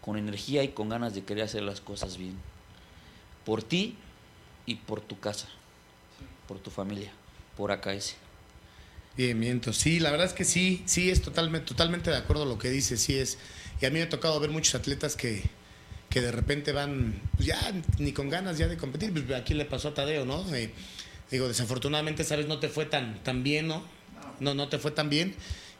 con 0.01 0.17
energía 0.17 0.63
y 0.63 0.69
con 0.69 0.89
ganas 0.89 1.13
de 1.13 1.23
querer 1.23 1.43
hacer 1.45 1.63
las 1.63 1.79
cosas 1.81 2.17
bien. 2.17 2.35
Por 3.45 3.61
ti 3.63 3.95
y 4.65 4.75
por 4.75 4.99
tu 5.01 5.19
casa, 5.19 5.47
por 6.47 6.59
tu 6.59 6.69
familia, 6.71 7.11
por 7.55 7.71
AKS. 7.71 8.15
Bien, 9.17 9.37
miento. 9.37 9.73
Sí, 9.73 9.99
la 9.99 10.09
verdad 10.11 10.27
es 10.27 10.33
que 10.33 10.45
sí, 10.45 10.83
sí 10.85 11.09
es 11.09 11.21
totalmente, 11.21 11.67
totalmente 11.67 12.09
de 12.09 12.17
acuerdo 12.17 12.43
a 12.43 12.45
lo 12.45 12.57
que 12.57 12.69
dice, 12.69 12.97
sí 12.97 13.17
es. 13.17 13.37
Y 13.81 13.85
a 13.85 13.89
mí 13.89 13.95
me 13.95 14.03
ha 14.03 14.09
tocado 14.09 14.39
ver 14.39 14.49
muchos 14.51 14.75
atletas 14.75 15.15
que, 15.15 15.43
que 16.09 16.21
de 16.21 16.31
repente 16.31 16.71
van, 16.71 17.21
pues 17.35 17.47
ya 17.47 17.59
ni 17.99 18.13
con 18.13 18.29
ganas 18.29 18.57
ya 18.57 18.67
de 18.67 18.77
competir. 18.77 19.11
Pues 19.11 19.29
aquí 19.39 19.53
le 19.53 19.65
pasó 19.65 19.89
a 19.89 19.93
Tadeo, 19.93 20.25
¿no? 20.25 20.45
Eh, 20.55 20.71
digo, 21.29 21.47
desafortunadamente, 21.47 22.23
sabes, 22.23 22.47
no 22.47 22.59
te 22.59 22.69
fue 22.69 22.85
tan, 22.85 23.21
tan 23.23 23.43
bien, 23.43 23.67
¿no? 23.67 23.83
No, 24.39 24.53
no 24.53 24.69
te 24.69 24.77
fue 24.79 24.91
tan 24.91 25.09
bien. 25.09 25.35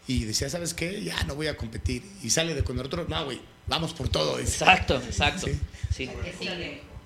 Y 0.08 0.26
decía, 0.26 0.50
¿sabes 0.50 0.74
qué? 0.74 1.04
Ya 1.04 1.24
no 1.24 1.36
voy 1.36 1.48
a 1.48 1.56
competir. 1.56 2.04
Y 2.24 2.32
sale 2.32 2.54
de 2.54 2.64
con 2.64 2.78
otro, 2.80 3.06
no, 3.08 3.26
güey, 3.26 3.40
vamos 3.68 3.94
por 3.94 4.10
todo. 4.10 4.38
dice. 4.38 4.52
Exacto, 4.64 4.98
exacto. 4.98 5.48
Sí. 5.48 5.60
Sí. 5.96 6.10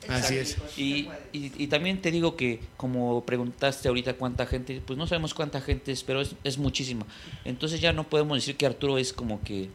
Así 0.08 0.38
es. 0.38 0.58
Y, 0.77 1.10
y, 1.34 1.51
y 1.63 1.67
también 1.67 2.01
te 2.01 2.12
digo 2.12 2.36
que, 2.36 2.60
como 2.77 3.25
preguntaste 3.25 3.88
ahorita 3.88 4.15
cuánta 4.15 4.45
gente, 4.45 4.81
pues 4.86 4.97
no 4.97 5.08
sabemos 5.08 5.34
cuánta 5.34 5.62
gente 5.62 5.91
es, 5.91 6.03
pero 6.03 6.21
es, 6.21 6.36
es 6.43 6.58
muchísima. 6.58 7.05
Entonces 7.43 7.81
ya 7.81 7.91
no 7.93 8.03
podemos 8.08 8.38
decir 8.38 8.55
que 8.55 8.65
Arturo 8.65 8.97
es 8.97 9.13
como 9.13 9.41
que, 9.41 9.69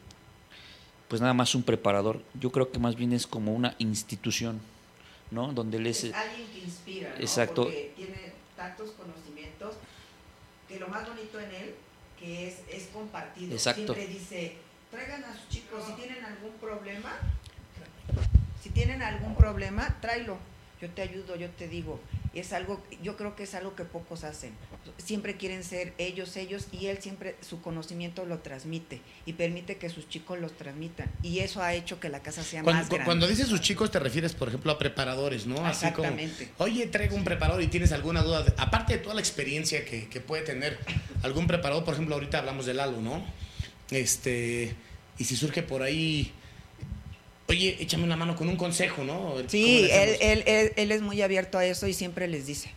pues 1.08 1.20
nada 1.20 1.34
más 1.34 1.54
un 1.54 1.62
preparador. 1.62 2.22
Yo 2.38 2.52
creo 2.52 2.70
que 2.70 2.78
más 2.78 2.94
bien 2.94 3.12
es 3.12 3.26
como 3.26 3.52
una 3.52 3.74
institución, 3.78 4.60
¿no? 5.30 5.52
Donde 5.52 5.78
él 5.78 5.86
es... 5.88 6.04
Es 6.04 6.14
alguien 6.14 6.46
que 6.52 6.58
inspira, 6.60 7.10
¿no? 7.10 7.20
Exacto. 7.20 7.64
Porque 7.64 7.92
tiene 7.96 8.32
tantos 8.56 8.90
conocimientos 8.92 9.74
que 10.68 10.78
lo 10.78 10.86
más 10.88 11.08
bonito 11.08 11.40
en 11.40 11.52
él 11.52 11.74
que 12.20 12.48
es, 12.48 12.58
es 12.70 12.88
compartido. 12.92 13.52
Exacto. 13.52 13.94
Siempre 13.94 14.14
dice, 14.14 14.56
traigan 14.90 15.24
a 15.24 15.34
sus 15.34 15.48
chicos, 15.48 15.82
si 15.86 15.94
tienen 15.94 16.24
algún 16.24 16.52
problema, 16.60 17.16
si 18.62 18.68
tienen 18.70 19.02
algún 19.02 19.34
problema, 19.34 19.96
tráelo. 20.00 20.38
Yo 20.80 20.88
te 20.88 21.02
ayudo, 21.02 21.36
yo 21.36 21.50
te 21.50 21.68
digo. 21.68 22.00
Es 22.32 22.54
algo, 22.54 22.82
yo 23.02 23.14
creo 23.18 23.36
que 23.36 23.42
es 23.42 23.54
algo 23.54 23.74
que 23.76 23.84
pocos 23.84 24.24
hacen. 24.24 24.52
Siempre 24.96 25.36
quieren 25.36 25.62
ser 25.62 25.92
ellos, 25.98 26.34
ellos, 26.38 26.68
y 26.72 26.86
él 26.86 26.96
siempre 27.02 27.36
su 27.46 27.60
conocimiento 27.60 28.24
lo 28.24 28.38
transmite 28.38 29.02
y 29.26 29.34
permite 29.34 29.76
que 29.76 29.90
sus 29.90 30.08
chicos 30.08 30.38
los 30.40 30.56
transmitan. 30.56 31.10
Y 31.22 31.40
eso 31.40 31.60
ha 31.62 31.74
hecho 31.74 32.00
que 32.00 32.08
la 32.08 32.20
casa 32.22 32.42
sea 32.42 32.62
Cuando, 32.62 32.80
más 32.80 32.88
grande. 32.88 33.04
cuando 33.04 33.26
dices 33.28 33.48
sus 33.48 33.60
chicos, 33.60 33.90
te 33.90 33.98
refieres, 33.98 34.32
por 34.32 34.48
ejemplo, 34.48 34.72
a 34.72 34.78
preparadores, 34.78 35.46
¿no? 35.46 35.56
Así 35.66 35.84
como, 35.92 36.08
Exactamente. 36.08 36.48
oye, 36.56 36.86
traigo 36.86 37.14
un 37.14 37.24
preparador 37.24 37.60
y 37.60 37.66
tienes 37.66 37.92
alguna 37.92 38.22
duda. 38.22 38.42
de- 38.44 38.54
aparte 38.56 38.94
de 38.94 38.98
toda 39.00 39.14
la 39.14 39.20
experiencia 39.20 39.84
que, 39.84 40.08
que 40.08 40.20
puede 40.22 40.44
tener 40.44 40.78
algún 41.22 41.46
preparador, 41.46 41.84
por 41.84 41.92
ejemplo, 41.92 42.14
ahorita 42.14 42.38
hablamos 42.38 42.64
del 42.64 42.78
Lalo, 42.78 43.02
¿no? 43.02 43.22
Este, 43.90 44.74
y 45.18 45.24
si 45.24 45.36
surge 45.36 45.62
por 45.62 45.82
ahí, 45.82 46.32
oye, 47.50 47.76
échame 47.80 48.04
una 48.04 48.16
mano 48.16 48.36
con 48.36 48.48
un 48.48 48.56
consejo, 48.56 49.04
¿no? 49.04 49.18
¿Cómo 49.34 49.48
Sí, 49.48 49.88
él, 49.90 50.16
él, 50.20 50.42
él, 50.46 50.72
él 50.76 50.92
es 50.92 51.02
muy 51.02 51.20
abierto 51.22 51.58
a 51.58 51.64
eso 51.66 51.86
y 51.86 51.92
siempre 51.92 52.28
les 52.28 52.46
dice. 52.46 52.70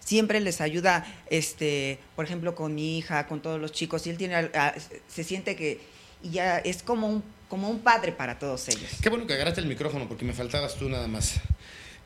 Siempre 0.00 0.40
les 0.40 0.60
ayuda, 0.62 1.04
este, 1.28 1.98
por 2.16 2.24
ejemplo, 2.24 2.54
con 2.54 2.74
mi 2.74 2.96
hija, 2.98 3.26
con 3.26 3.42
todos 3.42 3.60
los 3.60 3.72
chicos. 3.72 4.06
Y 4.06 4.10
él 4.10 4.16
tiene, 4.16 4.34
a- 4.36 4.74
se 5.06 5.22
siente 5.24 5.54
que 5.54 5.80
ya 6.22 6.58
es 6.58 6.82
como 6.82 7.06
un, 7.08 7.22
como 7.50 7.68
un 7.68 7.80
padre 7.80 8.12
para 8.12 8.38
todos 8.38 8.68
ellos. 8.68 8.90
Qué 9.02 9.10
bueno 9.10 9.26
que 9.26 9.34
agarraste 9.34 9.60
el 9.60 9.66
micrófono 9.66 10.08
porque 10.08 10.24
me 10.24 10.32
faltabas 10.32 10.76
tú 10.76 10.88
nada 10.88 11.06
más. 11.08 11.34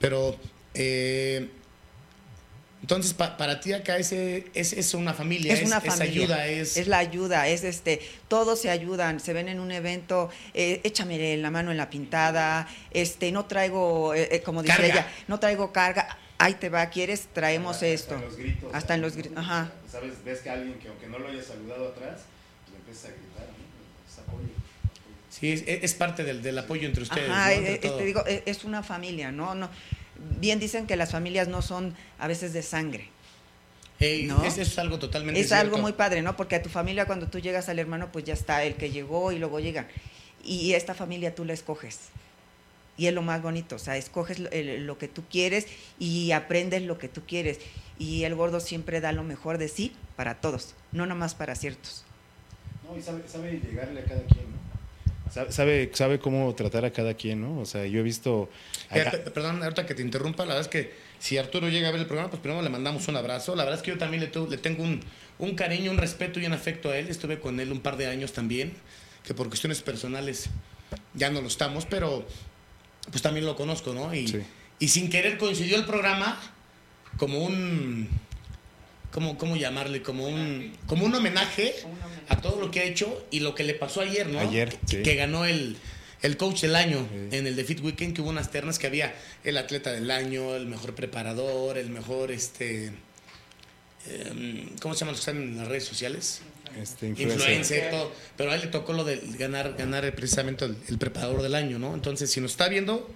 Pero, 0.01 0.37
eh, 0.75 1.49
Entonces, 2.83 3.15
pa- 3.15 3.37
para 3.37 3.61
ti 3.61 3.73
acá 3.73 3.97
ese, 3.97 4.47
es, 4.55 4.73
es 4.73 4.93
una 4.95 5.15
familia, 5.15 5.55
es 5.55 5.63
una 5.65 5.81
familia. 5.81 6.03
ayuda, 6.37 6.47
es... 6.49 6.87
la 6.89 6.99
ayuda, 6.99 7.47
es 7.47 7.63
este, 7.63 8.01
todos 8.27 8.61
se 8.61 8.71
ayudan, 8.71 9.21
se 9.21 9.33
ven 9.33 9.49
en 9.49 9.61
un 9.61 9.71
evento, 9.71 10.31
eh, 10.53 10.81
échame 10.83 11.37
la 11.37 11.51
mano 11.53 11.71
en 11.71 11.77
la 11.77 11.89
pintada, 11.89 12.67
este, 12.91 13.31
no 13.31 13.45
traigo, 13.47 14.15
eh, 14.15 14.29
eh, 14.33 14.43
como 14.43 14.63
dice 14.63 14.75
Carga. 14.75 14.89
ella, 14.93 15.07
no 15.29 15.39
traigo 15.39 15.73
carga, 15.73 16.19
ahí 16.39 16.55
te 16.55 16.71
va, 16.71 16.91
¿quieres? 16.91 17.29
Traemos 17.33 17.83
esto. 17.85 18.17
Hasta 18.17 18.25
en 18.25 18.29
los 18.31 18.37
gritos. 18.37 18.75
Hasta 18.75 18.95
en 18.95 19.01
los 19.03 19.17
gritos, 19.17 19.39
ajá. 19.39 19.73
¿Sabes? 19.91 20.15
Ves 20.25 20.41
que 20.41 20.51
alguien 20.51 20.75
que 20.81 20.89
aunque 20.89 21.07
no 21.07 21.21
lo 21.21 21.29
haya 21.29 21.43
saludado 21.43 21.89
atrás, 21.91 22.23
pues 22.65 22.73
le 22.73 22.79
empieza 22.79 23.07
a 23.07 23.11
gritar, 23.13 23.47
¿no? 23.47 24.13
Es 24.13 24.19
apoyo. 24.19 24.49
Sí, 25.31 25.53
es, 25.53 25.63
es 25.67 25.95
parte 25.95 26.25
del, 26.25 26.43
del 26.43 26.59
apoyo 26.59 26.89
entre 26.89 27.05
ustedes. 27.05 27.31
Ajá, 27.31 27.47
¿no? 27.47 27.53
eh, 27.53 27.75
Entre 27.75 27.79
todo. 27.89 27.99
te 27.99 28.05
digo, 28.05 28.25
es 28.27 28.65
una 28.65 28.83
familia, 28.83 29.31
¿no? 29.31 29.55
no 29.55 29.71
Bien 30.41 30.59
dicen 30.59 30.87
que 30.87 30.97
las 30.97 31.11
familias 31.11 31.49
no 31.49 31.63
son 31.63 31.95
a 32.19 32.29
veces 32.29 32.53
de 32.53 32.63
sangre. 32.63 33.11
¿no? 34.25 34.45
es, 34.45 34.59
es 34.59 34.79
algo 34.79 34.99
totalmente 34.99 35.41
Es 35.41 35.49
cierto. 35.49 35.67
algo 35.67 35.79
muy 35.79 35.93
padre, 35.93 36.23
¿no? 36.23 36.37
Porque 36.37 36.57
a 36.57 36.63
tu 36.63 36.69
familia 36.69 37.07
cuando 37.07 37.29
tú 37.29 37.39
llegas 37.39 37.69
al 37.69 37.79
hermano, 37.79 38.11
pues 38.11 38.25
ya 38.25 38.35
está 38.35 38.65
el 38.65 38.75
que 38.75 38.91
llegó 38.91 39.33
y 39.33 39.39
luego 39.39 39.61
llegan. 39.61 39.87
Y 40.45 40.73
esta 40.73 40.95
familia 40.95 41.35
tú 41.35 41.45
la 41.45 41.53
escoges. 41.53 42.01
Y 42.97 43.07
es 43.07 43.15
lo 43.15 43.23
más 43.23 43.41
bonito, 43.41 43.77
o 43.77 43.79
sea, 43.79 43.97
escoges 43.97 44.39
lo, 44.39 44.99
que 44.99 45.09
tú 45.09 45.23
quieres 45.31 45.67
y 45.99 46.33
aprendes 46.33 46.83
lo 46.83 46.99
que 46.99 47.09
tú 47.09 47.23
quieres. 47.27 47.59
Y 47.99 48.25
el 48.25 48.35
gordo 48.35 48.61
siempre 48.61 49.01
da 49.01 49.13
lo 49.13 49.23
mejor 49.23 49.57
de 49.57 49.69
sí 49.69 49.95
para 50.15 50.41
todos, 50.41 50.75
no 50.93 51.07
nomás 51.07 51.35
para 51.35 51.55
ciertos. 51.55 52.05
No, 52.85 52.97
y 52.97 53.03
sabe, 53.03 53.23
sabe 53.27 53.61
llegarle 53.61 54.01
a 54.01 54.05
cada 54.05 54.23
quien, 54.25 54.51
¿no? 54.51 54.62
Sabe, 55.51 55.91
sabe, 55.95 56.19
cómo 56.19 56.55
tratar 56.55 56.85
a 56.85 56.93
cada 56.93 57.15
quien, 57.15 57.41
¿no? 57.41 57.59
O 57.61 57.65
sea, 57.67 57.87
yo 57.87 58.01
he 58.01 58.03
visto... 58.03 58.51
Pe- 58.93 59.05
perdón, 59.31 59.63
ahorita 59.63 59.87
que 59.87 59.95
te 59.95 60.03
interrumpa, 60.03 60.45
la 60.45 60.55
verdad 60.55 60.63
es 60.63 60.69
que 60.69 60.93
si 61.19 61.39
Arturo 61.39 61.69
llega 61.71 61.89
a 61.89 61.91
ver 61.91 62.01
el 62.01 62.07
programa, 62.07 62.29
pues 62.31 62.43
primero 62.43 62.61
le 62.63 62.69
mandamos 62.69 63.09
un 63.09 63.17
abrazo. 63.17 63.55
La 63.57 63.65
verdad 63.65 63.79
es 63.81 63.83
que 63.85 63.93
yo 63.93 63.99
también 63.99 64.23
le, 64.23 64.57
tengo 64.59 64.83
un, 64.83 65.01
un 65.39 65.55
cariño, 65.55 65.91
un 65.91 65.97
respeto 65.99 66.39
y 66.39 66.45
un 66.47 66.53
afecto 66.53 66.91
a 66.91 66.99
él. 66.99 67.09
Estuve 67.09 67.41
con 67.41 67.61
él 67.61 67.73
un 67.73 67.81
par 67.81 67.97
de 67.97 68.09
años 68.09 68.33
también, 68.35 68.75
que 69.25 69.33
por 69.33 69.49
cuestiones 69.49 69.81
personales 69.81 70.51
ya 71.15 71.31
no 71.31 71.41
lo 71.41 71.47
estamos, 71.49 71.87
pero 71.87 72.27
pues 73.11 73.23
también 73.23 73.47
lo 73.47 73.57
conozco, 73.57 73.95
¿no? 73.95 74.15
Y, 74.15 74.29
Sí. 74.29 74.43
y 74.81 74.89
sin 74.89 75.09
querer 75.09 75.39
coincidió 75.39 75.77
el 75.77 75.85
programa 75.87 76.39
como 77.17 77.39
un... 77.39 78.09
¿Cómo, 79.13 79.39
cómo 79.39 79.57
llamarle? 79.57 80.03
Como 80.03 80.27
un, 80.27 80.73
como 80.87 81.05
un 81.05 81.15
homenaje 81.15 81.75
a 82.29 82.41
todo 82.41 82.59
lo 82.61 82.71
que 82.71 82.81
ha 82.81 82.85
hecho 82.85 83.25
y 83.31 83.41
lo 83.41 83.55
que 83.55 83.63
le 83.63 83.75
pasó 83.75 84.01
ayer, 84.01 84.27
¿no? 84.29 84.41
Ayer, 84.41 84.71
que, 84.71 84.97
sí. 84.97 85.03
que 85.03 85.15
ganó 85.15 85.45
el, 85.45 85.77
el 86.23 86.37
coach 86.37 86.63
del 86.63 86.75
año 86.75 87.07
Sí. 87.31 87.37
en 87.37 87.47
el 87.47 87.55
The 87.55 87.65
Fit 87.65 87.81
Weekend, 87.83 88.15
que 88.15 88.23
hubo 88.23 88.31
unas 88.31 88.51
ternas 88.51 88.79
que 88.79 88.87
había 88.87 89.15
el 89.45 89.57
atleta 89.59 89.93
del 89.93 90.11
año, 90.11 90.55
el 90.57 90.67
mejor 90.67 90.95
preparador, 90.95 91.77
el 91.79 91.91
mejor, 91.91 92.31
este, 92.33 92.93
em, 94.07 94.69
¿cómo 94.81 94.95
se 94.95 95.01
llaman 95.01 95.15
los 95.15 95.25
que 95.25 95.31
están 95.31 95.43
en 95.43 95.57
las 95.59 95.69
redes 95.69 95.85
sociales? 95.85 96.41
Este, 96.81 97.09
influencer. 97.09 97.39
Influencer, 97.39 97.91
todo. 97.91 98.13
Pero 98.37 98.51
a 98.51 98.55
él 98.55 98.63
le 98.63 98.67
tocó 98.69 98.95
lo 98.95 99.05
de 99.05 99.21
ganar, 99.39 99.75
ganar 99.77 100.11
precisamente 100.15 100.65
el, 100.65 100.77
el 100.89 100.97
preparador 100.99 101.43
del 101.43 101.55
año, 101.55 101.79
¿no? 101.79 101.93
Entonces, 101.95 102.31
si 102.31 102.41
nos 102.41 102.53
está 102.53 102.69
viendo, 102.69 103.11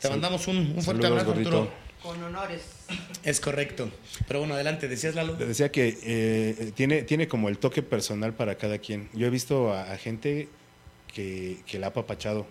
te 0.00 0.08
mandamos 0.08 0.46
un, 0.46 0.56
un 0.76 0.82
fuerte 0.82 1.02
saludos, 1.02 1.22
abrazo. 1.24 1.72
Con 2.02 2.22
honores. 2.22 2.62
Es 3.22 3.40
correcto. 3.40 3.90
Pero 4.26 4.40
bueno, 4.40 4.54
adelante, 4.54 4.88
decías 4.88 5.14
Lalo. 5.14 5.36
Le 5.38 5.46
decía 5.46 5.70
que 5.70 5.98
eh, 6.02 6.72
tiene, 6.74 7.02
tiene 7.02 7.28
como 7.28 7.48
el 7.48 7.58
toque 7.58 7.82
personal 7.82 8.34
para 8.34 8.56
cada 8.56 8.78
quien. 8.78 9.08
Yo 9.12 9.26
he 9.26 9.30
visto 9.30 9.72
a, 9.72 9.92
a 9.92 9.96
gente 9.98 10.48
que, 11.12 11.58
que 11.66 11.78
la 11.78 11.86
ha 11.86 11.90
apapachado, 11.90 12.46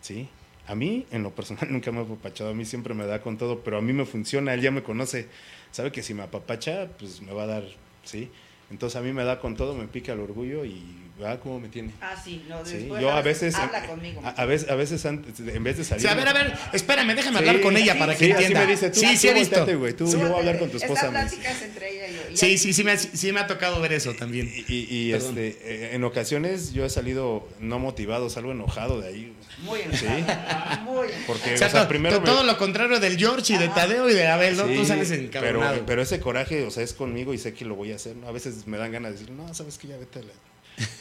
¿sí? 0.00 0.28
A 0.66 0.74
mí, 0.74 1.06
en 1.10 1.22
lo 1.22 1.34
personal, 1.34 1.66
nunca 1.72 1.90
me 1.90 2.00
ha 2.00 2.02
apapachado. 2.02 2.50
A 2.50 2.54
mí 2.54 2.64
siempre 2.64 2.94
me 2.94 3.06
da 3.06 3.22
con 3.22 3.38
todo, 3.38 3.60
pero 3.64 3.78
a 3.78 3.80
mí 3.80 3.92
me 3.92 4.04
funciona. 4.04 4.52
Él 4.54 4.60
ya 4.60 4.70
me 4.70 4.82
conoce. 4.82 5.28
Sabe 5.70 5.90
que 5.90 6.02
si 6.02 6.12
me 6.12 6.22
apapacha, 6.22 6.88
pues 6.98 7.22
me 7.22 7.32
va 7.32 7.44
a 7.44 7.46
dar, 7.46 7.64
¿sí? 8.04 8.30
Entonces 8.70 8.96
a 8.96 9.02
mí 9.02 9.12
me 9.12 9.24
da 9.24 9.38
con 9.38 9.56
todo, 9.56 9.74
me 9.74 9.86
pica 9.86 10.12
el 10.12 10.20
orgullo 10.20 10.64
y 10.64 10.82
va 11.22 11.38
cómo 11.38 11.60
me 11.60 11.68
tiene. 11.68 11.90
Ah, 12.00 12.14
sí, 12.22 12.42
no, 12.48 12.64
Sí, 12.64 12.78
después 12.78 13.02
yo 13.02 13.08
a 13.08 13.12
habla- 13.18 13.22
veces, 13.22 13.54
Habla 13.54 13.86
conmigo. 13.86 14.22
a, 14.24 14.30
a 14.30 14.44
veces, 14.46 14.70
a 14.70 14.74
veces 14.76 15.04
antes, 15.04 15.38
en 15.40 15.62
vez 15.62 15.76
de 15.76 15.84
salir. 15.84 16.00
Sí, 16.02 16.08
a 16.08 16.14
ver, 16.14 16.26
a 16.26 16.32
ver, 16.32 16.54
espérame, 16.72 17.14
déjame 17.14 17.38
Sí, 17.38 17.44
hablar 17.48 17.60
con 17.60 17.76
ella 17.76 17.92
sí, 17.92 17.98
para 17.98 18.12
sí, 18.14 18.18
que 18.26 18.32
así 18.32 18.42
entienda. 18.44 18.64
me 18.66 18.72
dice, 18.72 18.90
tú, 18.90 19.00
sí, 19.00 19.16
sí 19.18 19.26
tú 19.28 19.32
he 19.32 19.38
visto. 19.38 19.78
güey, 19.78 19.92
tú, 19.92 20.10
yo 20.10 20.18
voy 20.18 20.30
a 20.32 20.38
hablar 20.38 20.58
con 20.58 20.70
tu 20.70 20.78
esposa. 20.78 21.10
Pláticas 21.10 21.62
entre 21.62 21.90
ella 21.94 22.08
y 22.08 22.14
yo. 22.14 22.20
y 22.32 22.36
Sí, 22.36 22.58
sí, 22.58 22.72
sí 22.72 22.82
me, 22.82 22.92
ha, 22.92 22.98
sí 22.98 23.30
me 23.32 23.40
ha 23.40 23.46
tocado 23.46 23.78
ver 23.82 23.92
eso 23.92 24.14
también. 24.14 24.50
Y, 24.68 24.72
y, 24.72 24.86
y, 24.90 25.12
este, 25.12 25.48
eh, 25.62 25.90
en 25.94 26.02
ocasiones 26.04 26.72
yo 26.72 26.84
he 26.86 26.90
salido 26.90 27.46
no 27.60 27.78
motivado, 27.78 28.30
salgo 28.30 28.52
enojado 28.52 29.00
de 29.02 29.08
ahí. 29.08 29.32
Muy 29.62 29.80
Sí. 29.92 30.06
Muy 30.06 30.18
enojada. 30.18 30.84
Porque, 31.26 31.54
O 31.54 31.58
sea, 31.58 31.66
o 31.68 31.70
sea, 31.70 31.82
to- 31.82 31.88
primero. 31.88 32.20
me- 32.20 32.26
todo 32.26 32.42
lo 32.44 32.56
contrario 32.58 32.98
del 33.00 33.16
George 33.16 33.54
y 33.54 33.58
de 33.58 33.68
Tadeo 33.68 34.08
y 34.10 34.14
de 34.14 34.26
Abel, 34.26 34.56
¿no? 34.56 34.66
Sí, 34.66 34.74
Tú 34.76 34.84
sales 34.84 35.08
pero, 35.08 35.22
encabronado. 35.22 35.86
pero 35.86 36.02
ese 36.02 36.20
coraje, 36.20 36.64
o 36.66 36.70
sea, 36.70 36.82
es 36.82 36.92
conmigo 36.94 37.32
y 37.34 37.38
sé 37.38 37.54
que 37.54 37.64
lo 37.64 37.74
voy 37.76 37.92
a 37.92 37.96
hacer. 37.96 38.16
¿no? 38.16 38.28
A 38.28 38.32
veces 38.32 38.66
me 38.66 38.76
dan 38.78 38.92
ganas 38.92 39.12
de 39.12 39.18
decir, 39.18 39.30
no, 39.34 39.52
sabes 39.54 39.78
que 39.78 39.88
ya 39.88 39.96
vete 39.96 40.18
a 40.18 40.22
la. 40.22 40.32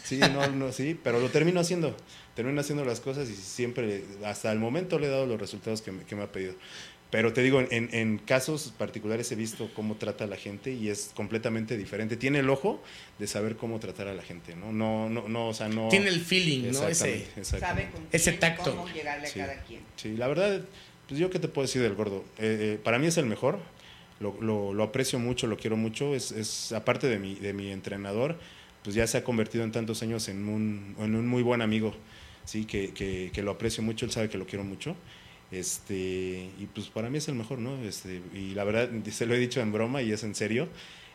Sí, 0.04 0.19
no, 0.19 0.47
no, 0.47 0.71
sí, 0.74 1.00
pero 1.02 1.19
lo 1.21 1.30
termino 1.30 1.60
haciendo. 1.62 1.95
Termino 2.36 2.60
haciendo 2.62 2.84
las 2.86 3.00
cosas 3.00 3.30
y 3.30 3.36
siempre, 3.36 4.04
hasta 4.26 4.52
el 4.52 4.60
momento, 4.60 5.00
le 5.00 5.08
he 5.08 5.10
dado 5.10 5.26
los 5.26 5.39
resultados 5.39 5.82
que 5.82 5.91
me, 5.91 6.04
que 6.04 6.15
me 6.15 6.24
ha 6.24 6.32
pedido. 6.32 6.54
Pero 7.12 7.34
te 7.34 7.43
digo, 7.43 7.60
en, 7.60 7.89
en 7.93 8.17
casos 8.19 8.74
particulares 8.78 9.30
he 9.34 9.36
visto 9.36 9.69
cómo 9.76 9.95
trata 9.95 10.24
a 10.24 10.28
la 10.28 10.38
gente 10.38 10.71
y 10.71 10.88
es 10.88 11.12
completamente 11.13 11.76
diferente. 11.78 12.15
Tiene 12.15 12.39
el 12.39 12.50
ojo 12.50 12.82
de 13.19 13.28
saber 13.28 13.58
cómo 13.58 13.80
tratar 13.80 14.08
a 14.08 14.13
la 14.13 14.24
gente, 14.24 14.56
¿no? 14.56 14.71
No, 14.71 15.10
no, 15.10 15.28
no, 15.28 15.50
o 15.50 15.54
sea, 15.54 15.67
no. 15.67 15.89
Tiene 15.89 16.08
el 16.08 16.21
feeling, 16.21 16.71
¿no? 16.71 16.88
Ese. 16.88 17.26
Sabe 17.43 17.89
con 17.91 18.08
Ese 18.13 18.32
tacto. 18.32 18.71
cómo 18.76 18.88
llegarle 18.88 19.28
Sí. 19.28 19.41
a 19.41 19.47
cada 19.47 19.62
quien. 19.63 19.82
Sí, 19.97 20.15
la 20.15 20.28
verdad, 20.30 20.62
pues 21.10 21.19
yo 21.19 21.30
qué 21.30 21.38
te 21.39 21.50
puedo 21.50 21.67
decir 21.67 21.82
del 21.82 21.95
gordo. 21.95 22.24
Eh, 22.38 22.76
eh, 22.76 22.80
para 22.82 22.97
mí 22.97 23.08
es 23.08 23.17
el 23.17 23.26
mejor, 23.26 23.60
lo, 24.21 24.39
lo- 24.41 24.74
lo 24.74 24.84
aprecio 24.84 25.19
mucho, 25.19 25.47
lo 25.47 25.58
quiero 25.58 25.76
mucho. 25.76 26.15
Es, 26.15 26.32
es 26.32 26.71
aparte 26.71 27.08
de 27.08 27.19
mi, 27.19 27.36
de 27.36 27.52
mi 27.52 27.71
entrenador, 27.71 28.39
pues 28.86 28.95
ya 28.95 29.06
se 29.06 29.17
ha 29.17 29.24
convertido 29.26 29.65
en 29.65 29.74
tantos 29.74 30.02
años 30.02 30.30
en 30.30 30.47
un, 30.47 30.95
en 30.97 31.13
un 31.15 31.28
muy 31.28 31.43
buen 31.43 31.62
amigo, 31.62 31.93
sí, 32.45 32.63
que, 32.63 32.93
que- 32.93 33.32
que 33.34 33.43
lo 33.43 33.52
aprecio 33.52 33.84
mucho, 33.84 34.06
él 34.06 34.12
sabe 34.13 34.30
que 34.30 34.38
lo 34.38 34.45
quiero 34.45 34.63
mucho. 34.63 34.95
Este, 35.52 36.50
y 36.60 36.68
pues 36.74 36.88
para 36.88 37.10
mí 37.10 37.18
es 37.18 37.28
el 37.28 37.36
mejor, 37.36 37.60
¿no? 37.60 37.76
Este, 37.84 38.22
y 38.34 38.54
la 38.54 38.64
verdad, 38.64 38.90
se 39.12 39.26
lo 39.26 39.36
he 39.36 39.38
dicho 39.40 39.60
en 39.62 39.72
broma 39.74 40.02
y 40.02 40.12
es 40.12 40.24
en 40.24 40.34
serio. 40.36 40.70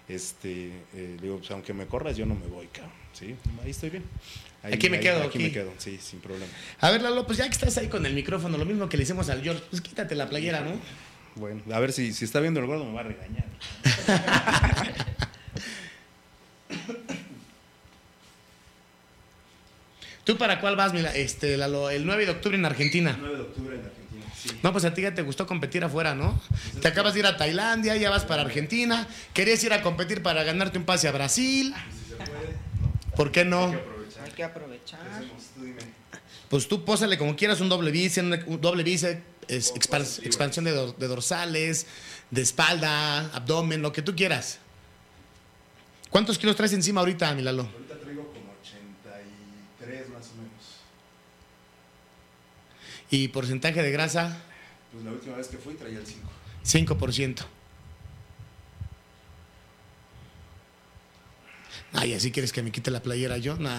Este, 0.08 0.70
eh, 0.94 1.16
digo, 1.20 1.38
pues 1.38 1.50
aunque 1.50 1.72
me 1.72 1.86
corras, 1.86 2.16
yo 2.16 2.26
no 2.26 2.34
me 2.34 2.46
voy, 2.46 2.66
cabrón. 2.68 2.92
Sí, 3.12 3.34
ahí 3.64 3.70
estoy 3.70 3.90
bien. 3.90 4.04
Ahí- 4.62 4.74
Aquí 4.74 4.90
me 4.90 4.98
ahí- 4.98 5.02
quedo, 5.02 5.18
Aquí 5.20 5.26
aquí. 5.28 5.38
me 5.38 5.52
quedo, 5.52 5.72
sí, 5.78 5.98
sin 6.00 6.20
problema. 6.20 6.52
A 6.80 6.90
ver, 6.90 7.02
Lalo, 7.02 7.26
pues 7.26 7.38
ya 7.38 7.46
que 7.46 7.52
estás 7.52 7.76
ahí 7.78 7.88
con 7.88 8.04
el 8.06 8.14
micrófono, 8.14 8.58
lo 8.58 8.64
mismo 8.66 8.88
que 8.88 8.96
le 8.96 9.02
hicimos 9.04 9.28
al 9.30 9.42
George, 9.42 9.62
pues 9.70 9.80
quítate 9.82 10.14
la 10.14 10.28
playera, 10.28 10.60
¿no? 10.60 10.72
Bueno, 11.34 11.62
a 11.72 11.80
ver 11.80 11.92
si, 11.92 12.12
si 12.12 12.24
está 12.24 12.40
viendo 12.40 12.60
el 12.60 12.66
gordo 12.66 12.84
me 12.84 12.92
va 12.92 13.00
a 13.00 13.04
regañar. 13.04 13.46
¿Tú 20.24 20.36
para 20.36 20.60
cuál 20.60 20.74
vas, 20.76 20.92
Mila? 20.92 21.14
Este, 21.14 21.56
Lalo, 21.56 21.88
el 21.90 22.04
9 22.04 22.26
de 22.26 22.32
octubre 22.32 22.56
en 22.56 22.64
Argentina. 22.64 23.16
9 23.18 23.36
de 23.36 23.42
octubre 23.42 23.74
en 23.76 23.80
Argentina, 23.84 23.95
sí. 24.48 24.58
No, 24.62 24.72
pues 24.72 24.84
a 24.84 24.94
ti 24.94 25.02
ya 25.02 25.14
te 25.14 25.22
gustó 25.22 25.46
competir 25.46 25.84
afuera, 25.84 26.14
¿no? 26.14 26.40
Te 26.80 26.88
acabas 26.88 27.14
de 27.14 27.20
ir 27.20 27.26
a 27.26 27.36
Tailandia, 27.36 27.96
ya 27.96 28.10
vas 28.10 28.24
para 28.24 28.42
Argentina, 28.42 29.06
querías 29.34 29.62
ir 29.64 29.72
a 29.72 29.82
competir 29.82 30.22
para 30.22 30.42
ganarte 30.44 30.78
un 30.78 30.84
pase 30.84 31.08
a 31.08 31.12
Brasil. 31.12 31.74
¿Por 33.16 33.32
qué 33.32 33.44
no? 33.44 33.66
Hay 34.24 34.30
que 34.34 34.44
aprovechar. 34.44 35.00
Pues 36.48 36.68
tú 36.68 36.84
pósale 36.84 37.18
como 37.18 37.34
quieras 37.34 37.60
un 37.60 37.68
doble 37.68 37.90
bíceps, 37.90 38.46
un 38.46 38.60
doble 38.60 38.82
bíceps, 38.82 39.20
es- 39.48 39.74
expan- 39.74 40.24
expansión 40.24 40.64
de, 40.64 40.72
dor- 40.76 40.96
de 40.96 41.08
dorsales, 41.08 41.86
de 42.30 42.42
espalda, 42.42 43.30
abdomen, 43.34 43.82
lo 43.82 43.92
que 43.92 44.02
tú 44.02 44.14
quieras. 44.14 44.58
¿Cuántos 46.10 46.38
kilos 46.38 46.54
traes 46.56 46.72
encima 46.72 47.00
ahorita, 47.00 47.34
Milalo? 47.34 47.62
Ahorita 47.62 47.98
traigo 48.00 48.26
como 48.28 48.52
83 48.62 50.08
más 50.10 50.26
o 50.28 50.34
menos. 50.36 50.52
Y 53.10 53.28
porcentaje 53.28 53.82
de 53.82 53.90
grasa, 53.90 54.36
Pues 54.92 55.04
la 55.04 55.12
última 55.12 55.36
vez 55.36 55.48
que 55.48 55.58
fui 55.58 55.74
traía 55.74 55.98
el 55.98 56.06
5. 56.06 56.98
5%. 56.98 57.44
Ay, 61.92 62.14
así 62.14 62.30
quieres 62.30 62.52
que 62.52 62.62
me 62.62 62.70
quite 62.70 62.90
la 62.90 63.02
playera 63.02 63.38
yo? 63.38 63.56
No. 63.56 63.70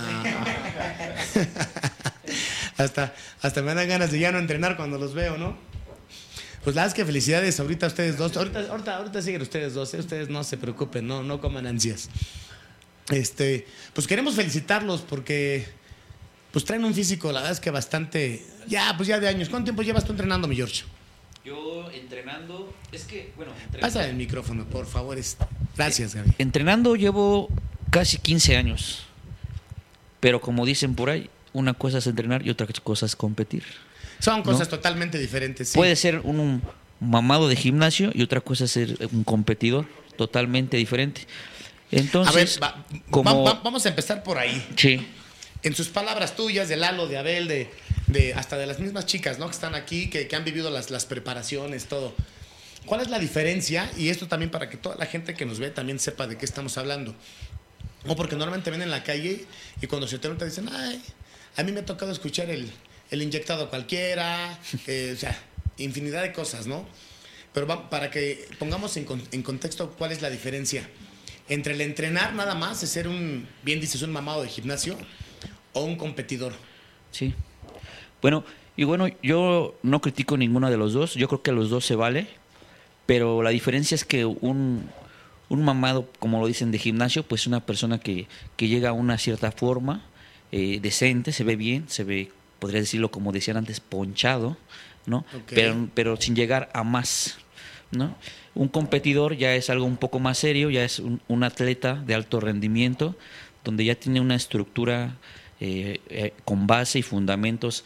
hasta, 2.78 3.14
hasta 3.42 3.62
me 3.62 3.74
dan 3.76 3.88
ganas 3.88 4.12
de 4.12 4.20
ya 4.20 4.32
no 4.32 4.40
entrenar 4.40 4.76
cuando 4.78 4.98
los 4.98 5.14
veo, 5.14 5.38
¿no? 5.38 5.58
Pues 6.64 6.76
la 6.76 6.82
verdad 6.82 6.98
es 6.98 7.02
que 7.02 7.06
felicidades 7.06 7.60
ahorita 7.60 7.86
a 7.86 7.90
ustedes 7.90 8.18
dos. 8.18 8.36
Ahorita, 8.36 8.60
ahorita, 8.70 8.98
ahorita 8.98 9.22
siguen 9.22 9.42
ustedes 9.42 9.74
dos, 9.74 9.94
¿eh? 9.94 10.00
ustedes 10.00 10.30
no 10.30 10.44
se 10.44 10.58
preocupen, 10.58 11.08
no, 11.08 11.24
no 11.24 11.40
coman 11.40 11.68
ansias. 11.68 12.10
Este, 13.10 13.66
pues 13.94 14.06
queremos 14.08 14.36
felicitarlos 14.36 15.02
porque 15.02 15.66
pues 16.52 16.66
traen 16.66 16.84
un 16.84 16.94
físico, 16.94 17.32
la 17.32 17.40
verdad 17.40 17.54
es 17.54 17.60
que 17.60 17.72
bastante, 17.72 18.46
ya, 18.68 18.94
pues 18.96 19.08
ya 19.08 19.20
de 19.20 19.28
años. 19.28 19.50
¿Cuánto 19.50 19.66
tiempo 19.66 19.82
llevas 19.82 20.06
tú 20.06 20.12
entrenando, 20.12 20.48
mi 20.48 20.56
George? 20.56 20.84
Yo 21.46 21.90
entrenando, 21.92 22.74
es 22.92 23.06
que, 23.06 23.32
bueno, 23.38 23.54
Pasa 23.80 24.06
el 24.08 24.16
micrófono, 24.16 24.66
por 24.66 24.86
favor. 24.86 25.18
es- 25.18 25.38
Gracias, 25.76 26.16
Gaby. 26.16 26.32
Entrenando 26.38 26.96
llevo 26.96 27.50
casi 27.90 28.18
15 28.18 28.58
años. 28.58 29.04
Pero 30.20 30.42
como 30.42 30.66
dicen 30.66 30.96
por 30.96 31.10
ahí, 31.10 31.30
una 31.54 31.74
cosa 31.74 32.00
es 32.00 32.08
entrenar 32.08 32.46
y 32.46 32.50
otra 32.50 32.68
cosa 32.84 33.06
es 33.06 33.16
competir. 33.16 33.64
Son 34.20 34.42
cosas 34.42 34.68
¿No? 34.68 34.76
totalmente 34.78 35.18
diferentes. 35.20 35.70
sí. 35.70 35.76
Puede 35.78 35.96
ser 35.96 36.20
un, 36.24 36.62
mamado 37.00 37.48
de 37.48 37.56
gimnasio 37.56 38.10
y 38.14 38.24
otra 38.24 38.42
cosa 38.42 38.66
es 38.66 38.72
ser 38.72 38.98
un 39.12 39.24
competidor 39.24 39.86
totalmente 40.18 40.78
diferente. 40.78 41.28
Entonces, 41.92 42.34
a 42.34 42.36
ver, 42.36 42.50
va- 42.64 42.86
como... 43.12 43.44
va- 43.44 43.54
va- 43.54 43.62
vamos 43.64 43.86
a 43.86 43.90
empezar 43.90 44.24
por 44.24 44.38
ahí. 44.40 44.66
Sí, 44.76 45.06
En 45.64 45.76
sus 45.76 45.88
palabras 45.90 46.36
tuyas, 46.36 46.68
de 46.70 46.76
Lalo, 46.76 47.08
de 47.08 47.18
Abel, 47.18 47.48
de, 47.48 47.70
de 48.08 48.34
hasta 48.34 48.58
de 48.58 48.66
las 48.66 48.80
mismas 48.80 49.06
chicas, 49.06 49.40
¿no? 49.40 49.46
Que 49.48 49.54
están 49.54 49.76
aquí, 49.76 50.10
que, 50.10 50.28
que 50.28 50.36
han 50.36 50.44
vivido 50.44 50.70
las, 50.70 50.90
las 50.90 51.06
preparaciones, 51.06 51.86
todo. 51.86 52.14
¿Cuál 52.86 53.02
es 53.02 53.10
la 53.10 53.20
diferencia? 53.20 53.92
Y 53.98 54.10
esto 54.10 54.28
también 54.28 54.50
para 54.50 54.70
que 54.70 54.78
toda 54.78 54.96
la 54.96 55.06
gente 55.06 55.34
que 55.34 55.46
nos 55.46 55.60
ve 55.60 55.70
también 55.70 56.00
sepa 56.00 56.26
de 56.26 56.38
qué 56.38 56.46
estamos 56.46 56.78
hablando. 56.78 57.14
O 58.08 58.16
porque 58.16 58.36
normalmente 58.36 58.72
ven 58.72 58.82
en 58.82 58.92
la 58.92 59.04
calle 59.04 59.46
y 59.82 59.88
cuando 59.88 60.08
se 60.08 60.20
te 60.20 60.30
nota 60.30 60.46
dicen, 60.46 60.70
ay, 60.72 61.02
a 61.58 61.64
mí 61.64 61.72
me 61.72 61.82
ha 61.82 61.86
tocado 61.86 62.12
escuchar 62.12 62.50
el, 62.50 62.72
el 63.12 63.22
inyectado 63.22 63.70
cualquiera, 63.70 64.58
eh, 64.88 65.12
o 65.14 65.20
sea, 65.20 65.38
infinidad 65.78 66.22
de 66.22 66.32
cosas, 66.32 66.68
¿no? 66.68 66.88
Pero 67.54 67.90
para 67.90 68.10
que 68.12 68.48
pongamos 68.60 68.96
en, 68.98 69.06
en 69.32 69.44
contexto 69.44 69.92
cuál 69.98 70.12
es 70.12 70.22
la 70.22 70.30
diferencia 70.30 70.88
entre 71.50 71.74
el 71.74 71.82
entrenar 71.82 72.34
nada 72.34 72.56
más, 72.56 72.84
es 72.84 72.90
ser 72.90 73.08
un, 73.08 73.48
bien 73.64 73.80
dices, 73.80 74.02
un 74.02 74.12
mamado 74.12 74.44
de 74.44 74.50
gimnasio, 74.50 74.98
o 75.74 75.84
un 75.84 75.96
competidor. 75.96 76.54
sí. 77.12 77.34
Bueno, 78.22 78.44
y 78.76 78.84
bueno, 78.84 79.08
yo 79.24 79.76
no 79.84 80.02
critico 80.02 80.38
ninguno 80.38 80.70
de 80.70 80.78
los 80.78 80.94
dos, 80.94 81.16
yo 81.16 81.28
creo 81.28 81.42
que 81.42 81.52
los 81.52 81.70
dos 81.70 81.86
se 81.86 81.96
vale, 81.96 82.28
pero 83.06 83.42
la 83.42 83.50
diferencia 83.50 83.96
es 83.96 84.06
que 84.06 84.26
un, 84.26 84.90
un 85.50 85.64
mamado, 85.64 86.10
como 86.20 86.40
lo 86.40 86.48
dicen 86.48 86.72
de 86.72 86.78
gimnasio, 86.78 87.24
pues 87.24 87.42
es 87.42 87.48
una 87.48 87.66
persona 87.66 88.00
que, 88.00 88.28
que 88.56 88.68
llega 88.68 88.90
a 88.90 88.94
una 88.94 89.18
cierta 89.18 89.52
forma 89.52 90.04
eh, 90.52 90.80
decente, 90.82 91.32
se 91.32 91.44
ve 91.44 91.56
bien, 91.56 91.86
se 91.88 92.04
ve, 92.04 92.32
podría 92.60 92.82
decirlo 92.82 93.10
como 93.12 93.32
decían 93.32 93.58
antes, 93.58 93.80
ponchado, 93.80 94.58
¿no? 95.06 95.26
Pero, 95.50 95.90
pero 95.94 96.18
sin 96.18 96.36
llegar 96.36 96.70
a 96.74 96.84
más, 96.84 97.38
¿no? 97.92 98.16
Un 98.54 98.68
competidor 98.68 99.36
ya 99.36 99.56
es 99.56 99.70
algo 99.70 99.86
un 99.86 99.98
poco 99.98 100.20
más 100.20 100.38
serio, 100.38 100.70
ya 100.70 100.84
es 100.84 101.00
un, 101.00 101.22
un 101.28 101.44
atleta 101.44 101.96
de 101.96 102.14
alto 102.14 102.40
rendimiento, 102.40 103.16
donde 103.64 103.86
ya 103.86 103.96
tiene 103.96 104.22
una 104.22 104.36
estructura 104.36 105.16
eh, 105.60 106.00
eh, 106.10 106.34
con 106.46 106.68
base 106.68 107.00
y 107.00 107.02
fundamentos, 107.02 107.84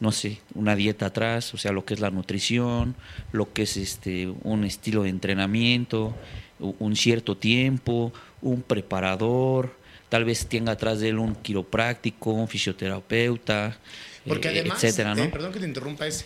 no 0.00 0.10
sé, 0.12 0.40
una 0.54 0.74
dieta 0.74 1.06
atrás, 1.06 1.54
o 1.54 1.58
sea, 1.58 1.70
lo 1.72 1.84
que 1.84 1.94
es 1.94 2.00
la 2.00 2.10
nutrición, 2.10 2.96
lo 3.30 3.52
que 3.52 3.62
es 3.62 3.76
este 3.76 4.26
un 4.42 4.64
estilo 4.64 5.04
de 5.04 5.10
entrenamiento, 5.10 6.14
un 6.58 6.96
cierto 6.96 7.36
tiempo, 7.36 8.12
un 8.40 8.62
preparador, 8.62 9.76
tal 10.08 10.24
vez 10.24 10.46
tenga 10.48 10.72
atrás 10.72 11.00
de 11.00 11.10
él 11.10 11.18
un 11.18 11.34
quiropráctico, 11.36 12.32
un 12.32 12.48
fisioterapeuta, 12.48 13.78
Porque 14.26 14.48
eh, 14.48 14.60
además, 14.60 14.82
etcétera, 14.82 15.14
¿no? 15.14 15.22
eh, 15.24 15.28
perdón 15.28 15.52
que 15.52 15.60
te 15.60 15.66
interrumpa, 15.66 16.06
es 16.06 16.24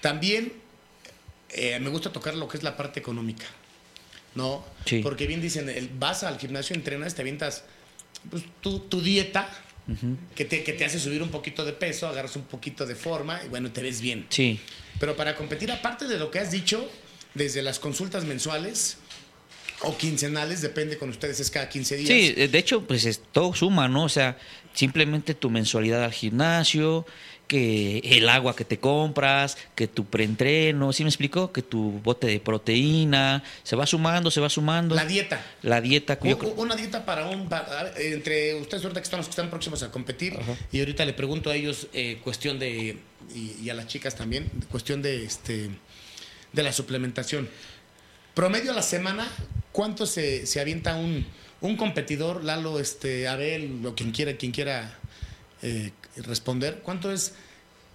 también 0.00 0.52
eh, 1.50 1.78
me 1.80 1.88
gusta 1.88 2.12
tocar 2.12 2.34
lo 2.34 2.46
que 2.46 2.58
es 2.58 2.62
la 2.62 2.76
parte 2.76 3.00
económica, 3.00 3.46
¿no? 4.34 4.64
Sí. 4.84 5.00
Porque 5.02 5.26
bien 5.26 5.40
dicen, 5.40 5.68
el- 5.70 5.88
vas 5.98 6.22
al 6.24 6.38
gimnasio, 6.38 6.76
entrenas, 6.76 7.14
te 7.14 7.22
avientas 7.22 7.64
pues, 8.30 8.44
tu, 8.60 8.80
tu 8.80 9.00
dieta, 9.00 9.48
que, 10.34 10.44
te, 10.44 10.62
que 10.64 10.72
te 10.74 10.84
hace 10.84 10.98
subir 11.00 11.22
un 11.22 11.30
poquito 11.30 11.64
de 11.64 11.72
peso, 11.72 12.06
agarras 12.08 12.36
un 12.36 12.42
poquito 12.42 12.84
de 12.86 12.94
forma 12.94 13.40
y 13.44 13.48
bueno, 13.48 13.70
te 13.72 13.82
ves 13.82 14.00
bien. 14.00 14.26
Sí. 14.28 14.60
Pero 15.00 15.16
para 15.16 15.34
competir, 15.34 15.70
aparte 15.72 16.06
de 16.06 16.18
lo 16.18 16.30
que 16.30 16.38
has 16.40 16.50
dicho, 16.50 16.88
desde 17.34 17.62
las 17.62 17.78
consultas 17.78 18.24
mensuales 18.24 18.98
o 19.82 19.96
quincenales, 19.96 20.60
depende 20.60 20.98
con 20.98 21.08
ustedes, 21.10 21.38
es 21.40 21.50
cada 21.50 21.68
15 21.68 21.96
días. 21.96 22.08
Sí, 22.08 22.32
de 22.32 22.58
hecho, 22.58 22.84
pues 22.86 23.04
es- 23.04 23.22
todo 23.32 23.54
suma, 23.54 23.88
¿no? 23.88 24.04
O 24.04 24.08
sea, 24.08 24.36
simplemente 24.74 25.34
tu 25.34 25.50
mensualidad 25.50 26.02
al 26.04 26.12
gimnasio, 26.12 27.06
que 27.48 27.98
el 28.04 28.28
agua 28.28 28.54
que 28.54 28.64
te 28.64 28.78
compras, 28.78 29.56
que 29.74 29.88
tu 29.88 30.04
preentreno, 30.04 30.92
¿sí 30.92 31.02
me 31.02 31.08
explico? 31.08 31.50
Que 31.50 31.62
tu 31.62 31.98
bote 32.04 32.26
de 32.26 32.38
proteína, 32.38 33.42
se 33.64 33.74
va 33.74 33.86
sumando, 33.86 34.30
se 34.30 34.40
va 34.40 34.48
sumando. 34.50 34.94
La 34.94 35.04
dieta. 35.06 35.44
La 35.62 35.80
dieta, 35.80 36.18
yo 36.22 36.36
Una 36.56 36.76
dieta 36.76 37.04
para 37.04 37.26
un. 37.28 37.48
para- 37.48 37.92
entre 37.98 38.54
ustedes, 38.56 38.84
ahorita 38.84 39.00
que 39.00 39.04
están, 39.04 39.18
los 39.18 39.26
que 39.26 39.30
están 39.30 39.50
próximos 39.50 39.82
a 39.82 39.90
competir, 39.90 40.38
y 40.70 40.78
ahorita 40.78 41.04
le 41.06 41.14
pregunto 41.14 41.50
a 41.50 41.56
ellos, 41.56 41.88
eh, 41.94 42.20
cuestión 42.22 42.58
de. 42.58 42.98
Y, 43.34 43.56
y 43.62 43.70
a 43.70 43.74
las 43.74 43.86
chicas 43.88 44.14
también, 44.14 44.48
cuestión 44.70 45.02
de 45.02 45.24
este 45.24 45.70
de 46.52 46.62
la 46.62 46.72
suplementación. 46.72 47.48
Promedio 48.34 48.72
a 48.72 48.74
la 48.74 48.82
semana, 48.82 49.26
¿cuánto 49.72 50.06
se, 50.06 50.46
se 50.46 50.60
avienta 50.60 50.96
un, 50.96 51.26
un 51.60 51.76
competidor, 51.76 52.44
Lalo, 52.44 52.78
este, 52.78 53.26
Abel, 53.26 53.84
o 53.84 53.94
quien 53.94 54.12
quiera, 54.12 54.34
quien 54.36 54.52
quiera 54.52 54.96
eh, 55.62 55.90
responder? 56.22 56.80
¿Cuánto 56.82 57.10
es 57.12 57.34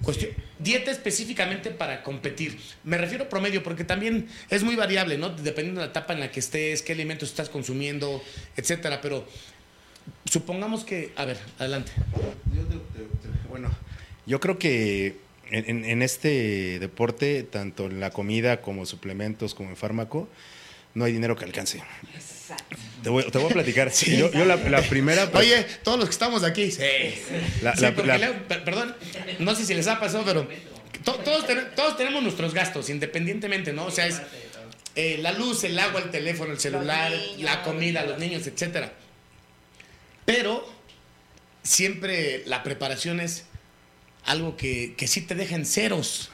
cuestión, 0.02 0.32
dieta 0.60 0.92
específicamente 0.92 1.70
para 1.72 2.04
competir? 2.04 2.60
Me 2.84 2.98
refiero 2.98 3.26
a 3.26 3.30
promedio 3.30 3.64
porque 3.64 3.84
también 3.84 4.28
es 4.50 4.64
muy 4.64 4.76
variable, 4.76 5.18
¿no? 5.18 5.30
Dependiendo 5.30 5.82
de 5.82 5.88
la 5.88 5.92
etapa 5.92 6.14
en 6.14 6.20
la 6.20 6.32
que 6.32 6.40
estés, 6.40 6.82
qué 6.82 6.94
alimentos 6.94 7.30
estás 7.30 7.50
consumiendo, 7.50 8.22
etcétera. 8.58 9.00
Pero 9.02 9.28
supongamos 10.26 10.84
que, 10.84 11.14
a 11.16 11.26
ver, 11.26 11.38
adelante. 11.60 11.92
Bueno, 13.50 13.70
yo 14.26 14.40
creo 14.40 14.58
que 14.58 15.18
en, 15.52 15.70
en- 15.70 15.86
en 15.86 16.02
este 16.02 16.80
deporte, 16.80 17.44
tanto 17.44 17.86
en 17.86 18.00
la 18.00 18.10
comida 18.10 18.62
como 18.62 18.86
suplementos, 18.86 19.54
como 19.54 19.70
en 19.70 19.78
fármaco, 19.78 20.28
no 20.96 21.06
hay 21.06 21.12
dinero 21.14 21.36
que 21.36 21.46
alcance. 21.46 21.82
Te 23.04 23.10
voy, 23.10 23.24
te 23.30 23.38
voy 23.38 23.50
a 23.52 23.54
platicar. 23.54 23.92
Yo, 23.92 24.32
yo 24.32 24.46
la, 24.46 24.56
la 24.56 24.82
primera... 24.82 25.30
Oye, 25.34 25.64
todos 25.84 26.00
los 26.00 26.08
que 26.08 26.14
estamos 26.14 26.44
aquí, 26.44 26.72
sí. 26.72 26.82
La- 27.62 27.76
Sí, 27.76 27.82
la- 27.82 27.94
porque 27.94 28.08
la- 28.08 28.18
luego- 28.18 28.48
per- 28.48 28.64
perdón, 28.64 28.96
no 29.40 29.54
sé 29.56 29.66
si 29.66 29.74
les 29.74 29.88
ha 29.88 30.00
pasado, 30.00 30.24
pero 30.26 30.48
to- 31.04 31.16
todos, 31.16 31.46
ten- 31.46 31.68
todos 31.76 31.98
tenemos 31.98 32.24
nuestros 32.24 32.54
gastos, 32.54 32.90
independientemente, 32.90 33.74
¿no? 33.74 33.86
O 33.86 33.92
sea, 33.92 34.08
es 34.08 34.22
eh, 34.96 35.18
la 35.22 35.32
luz, 35.34 35.64
el 35.64 35.78
agua, 35.80 36.02
el 36.02 36.12
teléfono, 36.12 36.54
el 36.54 36.60
celular, 36.60 37.12
la 37.40 37.62
comida, 37.64 38.04
los 38.06 38.20
niños, 38.20 38.48
etcétera. 38.48 38.94
Pero 40.26 40.66
siempre 41.64 42.44
la 42.46 42.64
preparación 42.64 43.20
es 43.20 43.46
algo 44.26 44.56
que, 44.58 44.96
que 44.98 45.08
sí 45.08 45.22
te 45.22 45.36
deja 45.36 45.56
en 45.56 45.66
ceros. 45.66 46.32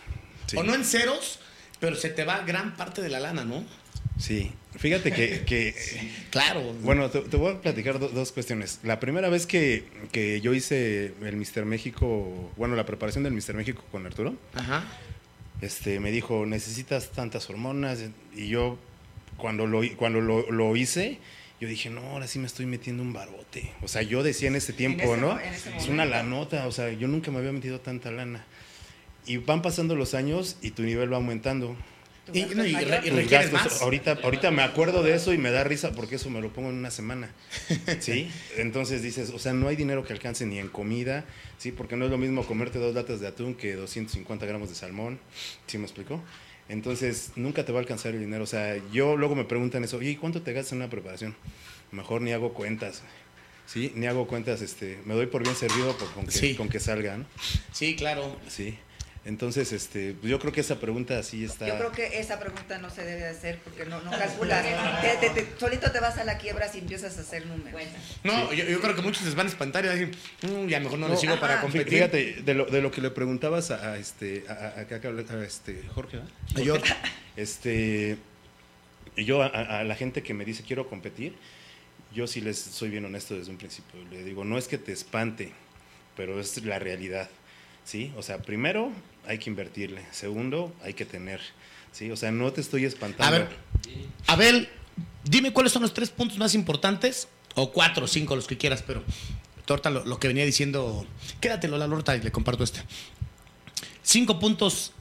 Sí. 0.48 0.58
O 0.58 0.64
no 0.64 0.74
en 0.76 0.84
ceros, 0.86 1.40
pero 1.80 1.96
se 1.96 2.10
te 2.10 2.24
va 2.26 2.40
gran 2.42 2.76
parte 2.76 3.02
de 3.02 3.10
la 3.10 3.20
lana, 3.20 3.46
¿no? 3.46 3.64
Sí, 4.20 4.52
fíjate 4.78 5.12
que... 5.12 5.44
que 5.46 5.74
Claro. 6.32 6.62
Bueno, 6.82 7.10
te, 7.10 7.22
te 7.22 7.38
voy 7.38 7.54
a 7.54 7.62
platicar 7.62 8.00
do- 8.00 8.10
dos 8.10 8.32
cuestiones. 8.32 8.80
La 8.84 9.00
primera 9.00 9.30
vez 9.30 9.46
que, 9.46 9.84
que 10.12 10.42
yo 10.42 10.54
hice 10.54 11.14
el 11.24 11.36
Mister 11.38 11.66
México, 11.66 12.52
bueno, 12.58 12.76
la 12.76 12.86
preparación 12.86 13.24
del 13.24 13.34
Mister 13.34 13.56
México 13.56 13.84
con 13.92 14.06
Arturo, 14.06 14.36
Ajá. 14.54 14.84
este, 15.62 16.00
me 16.00 16.12
dijo, 16.12 16.46
necesitas 16.46 17.10
tantas 17.12 17.50
hormonas. 17.50 18.00
Y 18.36 18.48
yo, 18.48 18.78
cuando 19.38 19.66
lo, 19.68 19.82
cuando 19.98 20.22
lo, 20.22 20.50
lo 20.52 20.76
hice, 20.76 21.18
yo 21.60 21.68
dije, 21.68 21.90
no, 21.90 22.02
ahora 22.02 22.28
sí 22.28 22.40
me 22.40 22.46
estoy 22.48 22.66
metiendo 22.66 23.04
un 23.04 23.12
barote. 23.12 23.72
O 23.82 23.88
sea, 23.88 24.02
yo 24.02 24.24
decía 24.24 24.48
en 24.50 24.56
ese 24.56 24.72
tiempo, 24.74 25.04
ese 25.04 25.18
¿no? 25.22 25.34
mo- 25.34 25.40
en 25.40 25.54
ese 25.54 25.76
es 25.76 25.88
una 25.88 26.06
lanota, 26.06 26.68
o 26.68 26.72
sea, 26.72 26.92
yo 26.92 27.08
nunca 27.08 27.32
me 27.32 27.40
había 27.40 27.52
metido 27.52 27.80
tanta 27.82 28.12
lana. 28.12 28.46
Y 29.26 29.38
van 29.38 29.62
pasando 29.62 29.96
los 29.96 30.14
años 30.14 30.58
y 30.62 30.72
tu 30.72 30.84
nivel 30.84 31.12
va 31.12 31.18
aumentando. 31.18 31.76
Y, 32.34 32.42
gasto 32.42 32.56
no, 32.56 32.64
es 32.64 32.70
y 32.70 32.74
mayor. 32.74 32.90
re- 32.90 32.98
y 32.98 33.10
Tus 33.10 33.18
requieres 33.20 33.52
gastos, 33.52 33.72
más. 33.74 33.82
ahorita, 33.82 34.20
ahorita 34.24 34.52
me 34.52 34.62
acuerdo 34.64 35.04
de 35.04 35.16
eso 35.16 35.34
y 35.34 35.38
me 35.38 35.52
da 35.52 35.64
risa 35.64 35.92
porque 35.92 36.16
eso 36.16 36.30
me 36.30 36.42
lo 36.42 36.52
pongo 36.54 36.70
en 36.70 36.76
una 36.76 36.92
semana. 36.92 37.32
¿Sí? 38.00 38.30
Entonces 38.58 39.02
dices, 39.02 39.30
o 39.32 39.40
sea, 39.40 39.54
no 39.54 39.68
hay 39.68 39.76
dinero 39.76 40.04
que 40.04 40.14
alcance 40.14 40.46
ni 40.46 40.60
en 40.60 40.68
comida, 40.70 41.26
¿sí? 41.58 41.72
Porque 41.72 41.96
no 41.96 42.06
es 42.06 42.12
lo 42.12 42.18
mismo 42.18 42.46
comerte 42.46 42.80
dos 42.80 42.94
latas 42.96 43.20
de 43.20 43.28
atún 43.28 43.56
que 43.56 43.74
250 43.76 44.46
gramos 44.46 44.70
de 44.70 44.76
salmón. 44.76 45.20
¿Sí 45.68 45.78
me 45.78 45.86
explicó? 45.86 46.22
Entonces, 46.68 47.32
nunca 47.36 47.66
te 47.66 47.72
va 47.72 47.80
a 47.80 47.82
alcanzar 47.82 48.14
el 48.14 48.20
dinero. 48.20 48.44
O 48.44 48.48
sea, 48.48 48.78
yo 48.92 49.18
luego 49.18 49.36
me 49.36 49.44
preguntan 49.46 49.84
eso, 49.84 50.02
¿y 50.02 50.16
cuánto 50.16 50.42
te 50.44 50.54
gastas 50.54 50.74
en 50.74 50.78
una 50.80 50.90
preparación? 50.90 51.36
Mejor 51.92 52.22
ni 52.22 52.32
hago 52.32 52.54
cuentas. 52.54 53.02
¿Sí? 53.66 53.92
Ni 53.96 54.08
hago 54.08 54.26
cuentas, 54.28 54.62
este, 54.62 54.98
me 55.06 55.14
doy 55.14 55.28
por 55.28 55.44
bien 55.44 55.56
servido 55.56 55.96
por, 55.98 56.12
con, 56.14 56.26
que, 56.26 56.32
Sí. 56.32 56.56
con 56.56 56.70
que 56.70 56.80
salga, 56.80 57.18
¿no? 57.18 57.26
Sí, 57.72 57.96
claro. 57.96 58.36
Sí. 58.48 58.76
Entonces, 59.30 59.72
este, 59.74 60.16
pues 60.20 60.30
yo 60.32 60.40
creo 60.40 60.52
que 60.52 60.62
esa 60.62 60.80
pregunta 60.80 61.22
sí 61.22 61.46
está... 61.46 61.68
Yo 61.68 61.78
creo 61.78 61.92
que 61.92 62.20
esa 62.20 62.40
pregunta 62.40 62.80
no 62.80 62.90
se 62.90 63.04
debe 63.06 63.28
hacer 63.28 63.60
porque 63.64 63.86
no, 63.86 64.02
no 64.02 64.10
calculas. 64.10 64.66
Te- 65.02 65.30
te- 65.30 65.42
te- 65.44 65.60
solito 65.60 65.92
te 65.92 66.00
vas 66.00 66.18
a 66.18 66.24
la 66.24 66.40
quiebra 66.40 66.68
si 66.68 66.80
empiezas 66.80 67.16
a 67.18 67.22
hacer 67.22 67.46
números. 67.46 67.80
No, 68.24 68.52
yo, 68.52 68.66
yo 68.66 68.82
creo 68.82 68.96
que 68.96 69.02
muchos 69.04 69.24
les 69.26 69.36
van 69.36 69.46
a 69.46 69.50
espantar 69.50 69.86
y 69.86 69.88
van 69.88 69.98
a 69.98 70.00
decir, 70.00 70.18
"Mm, 70.50 70.68
ya 70.68 70.80
mejor 70.80 70.98
no, 70.98 71.08
les 71.08 71.20
sigo 71.20 71.40
para 71.40 71.62
competir. 71.62 71.94
Fíjate, 71.94 72.42
de 72.42 72.54
lo, 72.56 72.66
de 72.66 72.82
lo 72.82 72.90
que 72.92 73.02
le 73.02 73.12
preguntabas 73.12 73.70
a, 73.72 73.92
a 73.94 73.98
este, 73.98 74.46
a, 74.50 74.54
a- 74.54 75.44
este 75.44 75.84
Jorge, 75.94 76.18
¿verdad? 76.18 76.32
A 76.56 76.60
George. 76.62 76.94
Este, 77.38 78.18
yo 79.16 79.44
a, 79.44 79.48
a 79.48 79.84
la 79.84 79.96
gente 79.96 80.24
que 80.24 80.34
me 80.34 80.44
dice 80.44 80.64
quiero 80.64 80.90
competir, 80.90 81.36
yo 82.14 82.26
sí 82.26 82.42
les 82.42 82.58
soy 82.58 82.90
bien 82.90 83.06
honesto 83.06 83.36
desde 83.36 83.52
un 83.52 83.58
principio. 83.58 84.04
Le 84.10 84.24
digo, 84.24 84.44
no 84.44 84.58
es 84.58 84.68
que 84.68 84.78
te 84.80 84.92
espante, 84.92 85.52
pero 86.18 86.40
es 86.40 86.64
la 86.66 86.80
realidad, 86.80 87.30
¿sí? 87.90 88.14
O 88.18 88.22
sea, 88.22 88.38
primero 88.38 88.92
hay 89.26 89.40
que 89.40 89.50
invertirle, 89.50 90.06
segundo 90.12 90.72
hay 90.84 90.94
que 90.94 91.06
tener, 91.06 91.42
¿sí? 91.92 92.12
O 92.12 92.16
sea, 92.16 92.32
no 92.32 92.54
te 92.54 92.62
estoy 92.62 92.86
espantando. 92.86 93.36
A 93.36 93.40
ver, 93.40 93.50
Abel, 94.28 94.70
dime 95.24 95.52
cuáles 95.54 95.72
son 95.72 95.82
los 95.82 95.94
tres 95.94 96.12
puntos 96.12 96.38
más 96.38 96.54
importantes, 96.54 97.28
o 97.56 97.72
cuatro 97.72 98.06
cinco, 98.06 98.36
los 98.36 98.46
que 98.46 98.58
quieras, 98.58 98.84
pero 98.86 99.04
torta 99.66 99.90
lo, 99.90 100.20
que 100.20 100.28
venía 100.28 100.46
diciendo, 100.46 101.08
quédatelo 101.42 101.80
la 101.80 101.88
lorta 101.88 102.16
y 102.16 102.22
le 102.22 102.32
comparto 102.32 102.64
este. 102.64 102.82
Cinco 104.04 104.40
puntos 104.40 104.94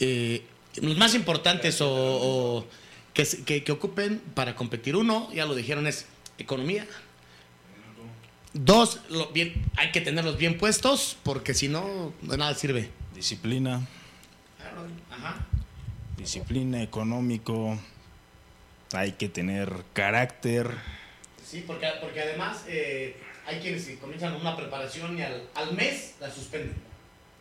eh, 0.00 0.44
los 0.80 0.96
más 0.96 1.14
importantes 1.14 1.78
o, 1.82 2.66
que 3.12 3.64
ocupen 3.70 4.22
para 4.34 4.54
competir. 4.54 4.96
Uno, 4.96 5.30
ya 5.34 5.44
lo 5.44 5.54
dijeron, 5.54 5.86
es 5.86 6.06
economía. 6.38 6.86
Dos, 8.54 9.00
lo 9.10 9.28
bien, 9.28 9.52
hay 9.76 9.92
que 9.92 10.00
tenerlos 10.00 10.38
bien 10.38 10.56
puestos 10.58 11.18
porque 11.22 11.54
si 11.54 11.68
no, 11.68 12.12
de 12.22 12.36
nada 12.38 12.54
sirve. 12.54 12.88
Disciplina, 13.14 13.86
Ajá. 15.10 15.46
disciplina 16.16 16.82
económico, 16.82 17.78
hay 18.92 19.12
que 19.12 19.28
tener 19.28 19.70
carácter. 19.92 20.70
Sí, 21.44 21.64
porque, 21.66 21.88
porque 22.00 22.20
además 22.22 22.64
eh, 22.68 23.16
hay 23.46 23.58
quienes 23.60 23.88
comienzan 24.00 24.34
una 24.34 24.56
preparación 24.56 25.18
y 25.18 25.22
al, 25.22 25.42
al 25.54 25.74
mes 25.74 26.14
la 26.20 26.30
suspenden. 26.30 26.76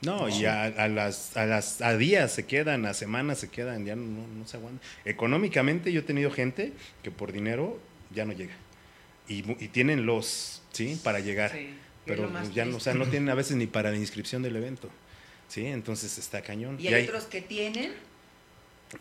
No, 0.01 0.29
y 0.29 0.45
a, 0.45 0.65
a 0.65 0.87
las, 0.87 1.35
a 1.35 1.45
las 1.45 1.81
a 1.81 1.97
días 1.97 2.31
se 2.31 2.45
quedan, 2.45 2.85
a 2.85 2.93
semanas 2.93 3.39
se 3.39 3.49
quedan, 3.49 3.85
ya 3.85 3.95
no, 3.95 4.27
no 4.27 4.47
se 4.47 4.57
aguantan. 4.57 4.81
Económicamente 5.05 5.91
yo 5.91 6.01
he 6.01 6.03
tenido 6.03 6.29
gente 6.31 6.73
que 7.01 7.09
por 7.11 7.31
dinero 7.31 7.79
ya 8.13 8.23
no 8.25 8.33
llega. 8.33 8.53
Y, 9.27 9.39
y 9.63 9.67
tienen 9.69 10.05
los, 10.05 10.61
¿sí? 10.77 10.99
Para 11.03 11.19
llegar. 11.19 11.51
Sí, 11.51 11.69
pero 12.05 12.29
ya 12.53 12.65
no, 12.65 12.77
o 12.77 12.79
sea, 12.79 12.93
no 12.93 13.07
tienen 13.07 13.29
a 13.29 13.35
veces 13.35 13.57
ni 13.57 13.65
para 13.67 13.91
la 13.91 13.97
inscripción 13.97 14.43
del 14.43 14.55
evento. 14.55 14.89
¿Sí? 15.47 15.65
Entonces 15.65 16.17
está 16.17 16.41
cañón. 16.41 16.77
Y 16.79 16.87
hay 16.87 17.05
otros 17.05 17.25
que 17.25 17.41
tienen 17.41 17.93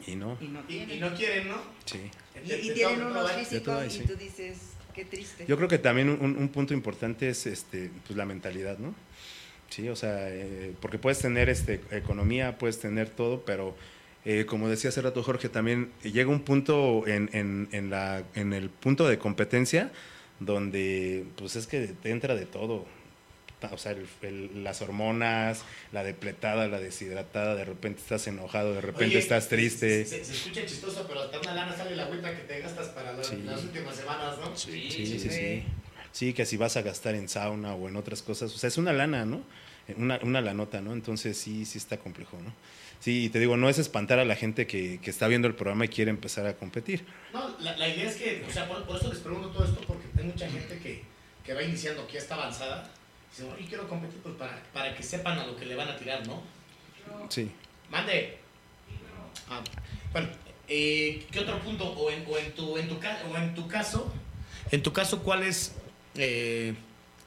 y 0.06 0.16
no. 0.16 0.38
y 0.40 0.48
no 0.48 0.60
Y, 0.60 0.62
tienen. 0.64 0.96
y 0.96 1.00
no 1.00 1.14
quieren, 1.14 1.48
¿no? 1.48 1.56
Sí. 1.84 2.10
Y, 2.44 2.70
tienen 2.70 3.02
unos 3.02 3.30
físicos 3.32 3.96
y 3.96 4.00
tú 4.00 4.16
dices, 4.16 4.58
qué 4.94 5.04
triste. 5.04 5.44
Yo 5.46 5.56
creo 5.56 5.68
que 5.68 5.78
también 5.78 6.08
un, 6.08 6.36
un 6.36 6.48
punto 6.48 6.72
importante 6.72 7.28
es 7.28 7.46
este, 7.46 7.90
pues, 8.06 8.16
la 8.16 8.24
mentalidad, 8.24 8.78
¿no? 8.78 8.94
Sí, 9.68 9.88
o 9.88 9.96
sea, 9.96 10.28
eh, 10.28 10.72
porque 10.80 10.98
puedes 10.98 11.18
tener 11.18 11.48
este, 11.48 11.80
economía, 11.90 12.56
puedes 12.58 12.78
tener 12.78 13.10
todo, 13.10 13.44
pero 13.44 13.76
eh, 14.24 14.46
como 14.46 14.68
decía 14.68 14.90
hace 14.90 15.02
rato 15.02 15.22
Jorge, 15.22 15.48
también 15.48 15.90
llega 16.02 16.30
un 16.30 16.40
punto 16.40 17.06
en, 17.06 17.28
en, 17.32 17.68
en, 17.72 17.90
la, 17.90 18.22
en 18.34 18.52
el 18.52 18.70
punto 18.70 19.08
de 19.08 19.18
competencia 19.18 19.90
donde 20.40 21.24
pues 21.36 21.56
es 21.56 21.66
que 21.66 21.86
te 21.88 22.10
entra 22.10 22.34
de 22.34 22.46
todo. 22.46 22.84
O 23.72 23.78
sea, 23.78 23.92
el- 23.92 24.06
el- 24.22 24.62
las 24.64 24.82
hormonas, 24.82 25.62
la 25.90 26.04
depletada, 26.04 26.68
la 26.68 26.78
deshidratada, 26.78 27.54
de 27.54 27.64
repente 27.64 28.00
estás 28.00 28.26
enojado, 28.26 28.74
de 28.74 28.82
repente 28.82 29.16
Oye, 29.16 29.18
estás 29.18 29.48
triste. 29.48 30.04
Se, 30.04 30.24
se 30.24 30.32
escucha 30.34 30.66
chistoso, 30.66 31.06
pero 31.08 31.22
hasta 31.22 31.40
una 31.40 31.54
lana 31.54 31.74
sale 31.76 31.96
la 31.96 32.04
agüita 32.04 32.30
que 32.36 32.42
te 32.42 32.60
gastas 32.60 32.88
para 32.90 33.12
la- 33.14 33.24
Sí. 33.24 33.42
las 33.44 33.62
últimas 33.64 33.96
semanas, 33.96 34.36
¿no? 34.38 34.54
Sí, 34.56 34.84
sí, 34.88 35.18
sí. 35.30 35.62
Sí, 36.12 36.32
que 36.32 36.46
si 36.46 36.56
vas 36.56 36.76
a 36.76 36.82
gastar 36.82 37.14
en 37.14 37.28
sauna 37.28 37.74
o 37.74 37.88
en 37.88 37.96
otras 37.96 38.22
cosas, 38.22 38.54
o 38.54 38.58
sea, 38.58 38.68
es 38.68 38.78
una 38.78 38.92
lana, 38.92 39.24
¿no? 39.24 39.40
Una, 39.96 40.18
una 40.22 40.40
lanota, 40.40 40.80
¿no? 40.80 40.92
Entonces 40.92 41.36
sí, 41.36 41.64
sí 41.64 41.78
está 41.78 41.96
complejo, 41.98 42.38
¿no? 42.42 42.52
Sí, 43.00 43.24
y 43.26 43.28
te 43.28 43.38
digo, 43.38 43.56
no 43.56 43.68
es 43.68 43.78
espantar 43.78 44.18
a 44.18 44.24
la 44.24 44.34
gente 44.36 44.66
que, 44.66 44.98
que 45.00 45.10
está 45.10 45.28
viendo 45.28 45.46
el 45.48 45.54
programa 45.54 45.84
y 45.84 45.88
quiere 45.88 46.10
empezar 46.10 46.46
a 46.46 46.56
competir. 46.56 47.04
No, 47.32 47.56
la, 47.60 47.76
la 47.76 47.88
idea 47.88 48.08
es 48.08 48.16
que, 48.16 48.44
o 48.48 48.50
sea, 48.50 48.66
por, 48.66 48.84
por 48.86 48.96
eso 48.96 49.08
les 49.12 49.18
pregunto 49.20 49.50
todo 49.50 49.64
esto, 49.64 49.80
mucha 50.26 50.48
gente 50.48 50.78
que, 50.78 51.04
que 51.44 51.54
va 51.54 51.62
iniciando, 51.62 52.06
que 52.06 52.14
ya 52.14 52.18
está 52.20 52.34
avanzada. 52.34 52.90
Y 53.32 53.42
dice, 53.42 53.68
quiero 53.68 53.88
competir 53.88 54.20
pues, 54.22 54.34
para, 54.36 54.62
para 54.72 54.94
que 54.94 55.02
sepan 55.02 55.38
a 55.38 55.46
lo 55.46 55.56
que 55.56 55.66
le 55.66 55.74
van 55.74 55.88
a 55.88 55.96
tirar, 55.96 56.26
¿no? 56.26 56.42
Sí. 57.28 57.50
Mande. 57.90 58.38
Ah, 59.48 59.62
bueno, 60.12 60.28
eh, 60.68 61.26
¿qué 61.30 61.40
otro 61.40 61.58
punto? 61.60 61.84
O 61.84 62.10
en, 62.10 62.24
o 62.28 62.38
en 62.38 62.52
tu, 62.52 62.76
en 62.76 62.88
tu, 62.88 62.94
o 62.96 63.36
en 63.36 63.54
tu 63.54 63.68
caso, 63.68 64.12
en 64.70 64.82
tu 64.82 64.92
caso, 64.92 65.22
¿cuál 65.22 65.42
es, 65.44 65.74
eh, 66.16 66.74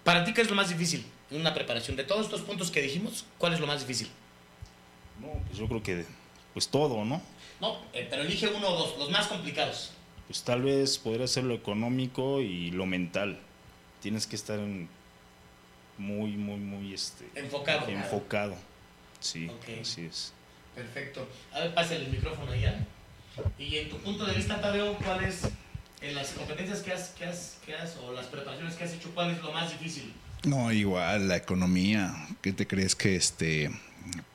para 0.04 0.26
ti, 0.26 0.34
qué 0.34 0.42
es 0.42 0.50
lo 0.50 0.56
más 0.56 0.70
difícil 0.70 1.06
en 1.32 1.40
una 1.40 1.54
preparación? 1.54 1.96
De 1.96 2.04
todos 2.04 2.26
estos 2.26 2.42
puntos 2.42 2.72
que 2.72 2.82
dijimos, 2.82 3.26
¿cuál 3.38 3.54
es 3.54 3.60
lo 3.60 3.68
más 3.68 3.80
difícil? 3.80 4.10
No, 5.22 5.32
pues 5.48 5.58
yo 5.58 5.68
creo 5.68 5.84
que 5.84 6.06
pues 6.54 6.68
todo, 6.68 7.06
¿no? 7.06 7.22
No, 7.62 7.82
eh, 7.94 8.08
pero 8.10 8.24
elige 8.24 8.48
uno 8.48 8.70
o 8.70 8.78
dos, 8.78 8.98
los 8.98 9.10
más 9.10 9.28
complicados. 9.28 9.92
Pues 10.30 10.44
tal 10.44 10.62
vez 10.62 11.00
podría 11.00 11.26
ser 11.26 11.44
lo 11.44 11.56
económico 11.56 12.40
y 12.40 12.70
lo 12.70 12.86
mental. 12.86 13.40
Tienes 14.00 14.28
que 14.28 14.36
estar 14.36 14.60
en- 14.60 14.88
muy, 15.98 16.34
muy, 16.38 16.58
muy 16.60 16.94
este, 16.94 17.26
Enfocado. 17.34 17.88
enfocado. 17.88 18.56
Sí, 19.20 19.50
así 19.82 20.06
es. 20.06 20.32
Perfecto. 20.76 21.28
A 21.52 21.62
ver, 21.62 21.74
pásale 21.74 22.06
el 22.06 22.12
micrófono 22.12 22.52
ahí. 22.52 22.64
¿eh? 22.64 22.86
Y 23.58 23.76
en 23.78 23.90
tu 23.90 23.98
punto 23.98 24.24
de 24.24 24.34
vista, 24.36 24.62
Tadeo, 24.62 24.94
¿cuál 25.00 25.24
es, 25.24 25.42
en 26.02 26.14
las 26.14 26.30
competencias 26.34 26.82
que 26.82 26.94
has, 26.94 27.10
que 27.10 27.26
has, 27.26 27.58
que 27.66 27.74
has, 27.74 27.98
o 27.98 28.14
las 28.14 28.28
preparaciones 28.28 28.76
que 28.76 28.84
has 28.84 28.94
hecho, 28.94 29.10
cuál 29.16 29.32
es 29.32 29.42
lo 29.42 29.52
más 29.52 29.72
difícil? 29.72 30.14
No, 30.46 30.72
igual, 30.72 31.28
la 31.28 31.38
economía. 31.38 32.14
¿Qué 32.44 32.54
te 32.54 32.68
crees 32.68 32.96
que 32.96 33.16
este, 33.16 33.72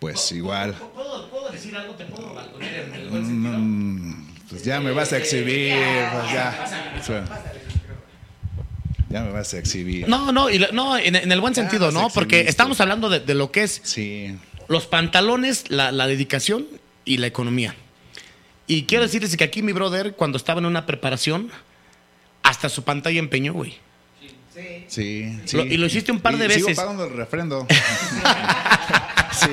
pues 0.01 0.33
igual? 0.33 0.75
¿Puedo, 0.75 0.91
puedo- 0.93 1.31
puedo 1.31 1.51
decir 1.53 1.75
algo? 1.77 1.95
¿Te 1.95 2.05
puedo 2.07 2.35
balconear 2.35 2.75
en 2.75 2.95
el 2.95 3.09
buen 3.09 3.25
sentido? 3.25 3.53
Mm, 3.55 4.34
pues 4.49 4.63
ya 4.65 4.81
me 4.81 4.93
vas 4.93 5.13
a 5.13 5.19
exhibir, 5.19 5.75
pues 6.13 6.33
ya. 6.33 6.95
O 7.01 7.05
sea, 7.05 7.25
Ya 9.11 9.23
me 9.23 9.31
vas 9.33 9.55
a 9.55 9.59
exhibir. 9.59 10.09
No, 10.09 10.33
no, 10.33 10.51
y 10.51 10.59
lo- 10.59 10.73
no 10.73 10.97
en, 10.99 11.15
en 11.17 11.31
el 11.31 11.41
buen 11.41 11.55
sentido, 11.55 11.87
vas 11.87 11.95
a 11.95 11.99
¿no? 11.99 12.09
Porque 12.11 12.37
exhibirte. 12.37 12.51
estamos 12.51 12.81
hablando 12.81 13.09
de, 13.09 13.21
de 13.21 13.35
lo 13.35 13.51
que 13.53 13.63
es 13.63 13.81
Sí, 13.85 14.37
los 14.69 14.87
pantalones, 14.87 15.71
la, 15.71 15.93
la 15.93 16.07
dedicación 16.07 16.67
y 17.05 17.19
la 17.19 17.27
economía. 17.29 17.75
Y 18.67 18.85
quiero 18.85 19.05
decirles 19.05 19.37
que 19.37 19.45
aquí 19.45 19.63
mi 19.63 19.73
brother, 19.73 20.15
cuando 20.15 20.37
estaba 20.39 20.59
en 20.61 20.67
una 20.67 20.87
preparación, 20.87 21.51
hasta 22.43 22.69
su 22.69 22.83
pantalla 22.83 23.19
empeñó, 23.19 23.53
güey. 23.53 23.77
sí, 24.89 25.39
sí. 25.45 25.57
Lo- 25.57 25.65
y 25.67 25.77
lo 25.77 25.87
hiciste 25.87 26.11
un 26.13 26.21
par 26.21 26.37
de 26.37 26.47
Y 26.47 26.51
Sigo 26.51 26.67
veces. 26.69 26.77
pagando 26.83 27.05
el 27.05 27.13
refrendo. 27.15 27.67
sí. 29.33 29.49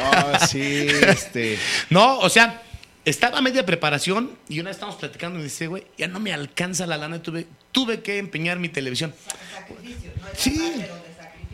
Oh, 0.00 0.46
sí, 0.46 0.86
este. 1.06 1.58
No, 1.90 2.18
o 2.18 2.28
sea, 2.28 2.62
estaba 3.08 3.38
a 3.38 3.40
media 3.42 3.64
preparación 3.64 4.36
y 4.48 4.60
una 4.60 4.70
vez 4.70 4.76
estamos 4.76 4.96
platicando 4.96 5.38
y 5.40 5.44
dice, 5.44 5.66
güey, 5.66 5.84
ya 5.96 6.08
no 6.08 6.20
me 6.20 6.32
alcanza 6.32 6.86
la 6.86 6.96
lana, 6.96 7.22
tuve, 7.22 7.46
tuve 7.72 8.00
que 8.00 8.18
empeñar 8.18 8.58
mi 8.58 8.68
televisión. 8.68 9.14
Sacrificio, 9.54 10.10
¿no? 10.20 10.28
Es 10.28 10.38
Sí. 10.40 10.84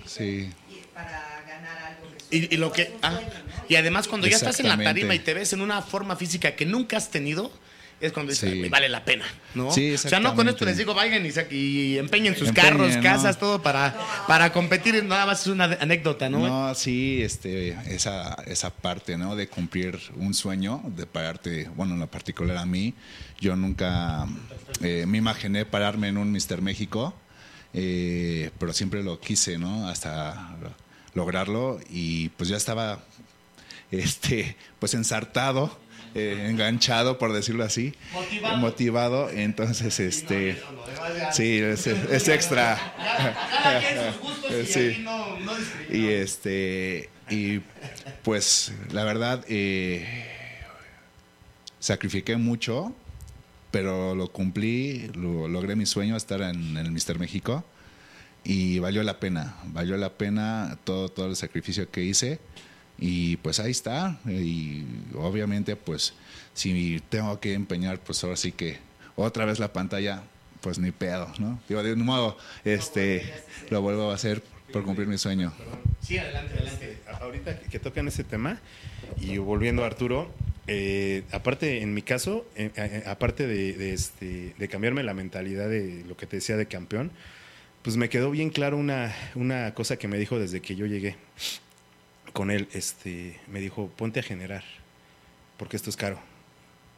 Sí. 0.07 0.51
y 0.71 0.95
para 0.95 1.43
ganar 1.47 1.79
algo 1.79 2.09
que 2.31 2.37
Y, 2.37 2.55
y 2.55 2.57
lo 2.59 2.73
que, 2.73 2.95
ah, 3.03 3.13
sueño, 3.13 3.29
¿no? 3.29 3.65
y 3.69 3.77
además 3.77 4.09
cuando 4.09 4.27
ya 4.27 4.37
estás 4.37 4.61
en 4.61 4.69
la 4.69 4.77
tarima 4.77 5.15
y 5.15 5.19
te 5.19 5.35
ves 5.35 5.53
en 5.53 5.61
una 5.61 5.83
forma 5.83 6.17
física 6.17 6.55
que 6.55 6.67
nunca 6.67 6.97
has 6.97 7.11
tenido, 7.11 7.51
es 8.01 8.13
cuando 8.13 8.35
Sí. 8.35 8.59
"Güey, 8.59 8.69
vale 8.69 8.89
la 8.89 9.05
pena, 9.05 9.25
¿no? 9.55 9.71
Sí, 9.71 9.95
o 9.95 9.99
sea, 9.99 10.21
no 10.21 10.35
con 10.35 10.49
esto 10.49 10.65
les 10.65 10.77
digo, 10.77 10.95
vayan 10.95 11.25
y, 11.27 11.55
y 11.55 11.99
empeñen 11.99 12.37
sus 12.37 12.53
carros, 12.53 12.97
¿no? 12.97 13.03
casas, 13.03 13.39
todo 13.39 13.63
para, 13.63 13.97
para 14.27 14.53
competir, 14.53 15.03
nada 15.05 15.27
más 15.27 15.43
es 15.43 15.47
una 15.49 15.65
anécdota, 15.65 16.29
¿no? 16.29 16.41
No, 16.41 16.75
sí, 16.75 17.23
este, 17.23 17.69
esa, 17.95 18.35
esa 18.47 18.71
parte, 18.71 19.17
¿no? 19.17 19.37
De 19.37 19.49
cumplir 19.49 19.99
un 20.17 20.35
sueño, 20.35 20.83
de 20.97 21.07
pararte, 21.07 21.69
bueno, 21.77 21.95
en 21.95 22.01
lo 22.01 22.11
particular 22.11 22.57
a 22.57 22.67
mí, 22.67 22.95
yo 23.41 23.57
nunca 23.57 24.27
eh, 24.83 25.05
me 25.07 25.19
imaginé 25.19 25.65
pararme 25.65 26.09
en 26.09 26.19
un 26.19 26.31
Mister 26.33 26.61
México, 26.63 27.15
eh, 27.73 28.51
pero 28.59 28.73
siempre 28.73 29.03
lo 29.03 29.19
quise, 29.21 29.59
¿no? 29.59 29.89
Hasta 29.89 30.57
lograrlo 31.15 31.81
y 31.91 32.29
pues 32.31 32.49
ya 32.49 32.57
estaba, 32.57 33.01
este, 33.91 34.57
pues 34.79 34.95
ensartado, 34.95 35.79
eh, 36.15 36.47
enganchado, 36.49 37.19
por 37.19 37.33
decirlo 37.33 37.65
así, 37.65 37.95
Motivado. 38.13 38.57
motivado, 38.59 39.31
entonces, 39.31 39.99
este, 40.01 40.63
sí, 41.33 41.59
es, 41.59 41.87
es 41.87 42.29
extra. 42.29 42.79
Cada 43.63 43.81
quien 43.81 44.13
sus 44.13 44.21
gustos 44.21 44.53
y 44.53 44.67
Sí. 44.67 44.79
aquí 44.93 45.03
no, 45.03 45.39
no 45.41 45.57
discriminamos. 45.57 45.91
Y 45.91 46.09
este, 46.13 47.11
y 47.31 47.61
pues 48.23 48.73
la 48.93 49.05
verdad, 49.05 49.45
eh, 49.49 50.27
sacrifiqué 51.81 52.37
mucho, 52.37 52.95
pero 53.71 54.15
lo 54.15 54.29
cumplí, 54.29 55.11
lo, 55.15 55.49
logré 55.49 55.77
mi 55.77 55.87
sueño, 55.87 56.17
estar 56.17 56.41
en, 56.43 56.77
el 56.77 56.91
Mister 56.93 57.19
México, 57.19 57.65
y 58.45 58.79
valió 58.79 59.03
la 59.03 59.19
pena, 59.21 59.57
valió 59.67 59.97
la 59.97 60.11
pena 60.11 60.79
todo, 60.85 61.09
todo 61.09 61.27
el 61.27 61.37
sacrificio 61.37 61.91
que 61.91 62.03
hice, 62.03 62.39
y 62.99 63.37
pues 63.39 63.61
ahí 63.61 63.71
está, 63.73 64.19
y 64.27 64.85
obviamente 65.15 65.77
pues 65.77 66.15
si 66.55 67.01
tengo 67.09 67.41
que 67.41 67.55
empeñar, 67.55 67.99
pues 67.99 68.23
ahora 68.25 68.37
sí 68.37 68.53
que 68.53 68.79
otra 69.17 69.45
vez 69.45 69.59
la 69.59 69.73
pantalla, 69.73 70.23
pues 70.61 70.79
ni 70.79 70.91
pedo, 70.93 71.33
¿no? 71.39 71.61
Digo, 71.69 71.83
de 71.83 71.93
un 71.93 72.05
modo, 72.05 72.37
este, 72.65 73.33
lo 73.71 73.83
vuelvo 73.83 74.11
a 74.11 74.15
hacer 74.15 74.43
por 74.73 74.85
cumplir 74.85 75.07
mi 75.07 75.19
sueño. 75.19 75.53
Sí, 76.01 76.19
adelante, 76.19 76.55
adelante. 76.55 76.99
Ahorita 77.21 77.61
que- 77.61 77.79
tocan 77.79 78.09
ese 78.09 78.25
tema, 78.25 78.59
y 79.21 79.39
volviendo 79.39 79.83
a 79.85 79.87
Arturo, 79.87 80.33
eh, 80.67 81.23
aparte, 81.33 81.83
en 81.83 81.93
mi 81.95 82.03
caso, 82.03 82.47
eh, 82.57 82.71
eh, 82.77 83.03
aparte 83.07 83.47
de, 83.47 83.75
de, 83.75 83.93
este, 83.93 84.55
de 84.59 84.69
cambiarme 84.69 85.03
la 85.03 85.15
mentalidad 85.15 85.69
de 85.69 86.05
lo 86.09 86.17
que 86.17 86.27
te 86.27 86.37
decía 86.37 86.57
de 86.57 86.67
campeón, 86.67 87.11
pues 87.83 87.97
me 87.99 88.09
quedó 88.09 88.31
bien 88.31 88.49
claro 88.51 88.77
una, 88.79 89.15
una 89.35 89.75
cosa 89.75 89.97
que 89.99 90.09
me 90.09 90.19
dijo 90.19 90.39
desde 90.39 90.61
que 90.63 90.75
yo 90.77 90.87
llegué 90.87 91.17
con 92.35 92.51
él. 92.51 92.69
Este, 92.75 93.41
me 93.47 93.61
dijo, 93.61 93.89
ponte 93.97 94.21
a 94.21 94.23
generar, 94.23 94.65
porque 95.57 95.77
esto 95.77 95.89
es 95.89 95.97
caro. 95.97 96.21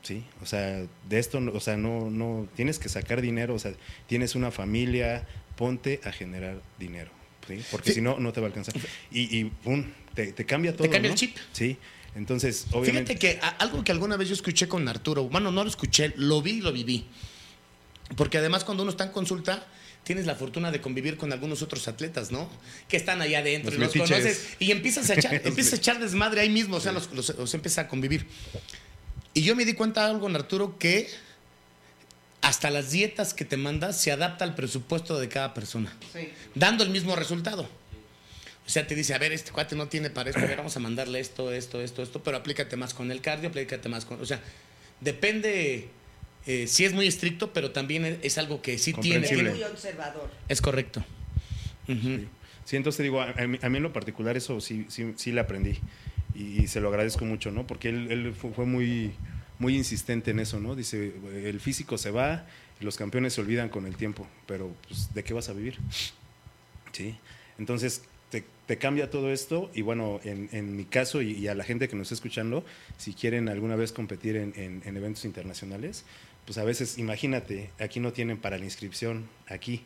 ¿sí? 0.03 0.25
O 0.41 0.47
sea, 0.47 0.85
de 1.09 1.19
esto, 1.19 1.39
o 1.53 1.61
sea, 1.61 1.77
no, 1.77 2.11
no, 2.11 2.49
tienes 2.55 2.79
que 2.79 2.89
sacar 2.89 3.21
dinero, 3.21 3.55
o 3.55 3.59
sea, 3.59 3.73
tienes 4.07 4.37
una 4.37 4.53
familia, 4.53 5.27
ponte 5.57 6.01
a 6.05 6.13
generar 6.13 6.61
dinero, 6.79 7.11
¿sí? 7.49 7.61
Porque 7.73 7.91
Sí. 7.91 7.97
si 7.97 8.01
no, 8.03 8.19
no 8.21 8.33
te 8.33 8.41
va 8.41 8.47
a 8.47 8.51
alcanzar. 8.51 8.75
Y, 9.11 9.37
y 9.37 9.45
pum, 9.47 9.85
te, 10.15 10.33
te 10.33 10.47
cambia 10.47 10.77
todo, 10.77 10.89
cambia 10.89 11.11
el 11.11 11.17
chip. 11.17 11.37
Sí. 11.53 11.77
Entonces, 12.15 12.67
obviamente... 12.71 13.17
Fíjate 13.17 13.41
que 13.41 13.47
algo 13.59 13.83
que 13.83 13.91
alguna 13.93 14.17
vez 14.17 14.29
yo 14.29 14.35
escuché 14.35 14.69
con 14.69 14.87
Arturo, 14.89 15.25
bueno, 15.29 15.51
no 15.51 15.65
lo 15.65 15.69
escuché, 15.69 16.15
lo 16.17 16.41
vi 16.41 16.53
y 16.53 16.61
lo 16.61 16.73
viví. 16.73 17.07
Porque 18.17 18.39
además 18.39 18.63
cuando 18.63 18.85
uno 18.85 18.91
está 18.91 19.05
en 19.05 19.11
consulta, 19.11 19.67
tienes 20.07 20.25
la 20.25 20.37
fortuna 20.37 20.71
de 20.71 20.81
convivir 20.81 21.17
con 21.17 21.33
algunos 21.33 21.63
otros 21.63 21.89
atletas, 21.89 22.31
¿no? 22.31 22.49
Que 22.89 22.97
están 22.97 23.21
allá 23.21 23.41
adentro, 23.41 23.73
Los 23.77 23.95
los, 23.97 24.09
conoces 24.09 24.55
y 24.61 24.71
empiezas 24.71 25.11
a 25.11 25.15
echar, 25.15 25.35
empiezas 25.45 25.73
a 25.73 25.77
echar 25.77 25.99
desmadre 25.99 26.43
ahí 26.43 26.49
mismo, 26.49 26.77
o 26.77 26.81
sea, 26.81 26.93
los, 26.93 27.11
los, 27.13 27.31
los 27.31 27.53
empiezas 27.55 27.85
a 27.85 27.89
convivir. 27.89 28.25
Y 29.35 29.43
yo 29.43 29.57
me 29.57 29.65
di 29.65 29.75
cuenta 29.75 30.05
de 30.05 30.13
algo 30.13 30.29
Arturo 30.29 30.79
que 30.79 31.11
hasta 32.41 32.71
las 32.71 32.93
dietas 32.93 33.35
que 33.35 33.45
te 33.45 33.57
mandas 33.57 34.01
se 34.01 34.13
adapta 34.13 34.45
al 34.45 34.55
presupuesto 34.55 35.19
de 35.19 35.29
cada 35.29 35.53
persona, 35.55 35.93
Sí. 36.13 36.29
dando 36.55 36.85
el 36.85 36.91
mismo 36.91 37.17
resultado. 37.17 37.69
O 38.65 38.69
sea, 38.69 38.87
te 38.87 38.95
dice, 38.95 39.13
a 39.13 39.19
ver, 39.19 39.33
este 39.33 39.51
cuate 39.51 39.75
no 39.75 39.89
tiene 39.89 40.11
para 40.11 40.31
esto, 40.31 40.41
a 40.41 40.47
ver, 40.47 40.57
vamos 40.57 40.77
a 40.77 40.81
mandarle 40.81 41.19
esto, 41.19 41.53
esto, 41.53 41.81
esto, 41.81 42.05
esto, 42.05 42.23
pero 42.23 42.37
aplícate 42.37 42.77
más 42.77 42.95
con 42.95 43.11
el 43.11 43.21
cardio, 43.21 43.49
aplícate 43.49 43.89
más 43.89 44.05
con... 44.05 44.21
O 44.21 44.27
sea, 44.27 44.41
depende, 45.01 45.89
eh, 46.47 46.67
sí 46.67 46.85
es 46.85 46.93
muy 46.93 47.07
estricto, 47.07 47.53
pero 47.53 47.71
también 47.73 48.05
es, 48.05 48.19
es 48.23 48.39
algo 48.39 48.63
que 48.63 48.79
sí 48.79 48.93
tiene 48.93 49.27
Es 49.27 49.33
muy 49.37 49.63
observador. 49.65 50.31
Es 50.49 50.61
correcto. 50.61 51.05
Ujú. 51.89 52.21
Sí, 52.65 52.77
entonces 52.77 52.97
te 52.97 53.03
digo, 53.05 53.21
a, 53.21 53.31
a 53.31 53.47
mí, 53.47 53.59
a 53.63 53.69
mí 53.69 53.77
en 53.77 53.83
lo 53.83 53.93
particular 53.93 54.37
eso 54.37 54.61
sí, 54.61 54.87
sí, 54.89 55.13
sí 55.17 55.31
le 55.33 55.41
aprendí 55.41 55.79
y, 56.35 56.63
y 56.63 56.67
se 56.67 56.81
lo 56.81 56.89
agradezco 56.89 57.25
mucho, 57.25 57.51
¿no? 57.53 57.67
Porque 57.67 57.89
él, 57.91 58.11
él 58.11 58.35
fue, 58.35 58.53
fue 58.53 58.67
muy, 58.67 59.13
muy 59.59 59.77
insistente 59.77 60.33
en 60.33 60.41
eso, 60.41 60.59
¿no? 60.59 60.75
Dice, 60.75 61.13
el 61.45 61.61
físico 61.61 61.97
se 61.99 62.11
va 62.11 62.47
los 62.81 62.97
campeones 62.99 63.33
se 63.33 63.41
olvidan 63.41 63.71
con 63.71 63.87
el 63.87 63.97
tiempo, 63.97 64.27
pero 64.47 64.75
pues, 64.87 65.15
¿de 65.15 65.25
qué 65.25 65.33
vas 65.33 65.49
a 65.49 65.55
vivir? 65.55 65.79
Sí. 66.93 67.17
Entonces 67.59 68.03
te, 68.31 68.45
te 68.67 68.77
cambia 68.79 69.09
todo 69.11 69.33
esto 69.33 69.71
y 69.75 69.83
bueno, 69.83 70.21
en, 70.25 70.49
en 70.53 70.77
mi 70.77 70.85
caso 70.85 71.23
y, 71.23 71.33
y 71.33 71.49
a 71.49 71.55
la 71.55 71.65
gente 71.65 71.89
que 71.89 71.97
nos 71.97 72.07
está 72.09 72.15
escuchando, 72.17 72.65
si 72.99 73.15
quieren 73.15 73.49
alguna 73.49 73.77
vez 73.77 73.93
competir 73.93 74.37
en, 74.37 74.53
en- 74.57 74.83
en 74.85 74.97
eventos 74.97 75.25
internacionales, 75.25 76.05
pues 76.47 76.57
a 76.59 76.65
veces, 76.65 76.97
imagínate, 76.99 77.71
aquí 77.79 78.01
no 78.01 78.13
tienen 78.15 78.39
para 78.39 78.57
la 78.59 78.65
inscripción, 78.65 79.29
aquí. 79.49 79.85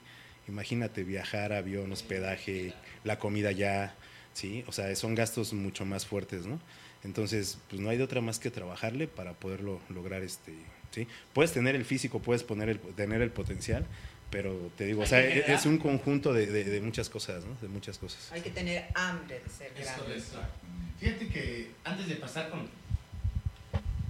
Imagínate 0.49 1.05
viajar, 1.05 1.53
avión, 1.53 1.93
hospedaje, 1.93 2.75
la 3.05 3.19
comida 3.19 3.53
ya, 3.53 3.95
¿sí? 4.33 4.65
O 4.67 4.73
sea, 4.73 4.95
son 4.97 5.15
gastos 5.15 5.53
mucho 5.53 5.85
más 5.85 6.07
fuertes, 6.07 6.47
¿no? 6.47 6.61
Entonces, 7.05 7.59
pues 7.69 7.81
no 7.81 7.89
hay 7.89 7.97
de 7.99 8.03
otra 8.05 8.21
más 8.21 8.39
que 8.39 8.51
trabajarle 8.51 9.07
para 9.07 9.33
poderlo 9.35 9.81
lograr, 9.89 10.23
este, 10.23 10.53
¿sí? 10.91 11.07
Puedes 11.35 11.53
tener 11.53 11.77
el 11.77 11.85
físico, 11.85 12.21
puedes 12.21 12.43
poner 12.43 12.69
el, 12.69 12.79
tener 12.81 13.23
el 13.23 13.31
potencial, 13.31 13.87
pero 14.31 14.71
te 14.77 14.85
digo, 14.87 15.03
o 15.03 15.07
sea, 15.07 15.21
es, 15.25 15.49
es 15.49 15.67
un 15.67 15.79
conjunto 15.79 16.33
de, 16.33 16.47
de- 16.47 16.65
de 16.65 16.81
muchas 16.81 17.09
cosas, 17.09 17.45
¿no? 17.45 17.55
De 17.61 17.69
muchas 17.69 17.99
cosas. 17.99 18.31
Hay 18.33 18.41
que 18.43 18.51
tener 18.51 18.89
hambre 18.95 19.41
de 19.41 19.49
ser 19.51 19.73
grande. 19.75 20.21
Fíjate 20.99 21.29
que 21.29 21.71
antes 21.85 22.09
de 22.09 22.17
pasar 22.17 22.51
con. 22.51 22.69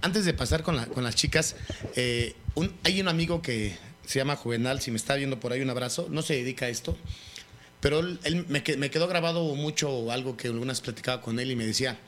Antes 0.01 0.25
de 0.25 0.33
pasar 0.33 0.63
con, 0.63 0.75
la- 0.75 0.87
con 0.87 1.03
las 1.03 1.15
chicas, 1.15 1.55
eh, 1.95 2.35
hay 2.83 3.01
un 3.01 3.07
amigo 3.07 3.41
que 3.41 3.77
se 4.05 4.19
llama 4.19 4.35
Juvenal, 4.35 4.81
si 4.81 4.89
me 4.91 4.97
está 4.97 5.15
viendo 5.15 5.39
por 5.39 5.53
ahí, 5.53 5.61
un 5.61 5.69
abrazo. 5.69 6.07
No 6.09 6.21
se 6.23 6.33
dedica 6.33 6.65
a 6.65 6.69
esto, 6.69 6.97
pero 7.81 7.99
él, 7.99 8.45
me, 8.49 8.63
que- 8.63 8.77
me 8.77 8.89
quedó 8.89 9.07
grabado 9.07 9.43
mucho 9.55 10.11
algo 10.11 10.37
que 10.37 10.47
algunas 10.47 10.81
platicaba 10.81 11.21
con 11.21 11.39
él 11.39 11.51
y 11.51 11.55
me 11.55 11.65
decía: 11.65 11.99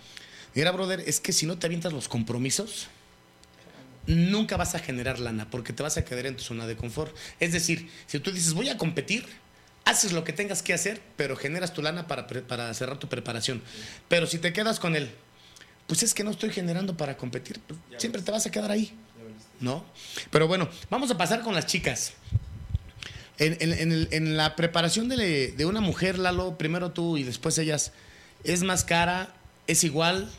Mira, 0.56 0.72
brother, 0.72 1.02
es 1.06 1.20
que 1.20 1.34
si 1.34 1.46
no 1.46 1.60
te 1.60 1.68
avientas 1.68 1.94
los 1.94 2.08
compromisos, 2.08 2.88
nunca 4.08 4.58
vas 4.58 4.74
a 4.76 4.80
generar 4.80 5.20
lana 5.20 5.50
porque 5.50 5.72
te 5.72 5.84
vas 5.84 5.98
a 5.98 6.04
quedar 6.04 6.26
en 6.26 6.36
tu 6.36 6.44
zona 6.44 6.66
de 6.66 6.76
confort. 6.76 7.16
Es 7.40 7.52
decir, 7.54 7.90
si 8.08 8.20
tú 8.20 8.32
dices 8.32 8.54
voy 8.54 8.70
a 8.70 8.78
competir, 8.78 9.26
haces 9.86 10.14
lo 10.14 10.24
que 10.24 10.34
tengas 10.34 10.64
que 10.64 10.74
hacer, 10.74 11.00
pero 11.16 11.36
generas 11.36 11.74
tu 11.74 11.84
lana 11.84 12.08
para 12.08 12.74
cerrar 12.74 12.98
tu 12.98 13.08
preparación. 13.08 13.62
Pero 14.10 14.26
si 14.26 14.40
te 14.40 14.52
quedas 14.52 14.80
con 14.80 14.96
él, 14.96 15.12
pues 15.88 16.04
es 16.04 16.14
que 16.14 16.24
no 16.24 16.32
estoy 16.32 16.50
generando 16.52 16.96
para 16.98 17.18
competir, 17.18 17.60
pues 17.68 17.80
siempre 17.98 18.22
te 18.22 18.32
vas 18.32 18.46
a 18.46 18.52
quedar 18.52 18.72
ahí. 18.72 18.94
¿No? 19.60 19.86
Pero 20.30 20.48
bueno, 20.48 20.68
vamos 20.90 21.10
a 21.12 21.18
pasar 21.18 21.42
con 21.42 21.54
las 21.56 21.66
chicas. 21.68 22.14
En, 23.40 23.58
en- 23.62 23.74
en 23.74 23.92
el- 23.92 24.08
en 24.12 24.38
la 24.38 24.56
preparación 24.56 25.10
de, 25.10 25.52
de 25.52 25.66
una 25.66 25.82
mujer, 25.82 26.20
Lalo, 26.20 26.58
primero 26.58 26.92
tú 26.92 27.18
y 27.18 27.24
después 27.24 27.58
ellas, 27.58 27.92
¿es 28.44 28.64
más 28.64 28.84
cara? 28.84 29.34
¿Es 29.68 29.84
igual? 29.84 30.30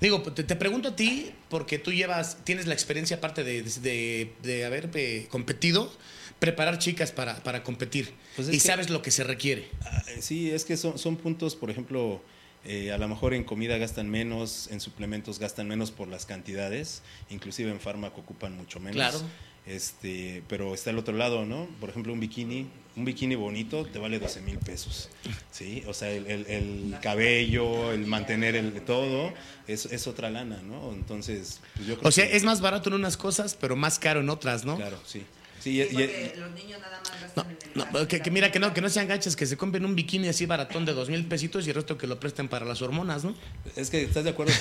Digo, 0.00 0.22
te, 0.22 0.44
te 0.44 0.56
pregunto 0.56 0.90
a 0.90 0.96
ti, 0.96 1.32
porque 1.48 1.78
tú 1.78 1.92
llevas, 1.92 2.38
tienes 2.44 2.66
la 2.66 2.74
experiencia 2.74 3.16
aparte 3.18 3.42
de, 3.44 3.62
de- 3.62 4.32
de 4.42 4.64
haber 4.64 4.90
eh, 4.94 5.26
competido, 5.30 5.92
preparar 6.38 6.78
chicas 6.78 7.12
para, 7.12 7.42
para 7.42 7.62
competir. 7.62 8.12
Pues 8.36 8.48
es 8.48 8.54
y 8.54 8.58
que- 8.60 8.66
sabes 8.66 8.90
lo 8.90 9.02
que 9.02 9.10
se 9.10 9.24
requiere. 9.24 9.68
Ah, 9.82 10.02
Sí, 10.20 10.50
es 10.50 10.64
que 10.64 10.76
son, 10.76 10.98
son 10.98 11.16
puntos, 11.16 11.56
por 11.56 11.70
ejemplo, 11.70 12.22
eh, 12.66 12.92
a 12.92 12.98
lo 12.98 13.08
mejor 13.08 13.32
en 13.34 13.44
comida 13.44 13.78
gastan 13.78 14.10
menos, 14.10 14.68
en 14.70 14.80
suplementos 14.80 15.38
gastan 15.38 15.68
menos 15.68 15.90
por 15.90 16.08
las 16.08 16.26
cantidades, 16.26 17.02
inclusive 17.30 17.70
en 17.70 17.80
fármaco 17.80 18.20
ocupan 18.20 18.56
mucho 18.56 18.80
menos. 18.80 18.96
Claro. 18.96 19.20
Este, 19.66 20.44
pero 20.48 20.74
está 20.74 20.90
el 20.90 20.98
otro 20.98 21.16
lado, 21.16 21.44
¿no? 21.44 21.66
Por 21.80 21.90
ejemplo, 21.90 22.12
un 22.12 22.20
bikini, 22.20 22.68
un 22.94 23.04
bikini 23.04 23.34
bonito 23.34 23.84
te 23.84 23.98
vale 23.98 24.20
12 24.20 24.40
mil 24.42 24.58
pesos, 24.58 25.08
¿sí? 25.50 25.82
O 25.88 25.92
sea, 25.94 26.10
el, 26.12 26.24
el- 26.28 26.46
el 26.46 26.96
cabello, 27.02 27.90
el 27.92 28.06
mantener 28.06 28.54
el 28.54 28.80
todo, 28.82 29.32
es, 29.66 29.86
es 29.86 30.06
otra 30.06 30.30
lana, 30.30 30.62
¿no? 30.62 30.92
Entonces, 30.92 31.60
pues 31.74 31.88
yo 31.88 31.96
creo 31.98 32.08
O 32.08 32.12
sea, 32.12 32.28
que- 32.28 32.36
es 32.36 32.44
más 32.44 32.60
barato 32.60 32.90
en 32.90 32.94
unas 32.94 33.16
cosas, 33.16 33.56
pero 33.60 33.74
más 33.74 33.98
caro 33.98 34.20
en 34.20 34.30
otras, 34.30 34.64
¿no? 34.64 34.76
Claro, 34.76 35.00
sí. 35.04 35.24
Sí, 35.66 35.80
y- 35.80 35.84
Sí, 35.84 35.90
y- 35.90 35.96
porque 35.96 36.34
los 36.38 36.50
niños 36.52 36.80
nada 36.80 37.00
más 37.00 37.36
No, 37.36 37.42
en 37.42 37.50
el 37.50 37.92
no, 38.02 38.08
que, 38.08 38.30
mira 38.30 38.52
que 38.52 38.58
no, 38.60 38.72
que 38.72 38.80
no 38.80 38.88
sean 38.88 39.08
gachas, 39.08 39.34
que 39.34 39.46
se 39.46 39.56
compren 39.56 39.84
un 39.84 39.96
bikini 39.96 40.28
así 40.28 40.46
baratón 40.46 40.84
de 40.84 40.92
dos 40.92 41.08
mil 41.08 41.26
pesitos 41.26 41.66
y 41.66 41.70
el 41.70 41.74
resto 41.74 41.98
que 41.98 42.06
lo 42.06 42.20
presten 42.20 42.48
para 42.48 42.64
las 42.64 42.82
hormonas, 42.82 43.24
¿no? 43.24 43.34
Es 43.74 43.90
que 43.90 44.02
estás 44.04 44.22
de 44.24 44.30
acuerdo 44.30 44.52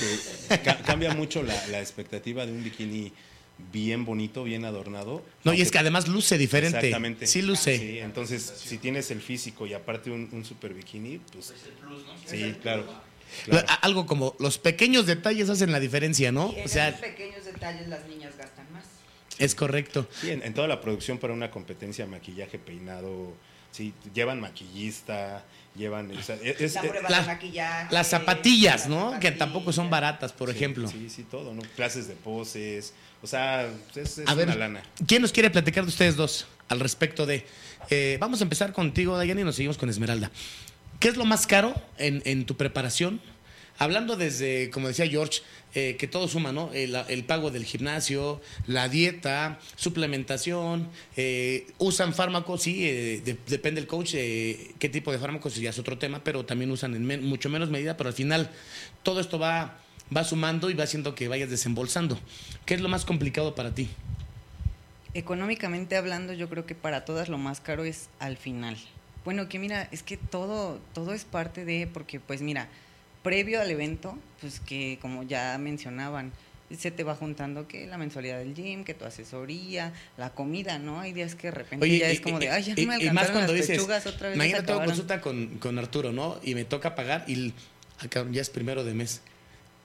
que 0.49 0.57
ca- 0.63 0.77
cambia 0.81 1.13
mucho 1.13 1.43
la, 1.43 1.53
la 1.67 1.79
expectativa 1.79 2.45
de 2.45 2.51
un 2.53 2.63
bikini 2.63 3.13
bien 3.71 4.03
bonito, 4.03 4.43
bien 4.43 4.65
adornado. 4.65 5.23
No, 5.43 5.53
y 5.53 5.61
es 5.61 5.69
que 5.71 5.77
además 5.77 6.07
luce 6.07 6.37
diferente. 6.39 6.77
Exactamente. 6.79 7.27
Sí 7.27 7.41
luce. 7.43 7.77
Sí, 7.77 7.99
entonces, 7.99 8.41
si 8.57 8.79
tienes 8.79 9.11
el 9.11 9.21
físico 9.21 9.67
y 9.67 9.73
aparte 9.75 10.09
un, 10.09 10.27
un 10.31 10.43
super 10.43 10.73
bikini, 10.73 11.19
pues. 11.31 11.53
Sí, 12.25 12.55
claro. 12.63 12.85
claro. 13.45 13.65
A- 13.69 13.75
Algo 13.75 14.05
como 14.07 14.35
los 14.39 14.57
pequeños 14.57 15.05
detalles 15.05 15.49
hacen 15.49 15.71
la 15.71 15.79
diferencia, 15.79 16.31
¿no? 16.31 16.51
Y 16.55 16.59
en 16.61 16.65
O 16.65 16.67
sea, 16.67 16.89
esos 16.89 17.01
pequeños 17.01 17.45
detalles 17.45 17.87
las 17.87 18.05
niñas 18.07 18.33
gastan. 18.37 18.64
Es 19.39 19.55
correcto. 19.55 20.07
Sí, 20.21 20.31
en, 20.31 20.41
en 20.43 20.53
toda 20.53 20.67
la 20.67 20.81
producción 20.81 21.17
para 21.17 21.33
una 21.33 21.51
competencia, 21.51 22.05
maquillaje, 22.05 22.57
peinado, 22.59 23.33
sí, 23.71 23.93
llevan 24.13 24.39
maquillista, 24.39 25.43
llevan. 25.75 26.11
o 26.15 26.21
sea, 26.23 26.35
es- 26.43 26.73
la 26.75 26.81
prueba 26.81 27.09
la- 27.09 27.21
de 27.21 27.27
maquillaje. 27.27 27.93
Las 27.93 28.07
zapatillas, 28.07 28.81
las 28.81 28.89
¿no? 28.89 29.19
Que 29.19 29.31
tampoco 29.31 29.71
son 29.73 29.89
baratas, 29.89 30.31
por 30.33 30.49
sí, 30.49 30.55
ejemplo. 30.55 30.87
Sí, 30.87 31.09
sí, 31.09 31.23
todo, 31.23 31.53
¿no? 31.53 31.61
Clases 31.75 32.07
de 32.07 32.15
poses. 32.15 32.93
O 33.21 33.27
sea, 33.27 33.67
es, 33.95 34.17
es 34.19 34.27
A 34.27 34.35
ver, 34.35 34.47
una 34.47 34.55
lana. 34.57 34.83
¿quién 35.07 35.21
nos 35.21 35.31
quiere 35.31 35.49
platicar 35.49 35.83
de 35.83 35.89
ustedes 35.89 36.15
dos 36.15 36.45
al 36.69 36.79
respecto 36.79 37.25
de... 37.25 37.45
eh, 37.89 38.17
vamos 38.19 38.39
a 38.41 38.43
empezar 38.43 38.71
contigo, 38.73 39.17
Dayana, 39.17 39.41
y 39.41 39.43
nos 39.43 39.55
seguimos 39.55 39.77
con 39.77 39.89
Esmeralda. 39.89 40.31
¿Qué 40.99 41.09
es 41.09 41.17
lo 41.17 41.25
más 41.25 41.45
caro 41.45 41.73
en, 41.97 42.21
en 42.25 42.45
tu 42.45 42.55
preparación? 42.55 43.19
Hablando 43.77 44.15
desde, 44.15 44.69
como 44.69 44.87
decía 44.87 45.05
George, 45.07 45.41
eh, 45.73 45.97
que 45.99 46.07
todo 46.07 46.27
suma, 46.29 46.53
¿no? 46.53 46.71
El, 46.73 47.23
pago 47.25 47.51
del 47.51 47.65
gimnasio, 47.65 48.41
la 48.67 48.87
dieta, 48.87 49.59
suplementación, 49.75 50.87
eh, 51.17 51.67
usan 51.77 52.13
fármacos, 52.13 52.61
sí, 52.63 52.87
eh, 52.87 53.21
de- 53.25 53.37
depende 53.47 53.81
del 53.81 53.87
coach 53.87 54.13
eh, 54.15 54.71
qué 54.79 54.87
tipo 54.87 55.11
de 55.11 55.19
fármacos, 55.19 55.55
ya 55.57 55.71
es 55.71 55.79
otro 55.79 55.97
tema, 55.97 56.23
pero 56.23 56.45
también 56.45 56.71
usan 56.71 56.95
en 56.95 57.03
men- 57.05 57.23
mucho 57.25 57.49
menos 57.49 57.69
medida, 57.69 57.97
pero 57.97 58.07
al 58.07 58.13
final 58.15 58.49
todo 59.03 59.19
esto 59.19 59.37
va, 59.39 59.77
va 60.15 60.23
sumando 60.23 60.69
y 60.69 60.73
va 60.73 60.85
haciendo 60.85 61.13
que 61.13 61.27
vayas 61.27 61.49
desembolsando. 61.49 62.17
¿Qué 62.65 62.75
es 62.75 62.81
lo 62.81 62.87
más 62.87 63.03
complicado 63.03 63.55
para 63.55 63.75
ti? 63.75 63.89
Económicamente 65.13 65.95
hablando, 65.95 66.33
yo 66.33 66.49
creo 66.49 66.65
que 66.65 66.75
para 66.75 67.05
todas 67.05 67.29
lo 67.29 67.37
más 67.37 67.59
caro 67.61 67.85
es 67.85 68.09
al 68.19 68.37
final. 68.37 68.77
Bueno, 69.23 69.47
que 69.49 69.59
mira, 69.59 69.87
es 69.91 70.03
que 70.03 70.17
todo, 70.17 70.79
todo 70.93 71.13
es 71.13 71.25
parte 71.25 71.65
de, 71.65 71.87
porque 71.91 72.19
pues 72.19 72.41
mira, 72.41 72.69
previo 73.25 73.59
al 73.59 73.69
evento, 73.71 74.17
pues 74.39 74.59
que 74.61 74.97
como 75.01 75.23
ya 75.23 75.57
mencionaban, 75.57 76.31
se 76.77 76.91
te 76.91 77.03
va 77.03 77.15
juntando 77.15 77.67
que 77.67 77.87
la 77.87 77.97
mensualidad 77.97 78.37
del 78.37 78.53
gym, 78.55 78.83
que 78.83 78.93
tu 78.93 79.03
asesoría, 79.05 79.91
la 80.17 80.29
comida, 80.29 80.77
¿no? 80.79 80.99
Hay 81.01 81.11
días 81.11 81.33
que 81.35 81.47
de 81.47 81.51
repente 81.51 81.89
ya 81.97 82.09
y- 82.09 82.13
es 82.13 82.21
como 82.21 82.39
de, 82.39 82.49
ay, 82.51 82.63
ya 82.63 82.73
y- 82.77 82.85
me 82.85 82.97
y 83.03 83.09
más 83.09 83.31
cuando 83.31 83.51
las 83.53 83.61
dices, 83.61 83.77
pechugas, 83.77 84.05
otra 84.05 84.29
vez 84.29 84.37
mañana 84.37 84.57
tengo 84.59 84.73
acabaron". 84.73 84.89
consulta 84.91 85.21
con, 85.21 85.47
con 85.59 85.77
Arturo, 85.79 86.11
¿no? 86.11 86.39
Y 86.43 86.53
me 86.55 86.63
toca 86.65 86.93
pagar 86.95 87.25
y 87.27 87.51
ah, 87.99 88.25
ya 88.31 88.41
es 88.41 88.49
primero 88.49 88.83
de 88.83 88.93
mes. 88.93 89.21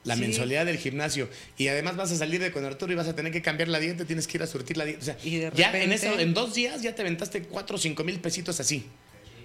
La 0.04 0.14
Sí. 0.14 0.20
mensualidad 0.22 0.64
del 0.64 0.78
gimnasio. 0.78 1.28
Y 1.58 1.68
además 1.68 1.96
vas 1.96 2.10
a 2.12 2.16
salir 2.16 2.40
de 2.40 2.50
con 2.52 2.64
Arturo 2.64 2.90
y 2.92 2.96
vas 2.96 3.08
a 3.08 3.14
tener 3.14 3.32
que 3.32 3.42
cambiar 3.42 3.68
la 3.68 3.78
dieta, 3.80 4.04
tienes 4.06 4.26
que 4.26 4.38
ir 4.38 4.42
a 4.42 4.46
surtir 4.46 4.76
la 4.78 4.84
dieta. 4.86 5.00
O 5.00 5.04
sea, 5.04 5.16
Y 5.22 5.36
de 5.36 5.50
ya 5.54 5.76
en 5.78 5.92
eso, 5.92 6.18
en 6.18 6.32
dos 6.34 6.54
días 6.54 6.80
ya 6.80 6.94
te 6.94 7.02
aventaste 7.02 7.42
cuatro 7.42 7.76
o 7.76 7.78
cinco 7.78 8.04
mil 8.04 8.18
pesitos 8.20 8.58
así. 8.60 8.86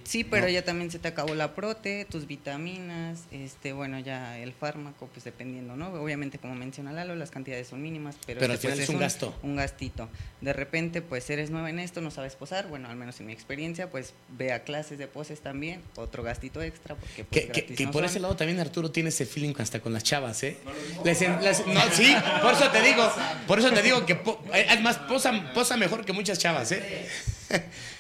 Sí, 0.06 0.24
pero 0.24 0.48
ya 0.48 0.64
también 0.64 0.92
se 0.92 1.00
te 1.00 1.08
acabó 1.08 1.34
la 1.34 1.56
prote, 1.56 2.06
tus 2.06 2.28
vitaminas, 2.28 3.22
este, 3.32 3.74
bueno, 3.74 3.98
ya 4.00 4.38
el 4.38 4.54
fármaco, 4.54 5.08
pues 5.12 5.24
dependiendo, 5.26 5.76
¿no? 5.76 5.88
Obviamente, 5.94 6.38
como 6.38 6.54
menciona 6.56 6.92
Lalo, 6.94 7.16
las 7.16 7.32
cantidades 7.32 7.68
son 7.68 7.82
mínimas, 7.82 8.16
pero, 8.26 8.40
Pero 8.40 8.54
al 8.54 8.56
este, 8.56 8.68
pues, 8.68 8.74
final 8.76 8.84
es 8.84 8.90
un 8.96 9.00
gasto. 9.00 9.40
Un 9.42 9.56
gastito. 9.56 10.08
De 10.42 10.54
repente, 10.54 11.02
pues 11.02 11.28
eres 11.32 11.50
nueva 11.50 11.72
en 11.72 11.80
esto, 11.80 12.02
no 12.02 12.12
sabes 12.12 12.36
posar, 12.36 12.68
bueno, 12.68 12.88
al 12.88 12.96
menos 12.96 13.20
en 13.20 13.26
mi 13.26 13.34
experiencia, 13.34 13.90
pues 13.90 14.14
ve 14.30 14.54
a 14.54 14.64
clases 14.64 15.00
de 15.00 15.08
poses 15.08 15.42
también, 15.42 15.82
otro 15.96 16.22
gastito 16.22 16.62
extra, 16.62 16.94
porque 16.96 17.24
pues 17.24 17.42
Que, 17.42 17.52
que- 17.52 17.60
gratis 17.62 17.78
que 17.78 17.86
no 17.86 17.92
por 17.92 18.04
son. 18.04 18.10
ese 18.12 18.20
lado 18.20 18.36
también 18.36 18.60
Arturo 18.60 18.92
tiene 18.92 19.10
ese 19.10 19.26
feeling 19.26 19.56
hasta 19.58 19.80
con 19.80 19.92
las 19.92 20.04
chavas, 20.04 20.44
¿eh? 20.44 20.56
Les 21.04 21.20
en- 21.24 21.44
las- 21.44 21.66
no, 21.66 21.82
sí, 21.92 22.16
por 22.44 22.54
eso 22.54 22.70
te 22.70 22.82
digo, 22.84 23.12
por 23.48 23.58
eso 23.58 23.72
te 23.72 23.82
digo 23.82 24.06
que 24.06 24.14
po- 24.16 24.40
eh, 24.54 24.68
es 24.70 24.82
más 24.82 24.98
posa, 25.00 25.52
posa 25.56 25.78
mejor 25.78 26.06
que 26.06 26.14
muchas 26.14 26.38
chavas, 26.38 26.72
¿eh? 26.74 27.10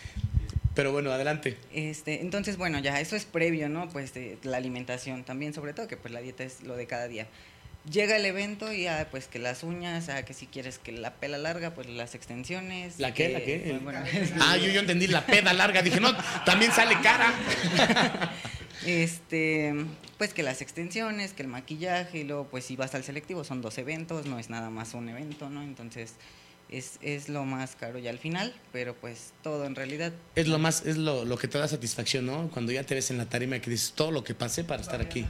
Pero 0.76 0.92
bueno, 0.92 1.12
adelante. 1.12 1.58
Este, 1.74 2.22
entonces, 2.22 2.58
bueno, 2.58 2.80
ya 2.80 3.00
eso 3.00 3.16
es 3.16 3.26
previo, 3.26 3.70
¿no? 3.70 3.90
Pues 3.90 4.14
de 4.14 4.38
la 4.44 4.58
alimentación 4.58 5.24
también, 5.24 5.54
sobre 5.54 5.74
todo 5.74 5.88
que 5.88 5.98
pues 5.98 6.14
la 6.14 6.20
dieta 6.20 6.44
es 6.44 6.62
lo 6.64 6.76
de 6.76 6.86
cada 6.86 7.08
día. 7.08 7.28
Llega 7.90 8.18
el 8.18 8.26
evento 8.26 8.74
y 8.74 8.84
ya, 8.84 9.08
pues 9.12 9.28
que 9.28 9.40
las 9.40 9.64
uñas, 9.64 10.10
ah, 10.10 10.26
que 10.26 10.34
si 10.34 10.48
quieres 10.48 10.80
que 10.80 10.92
la 10.92 11.14
pela 11.14 11.38
larga, 11.38 11.76
pues 11.76 11.88
las 11.88 12.16
extensiones. 12.16 13.00
¿La 13.00 13.14
qué? 13.14 13.28
que, 13.28 13.34
¿La 13.34 13.40
qué? 13.42 13.64
pues, 13.70 13.84
bueno, 13.84 14.00
Ah, 14.42 14.58
yo, 14.58 14.68
yo 14.68 14.80
entendí 14.80 15.08
la 15.08 15.26
peda 15.26 15.54
larga, 15.54 15.82
dije, 15.82 16.00
no, 16.00 16.12
también 16.46 16.72
sale 16.72 17.00
cara. 17.02 17.32
este, 18.86 19.74
pues 20.18 20.34
que 20.34 20.44
las 20.44 20.62
extensiones, 20.62 21.34
que 21.34 21.44
el 21.44 21.48
maquillaje, 21.48 22.20
y 22.20 22.24
luego 22.24 22.48
pues 22.48 22.66
si 22.66 22.76
vas 22.76 22.96
al 22.96 23.04
selectivo 23.04 23.44
son 23.44 23.62
dos 23.62 23.78
eventos, 23.78 24.26
no 24.26 24.40
es 24.40 24.50
nada 24.50 24.70
más 24.72 24.94
un 24.94 25.08
evento, 25.08 25.50
¿no? 25.50 25.62
Entonces 25.62 26.16
es, 26.70 26.97
es 27.01 27.30
lo 27.30 27.45
más 27.45 27.76
caro 27.76 27.99
ya 27.99 28.09
al 28.09 28.20
final, 28.20 28.53
pero 28.72 28.95
pues 28.95 29.34
todo 29.43 29.66
en 29.66 29.76
realidad 29.76 30.13
Es 30.36 30.47
lo 30.47 30.59
más, 30.59 30.86
es 30.86 30.97
lo, 30.97 31.26
lo 31.26 31.38
que 31.38 31.47
te 31.47 31.57
da 31.57 31.68
satisfacción, 31.68 32.26
¿no? 32.26 32.49
Cuando 32.49 32.72
ya 32.72 32.84
te 32.84 32.95
ves 32.95 33.11
en 33.11 33.18
la 33.18 33.28
tarima 33.28 33.59
que 33.59 33.70
dices 33.70 33.93
todo 33.93 34.11
lo 34.11 34.24
que 34.24 34.34
pasé 34.34 34.63
para 34.63 34.82
estar 34.82 35.01
aquí. 35.01 35.26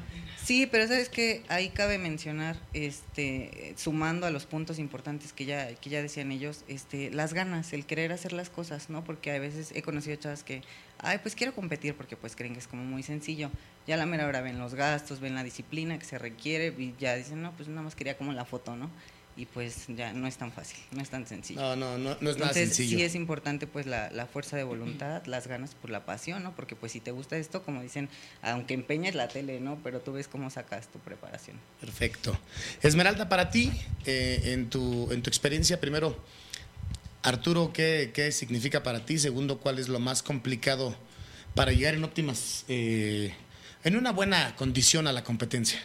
Sí, 0.45 0.67
pero 0.67 0.88
sabes 0.88 1.09
que 1.09 1.43
ahí 1.47 1.69
cabe 1.69 1.97
mencionar, 1.97 2.55
este, 2.73 3.73
sumando 3.77 4.27
a 4.27 4.29
los 4.29 4.45
puntos 4.45 4.77
importantes 4.77 5.33
que 5.33 5.45
ya, 5.45 5.73
que 5.73 5.89
ya 5.89 6.03
decían 6.03 6.31
ellos, 6.31 6.63
este, 6.67 7.09
las 7.09 7.33
ganas, 7.33 7.73
el 7.73 7.88
querer 7.88 8.11
hacer 8.11 8.31
las 8.31 8.51
cosas, 8.51 8.91
¿no? 8.91 9.03
Porque 9.03 9.31
a 9.31 9.39
veces 9.39 9.71
he 9.73 9.81
conocido 9.81 10.15
chavas 10.17 10.43
que, 10.43 10.61
ay, 10.99 11.17
pues 11.23 11.33
quiero 11.33 11.55
competir 11.55 11.95
porque 11.95 12.15
pues 12.15 12.36
creen 12.36 12.53
que 12.53 12.59
es 12.59 12.67
como 12.67 12.83
muy 12.83 13.01
sencillo. 13.01 13.49
Ya 13.88 13.95
a 13.95 13.97
la 13.97 14.05
mera 14.05 14.27
hora 14.27 14.41
ven 14.41 14.59
los 14.59 14.75
gastos, 14.75 15.19
ven 15.19 15.33
la 15.33 15.43
disciplina 15.43 15.97
que 15.97 16.05
se 16.05 16.19
requiere 16.19 16.73
y 16.77 16.93
ya 16.99 17.15
dicen, 17.15 17.41
no, 17.41 17.51
pues 17.55 17.67
nada 17.67 17.81
más 17.81 17.95
quería 17.95 18.15
como 18.15 18.31
la 18.31 18.45
foto, 18.45 18.75
¿no? 18.75 18.91
Y 19.38 19.45
pues 19.47 19.88
ya 19.89 20.13
no 20.13 20.27
es 20.27 20.38
tan 20.38 20.53
fácil, 20.53 20.77
no 20.91 21.01
es 21.01 21.09
tan 21.09 21.27
sencillo. 21.27 21.59
No, 21.59 21.75
no, 21.75 21.97
no, 21.97 22.15
no 22.21 22.29
es 22.29 22.38
nada 22.38 22.51
Entonces, 22.51 22.69
sencillo. 22.69 22.97
sí 22.99 23.03
es 23.03 23.15
importante 23.15 23.67
pues 23.67 23.86
la, 23.86 24.09
la 24.11 24.27
fuerza 24.27 24.55
de 24.55 24.63
voluntad, 24.63 25.25
las 25.25 25.47
ganas 25.47 25.75
por 25.75 25.89
la 25.89 26.05
pasión, 26.05 26.41
¿no? 26.41 26.55
Porque 26.55 26.77
pues 26.77 26.93
si 26.93 27.01
te 27.01 27.11
gusta 27.11 27.36
esto, 27.36 27.61
como 27.63 27.81
dicen, 27.81 28.07
aunque 28.41 28.73
empeñes 28.73 29.13
la 29.13 29.27
tele, 29.27 29.59
¿no? 29.59 29.77
Pero 29.83 29.99
tú 29.99 30.13
ves 30.13 30.29
cómo 30.29 30.49
sacas 30.49 30.88
tu 30.88 30.99
preparación. 30.99 31.57
Perfecto. 31.81 32.38
Esmeralda, 32.81 33.27
para 33.27 33.49
ti, 33.49 33.73
eh, 34.05 34.53
en, 34.53 34.69
tu, 34.69 35.11
en 35.11 35.21
tu 35.21 35.29
experiencia, 35.29 35.81
primero, 35.81 36.17
Arturo, 37.21 37.73
¿qué, 37.73 38.11
¿qué 38.13 38.31
significa 38.31 38.83
para 38.83 39.05
ti? 39.05 39.19
Segundo, 39.19 39.57
¿cuál 39.59 39.79
es 39.79 39.89
lo 39.89 39.99
más 39.99 40.23
complicado 40.23 40.95
para 41.55 41.73
llegar 41.73 41.95
en 41.95 42.03
óptimas, 42.05 42.63
eh, 42.69 43.33
en 43.83 43.97
una 43.97 44.11
buena 44.11 44.55
condición 44.55 45.07
a 45.07 45.11
la 45.11 45.25
competencia? 45.25 45.79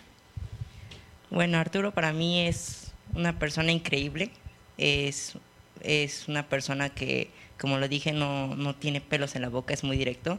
Bueno, 1.30 1.58
Arturo 1.58 1.92
para 1.94 2.12
mí 2.12 2.46
es 2.46 2.79
una 3.14 3.38
persona 3.38 3.72
increíble. 3.72 4.30
Es, 4.78 5.34
es 5.82 6.28
una 6.28 6.48
persona 6.48 6.90
que, 6.90 7.30
como 7.58 7.78
lo 7.78 7.88
dije, 7.88 8.12
no, 8.12 8.54
no 8.56 8.74
tiene 8.74 9.00
pelos 9.00 9.36
en 9.36 9.42
la 9.42 9.48
boca, 9.48 9.74
es 9.74 9.84
muy 9.84 9.96
directo. 9.96 10.38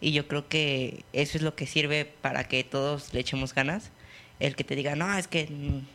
Y 0.00 0.12
yo 0.12 0.26
creo 0.26 0.48
que 0.48 1.04
eso 1.12 1.38
es 1.38 1.42
lo 1.42 1.54
que 1.54 1.66
sirve 1.66 2.04
para 2.04 2.44
que 2.44 2.64
todos 2.64 3.14
le 3.14 3.20
echemos 3.20 3.54
ganas. 3.54 3.90
El 4.40 4.56
que 4.56 4.64
te 4.64 4.74
diga, 4.74 4.96
no, 4.96 5.16
es 5.16 5.28
que 5.28 5.48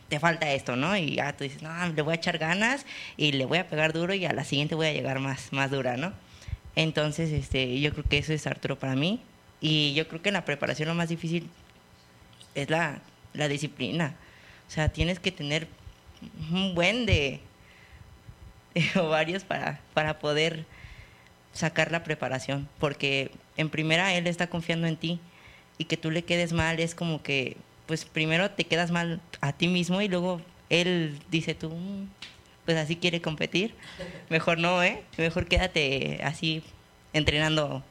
te 0.08 0.18
falta 0.18 0.50
esto, 0.52 0.76
¿no? 0.76 0.96
Y 0.96 1.16
ya 1.16 1.36
tú 1.36 1.44
dices, 1.44 1.60
no, 1.60 1.70
le 1.88 2.02
voy 2.02 2.12
a 2.12 2.16
echar 2.16 2.38
ganas 2.38 2.86
y 3.18 3.32
le 3.32 3.44
voy 3.44 3.58
a 3.58 3.68
pegar 3.68 3.92
duro 3.92 4.14
y 4.14 4.24
a 4.24 4.32
la 4.32 4.44
siguiente 4.44 4.74
voy 4.74 4.86
a 4.86 4.92
llegar 4.92 5.18
más, 5.18 5.52
más 5.52 5.70
dura, 5.70 5.98
¿no? 5.98 6.14
Entonces, 6.74 7.30
este, 7.32 7.80
yo 7.80 7.92
creo 7.92 8.04
que 8.04 8.18
eso 8.18 8.32
es 8.32 8.46
Arturo 8.46 8.78
para 8.78 8.94
mí. 8.94 9.20
Y 9.60 9.92
yo 9.94 10.08
creo 10.08 10.22
que 10.22 10.30
en 10.30 10.34
la 10.34 10.44
preparación 10.44 10.88
lo 10.88 10.94
más 10.94 11.08
difícil 11.08 11.50
es 12.54 12.70
la, 12.70 13.00
la 13.34 13.48
disciplina. 13.48 14.14
O 14.66 14.70
sea, 14.70 14.88
tienes 14.88 15.18
que 15.20 15.32
tener 15.32 15.66
un 16.50 16.74
buen 16.74 17.06
de, 17.06 17.40
de 18.74 19.00
ovarios 19.00 19.44
para, 19.44 19.80
para 19.94 20.18
poder 20.18 20.64
sacar 21.52 21.90
la 21.92 22.04
preparación. 22.04 22.68
Porque 22.78 23.30
en 23.56 23.70
primera 23.70 24.14
él 24.14 24.26
está 24.26 24.48
confiando 24.48 24.86
en 24.86 24.96
ti 24.96 25.20
y 25.78 25.84
que 25.84 25.96
tú 25.96 26.10
le 26.10 26.22
quedes 26.24 26.52
mal 26.52 26.80
es 26.80 26.94
como 26.94 27.22
que, 27.22 27.56
pues 27.86 28.04
primero 28.04 28.50
te 28.50 28.64
quedas 28.64 28.90
mal 28.90 29.20
a 29.40 29.52
ti 29.52 29.68
mismo 29.68 30.00
y 30.00 30.08
luego 30.08 30.40
él 30.70 31.18
dice 31.30 31.54
tú, 31.54 31.70
"Mm, 31.70 32.06
pues 32.64 32.76
así 32.76 32.96
quiere 32.96 33.22
competir. 33.22 33.74
Mejor 34.28 34.58
no, 34.58 34.82
¿eh? 34.82 35.02
Mejor 35.16 35.46
quédate 35.46 36.20
así 36.22 36.62
entrenando 37.14 37.82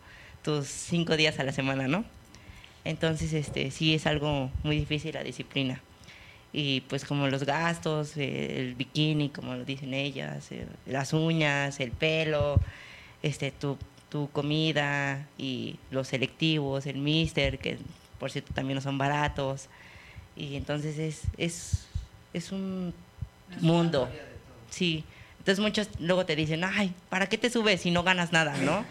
tus 0.44 0.68
cinco 0.68 1.18
días 1.18 1.40
a 1.40 1.44
la 1.44 1.52
semana, 1.52 1.88
¿no? 1.88 2.06
Entonces, 2.86 3.34
este, 3.34 3.72
sí 3.72 3.96
es 3.96 4.06
algo 4.06 4.52
muy 4.64 4.78
difícil 4.78 5.16
la 5.16 5.24
disciplina. 5.24 5.82
Y 6.54 6.82
pues 6.82 7.06
como 7.06 7.28
los 7.28 7.44
gastos, 7.44 8.16
eh, 8.18 8.60
el 8.60 8.76
bikini, 8.76 9.30
como 9.30 9.54
lo 9.56 9.66
dicen 9.66 9.94
ellas, 9.94 10.52
eh, 10.52 10.66
las 10.86 11.14
uñas, 11.14 11.80
el 11.80 11.92
pelo, 11.92 12.60
este, 13.22 13.52
tu, 13.52 13.78
tu 14.10 14.30
comida 14.32 15.28
y 15.38 15.76
los 15.92 16.08
selectivos, 16.08 16.86
el 16.86 16.98
mister, 16.98 17.60
que 17.60 17.78
por 18.20 18.32
cierto 18.32 18.54
también 18.54 18.76
no 18.76 18.82
son 18.82 18.98
baratos. 18.98 19.68
Y 20.36 20.56
entonces 20.56 20.98
es, 20.98 21.22
es, 21.38 21.86
es 22.34 22.52
un 22.52 22.94
mundo. 23.62 24.10
Sí. 24.70 25.04
Entonces 25.40 25.62
muchos 25.64 25.90
luego 26.00 26.26
te 26.26 26.36
dicen, 26.36 26.64
ay, 26.64 26.94
¿para 27.10 27.28
qué 27.28 27.38
te 27.38 27.50
subes 27.50 27.82
si 27.82 27.92
no 27.92 28.04
ganas 28.04 28.32
nada, 28.32 28.58
no? 28.58 28.86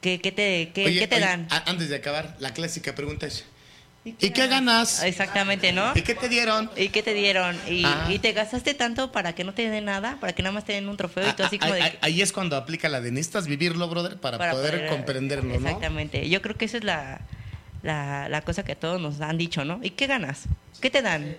¿Qué, 0.00 0.20
qué 0.20 0.30
te, 0.32 0.70
qué, 0.74 0.84
Oye, 0.86 0.98
qué 1.00 1.08
te 1.08 1.16
oye, 1.16 1.24
dan? 1.24 1.46
a- 1.50 1.68
antes 1.70 1.88
de 1.88 1.96
acabar, 1.96 2.36
la 2.38 2.52
clásica 2.54 2.94
pregunta 2.94 3.26
es, 3.26 3.44
¿y 4.20 4.30
qué 4.30 4.46
ganas? 4.46 5.02
Exactamente, 5.02 5.72
¿no? 5.72 5.92
¿Y 5.94 6.02
qué 6.02 6.14
te 6.14 6.28
dieron? 6.28 6.70
¿Y 6.76 6.88
qué 6.88 7.02
te 7.02 7.14
dieron? 7.14 7.56
¿Y, 7.68 7.82
Ah. 7.84 8.06
y 8.10 8.18
te 8.18 8.32
gastaste 8.32 8.74
tanto 8.74 9.12
para 9.12 9.34
que 9.34 9.44
no 9.44 9.54
te 9.54 9.68
den 9.68 9.84
nada? 9.86 10.16
¿Para 10.20 10.32
que 10.32 10.42
nada 10.42 10.52
más 10.52 10.64
te 10.64 10.72
den 10.72 10.88
un 10.88 10.96
trofeo? 10.96 11.28
Y 11.28 11.32
tú 11.32 11.42
Ah, 11.42 11.46
así 11.46 11.56
ah, 11.60 11.66
como 11.66 11.74
de... 11.74 11.98
ahí- 12.00 12.22
es 12.22 12.32
cuando 12.32 12.56
aplica 12.56 12.88
la 12.88 13.00
de 13.00 13.10
necesitas 13.10 13.46
vivirlo, 13.46 13.88
brother, 13.88 14.16
para, 14.18 14.38
para 14.38 14.52
poder, 14.52 14.74
poder- 14.74 14.88
comprenderlo, 14.88 15.48
¿no? 15.60 15.66
Exactamente. 15.66 16.28
Yo 16.28 16.40
creo 16.42 16.56
que 16.56 16.64
esa 16.64 16.78
es 16.78 16.84
la, 16.84 17.20
la, 17.82 18.28
la 18.28 18.40
cosa 18.42 18.64
que 18.64 18.74
todos 18.76 19.00
nos 19.00 19.20
han 19.20 19.38
dicho, 19.38 19.64
¿no? 19.64 19.80
¿Y 19.82 19.90
qué 19.90 20.06
ganas? 20.06 20.44
¿Qué 20.80 20.90
te 20.90 21.02
dan? 21.02 21.36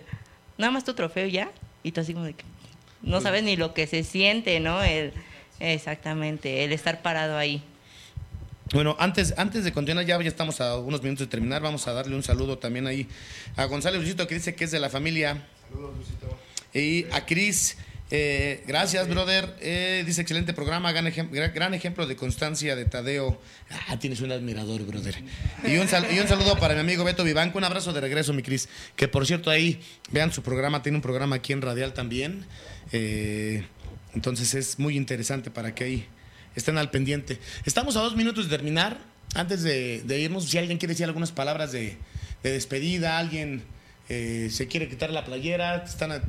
Nada 0.57 0.71
más 0.71 0.83
tu 0.83 0.93
trofeo 0.93 1.25
y 1.27 1.31
ya. 1.31 1.49
Y 1.83 1.91
tú 1.93 2.01
así 2.01 2.13
como 2.13 2.25
de 2.25 2.33
que 2.33 2.43
Pues 2.43 3.11
no 3.11 3.21
sabes 3.21 3.43
ni 3.43 3.55
lo 3.55 3.73
que 3.73 3.87
se 3.87 4.03
siente, 4.03 4.59
¿no? 4.59 4.83
El, 4.83 5.13
exactamente, 5.59 6.63
el 6.63 6.71
estar 6.73 7.01
parado 7.01 7.37
ahí. 7.37 7.61
Bueno, 8.73 8.95
antes, 8.99 9.33
antes 9.37 9.63
de 9.63 9.71
continuar, 9.73 10.05
ya, 10.05 10.21
ya 10.21 10.27
estamos 10.27 10.61
a 10.61 10.77
unos 10.77 11.01
minutos 11.01 11.25
de 11.27 11.31
terminar. 11.31 11.61
Vamos 11.61 11.87
a 11.87 11.93
darle 11.93 12.15
un 12.15 12.23
saludo 12.23 12.59
también 12.59 12.85
ahí 12.85 13.07
a 13.55 13.65
Gonzalo 13.65 13.97
Luisito, 13.97 14.27
que 14.27 14.35
dice 14.35 14.53
que 14.53 14.65
es 14.65 14.71
de 14.71 14.79
la 14.79 14.89
familia. 14.89 15.47
Saludos, 15.69 15.95
Luisito. 15.95 16.39
Y 16.71 17.05
a 17.11 17.25
Cris, 17.25 17.77
eh, 18.11 18.63
gracias, 18.67 19.07
brother. 19.09 19.55
Eh, 19.59 20.03
dice 20.05 20.21
excelente 20.21 20.53
programa, 20.53 20.91
gran, 20.91 21.07
ejem- 21.07 21.29
gran- 21.51 21.73
ejemplo 21.73 22.05
de 22.05 22.15
constancia 22.15 22.75
de 22.75 22.85
Tadeo. 22.85 23.41
Ah, 23.87 23.97
tienes 23.97 24.21
un 24.21 24.31
admirador, 24.31 24.85
brother. 24.85 25.15
Y 25.63 25.77
un, 25.77 25.87
y 26.15 26.19
un 26.19 26.27
saludo 26.27 26.55
para 26.59 26.75
mi 26.75 26.81
amigo 26.81 27.03
Beto 27.03 27.23
Vivanco. 27.23 27.57
Un 27.57 27.63
abrazo 27.63 27.91
de 27.91 28.01
regreso, 28.01 28.33
mi 28.33 28.43
Cris. 28.43 28.69
Que 28.95 29.07
por 29.07 29.25
cierto, 29.25 29.49
ahí 29.49 29.81
vean 30.11 30.31
su 30.31 30.43
programa, 30.43 30.83
tiene 30.83 30.97
un 30.97 31.01
programa 31.01 31.37
aquí 31.37 31.53
en 31.53 31.63
Radial 31.63 31.93
también. 31.93 32.45
Eh, 32.91 33.65
entonces 34.13 34.53
es 34.53 34.77
muy 34.77 34.95
interesante 34.95 35.49
para 35.49 35.73
que 35.73 35.83
ahí 35.83 36.07
estén 36.55 36.77
al 36.77 36.89
pendiente. 36.89 37.39
Estamos 37.65 37.95
a 37.97 38.01
dos 38.01 38.15
minutos 38.15 38.49
de 38.49 38.57
terminar. 38.57 38.97
Antes 39.35 39.61
de, 39.61 40.01
de 40.03 40.19
irnos, 40.19 40.45
si 40.45 40.57
alguien 40.57 40.79
quiere 40.79 40.93
decir 40.93 41.05
algunas 41.05 41.31
palabras 41.31 41.71
de, 41.71 41.97
de 42.41 42.51
despedida, 42.51 43.19
alguien 43.19 43.63
eh, 44.09 44.49
se 44.51 44.67
quiere 44.67 44.89
quitar 44.89 45.11
la 45.11 45.23
playera, 45.23 45.83
están 45.83 46.11
a, 46.11 46.21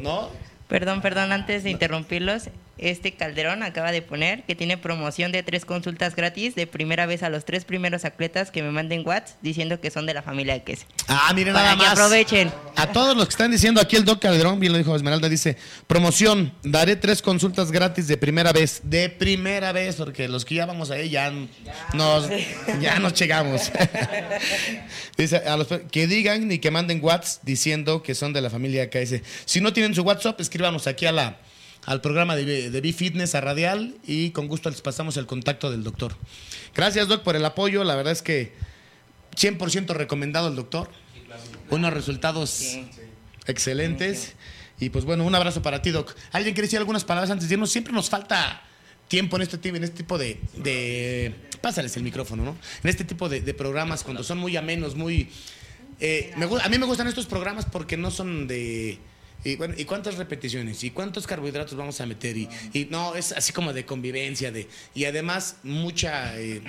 ¿no? 0.00 0.30
Perdón, 0.68 1.00
perdón, 1.00 1.32
antes 1.32 1.64
de 1.64 1.70
interrumpirlos, 1.70 2.44
este 2.78 3.12
Calderón 3.14 3.62
acaba 3.62 3.92
de 3.92 4.02
poner 4.02 4.42
que 4.44 4.54
tiene 4.54 4.76
promoción 4.76 5.32
de 5.32 5.42
tres 5.42 5.64
consultas 5.64 6.14
gratis 6.14 6.54
de 6.54 6.66
primera 6.66 7.06
vez 7.06 7.22
a 7.22 7.30
los 7.30 7.44
tres 7.44 7.64
primeros 7.64 8.04
atletas 8.04 8.50
que 8.50 8.62
me 8.62 8.70
manden 8.70 9.02
WhatsApp 9.06 9.38
diciendo 9.42 9.80
que 9.80 9.90
son 9.90 10.06
de 10.06 10.14
la 10.14 10.22
familia 10.22 10.54
de 10.54 10.62
Queso. 10.62 10.84
Ah, 11.08 11.32
miren 11.34 11.54
Para 11.54 11.74
nada 11.74 11.76
que 11.76 11.84
más. 11.84 11.92
aprovechen. 11.92 12.52
A 12.74 12.92
todos 12.92 13.16
los 13.16 13.26
que 13.26 13.30
están 13.30 13.50
diciendo 13.50 13.80
aquí 13.80 13.96
el 13.96 14.04
Doc 14.04 14.20
Calderón, 14.20 14.60
bien 14.60 14.72
lo 14.72 14.78
dijo 14.78 14.94
Esmeralda, 14.94 15.28
dice, 15.28 15.56
promoción, 15.86 16.52
daré 16.62 16.96
tres 16.96 17.22
consultas 17.22 17.72
gratis 17.72 18.08
de 18.08 18.16
primera 18.16 18.52
vez. 18.52 18.80
De 18.84 19.08
primera 19.08 19.72
vez, 19.72 19.96
porque 19.96 20.28
los 20.28 20.44
que 20.44 20.56
ya 20.56 20.66
vamos 20.66 20.90
ahí 20.90 21.08
ya 21.08 21.32
nos, 21.94 22.28
ya 22.80 22.98
nos 22.98 23.14
llegamos. 23.14 23.72
dice, 25.16 25.36
a 25.38 25.56
los 25.56 25.68
que 25.90 26.06
digan 26.06 26.50
y 26.50 26.58
que 26.58 26.70
manden 26.70 27.00
WhatsApp 27.02 27.42
diciendo 27.44 28.02
que 28.02 28.14
son 28.14 28.32
de 28.32 28.40
la 28.40 28.50
familia 28.50 28.90
KS. 28.90 29.20
Si 29.44 29.60
no 29.60 29.72
tienen 29.72 29.94
su 29.94 30.02
WhatsApp, 30.02 30.40
escríbanos 30.40 30.86
aquí 30.86 31.06
a 31.06 31.12
la, 31.12 31.38
al 31.86 32.00
programa 32.02 32.36
de, 32.36 32.70
de 32.70 32.80
B-Fitness 32.80 33.34
a 33.34 33.40
Radial 33.40 33.94
y 34.06 34.30
con 34.30 34.46
gusto 34.48 34.68
les 34.68 34.82
pasamos 34.82 35.16
el 35.16 35.24
contacto 35.26 35.70
del 35.70 35.82
doctor. 35.84 36.14
Gracias, 36.74 37.08
Doc, 37.08 37.22
por 37.22 37.36
el 37.36 37.44
apoyo. 37.44 37.82
La 37.84 37.94
verdad 37.96 38.12
es 38.12 38.22
que 38.22 38.52
100% 39.36 39.94
recomendado 39.94 40.48
el 40.48 40.56
doctor. 40.56 40.90
Unos 41.70 41.92
resultados 41.92 42.76
excelentes. 43.46 44.34
Y 44.78 44.90
pues 44.90 45.04
bueno, 45.04 45.24
un 45.24 45.34
abrazo 45.34 45.62
para 45.62 45.80
ti, 45.80 45.90
Doc. 45.90 46.14
¿Alguien 46.32 46.54
quiere 46.54 46.66
decir 46.66 46.78
algunas 46.78 47.04
palabras 47.04 47.30
antes 47.30 47.48
de 47.48 47.54
irnos? 47.54 47.70
Siempre 47.70 47.92
nos 47.92 48.10
falta 48.10 48.62
tiempo 49.08 49.36
en 49.36 49.42
este, 49.42 49.68
en 49.68 49.84
este 49.84 49.96
tipo 49.96 50.18
de, 50.18 50.40
de- 50.56 51.34
Pásales 51.62 51.96
el 51.96 52.02
micrófono, 52.02 52.44
¿no? 52.44 52.56
En 52.82 52.90
este 52.90 53.04
tipo 53.04 53.28
de, 53.28 53.40
de 53.40 53.54
programas, 53.54 54.02
cuando 54.02 54.22
son 54.22 54.38
muy 54.38 54.56
amenos, 54.56 54.94
muy... 54.94 55.28
eh, 56.00 56.32
me 56.36 56.44
a 56.44 56.68
mí 56.68 56.78
me 56.78 56.86
gustan 56.86 57.06
estos 57.06 57.26
programas 57.26 57.64
porque 57.64 57.96
no 57.96 58.10
son 58.10 58.46
de... 58.46 58.98
Y, 59.46 59.56
bueno, 59.56 59.74
¿y 59.78 59.84
cuántas 59.84 60.16
repeticiones? 60.16 60.82
¿Y 60.82 60.90
cuántos 60.90 61.26
carbohidratos 61.26 61.76
vamos 61.76 62.00
a 62.00 62.06
meter? 62.06 62.36
Y, 62.36 62.48
y 62.72 62.86
no, 62.90 63.14
es 63.14 63.30
así 63.32 63.52
como 63.52 63.72
de 63.72 63.84
convivencia, 63.86 64.50
de 64.50 64.66
y 64.94 65.04
además 65.04 65.58
mucha... 65.62 66.38
eh, 66.38 66.62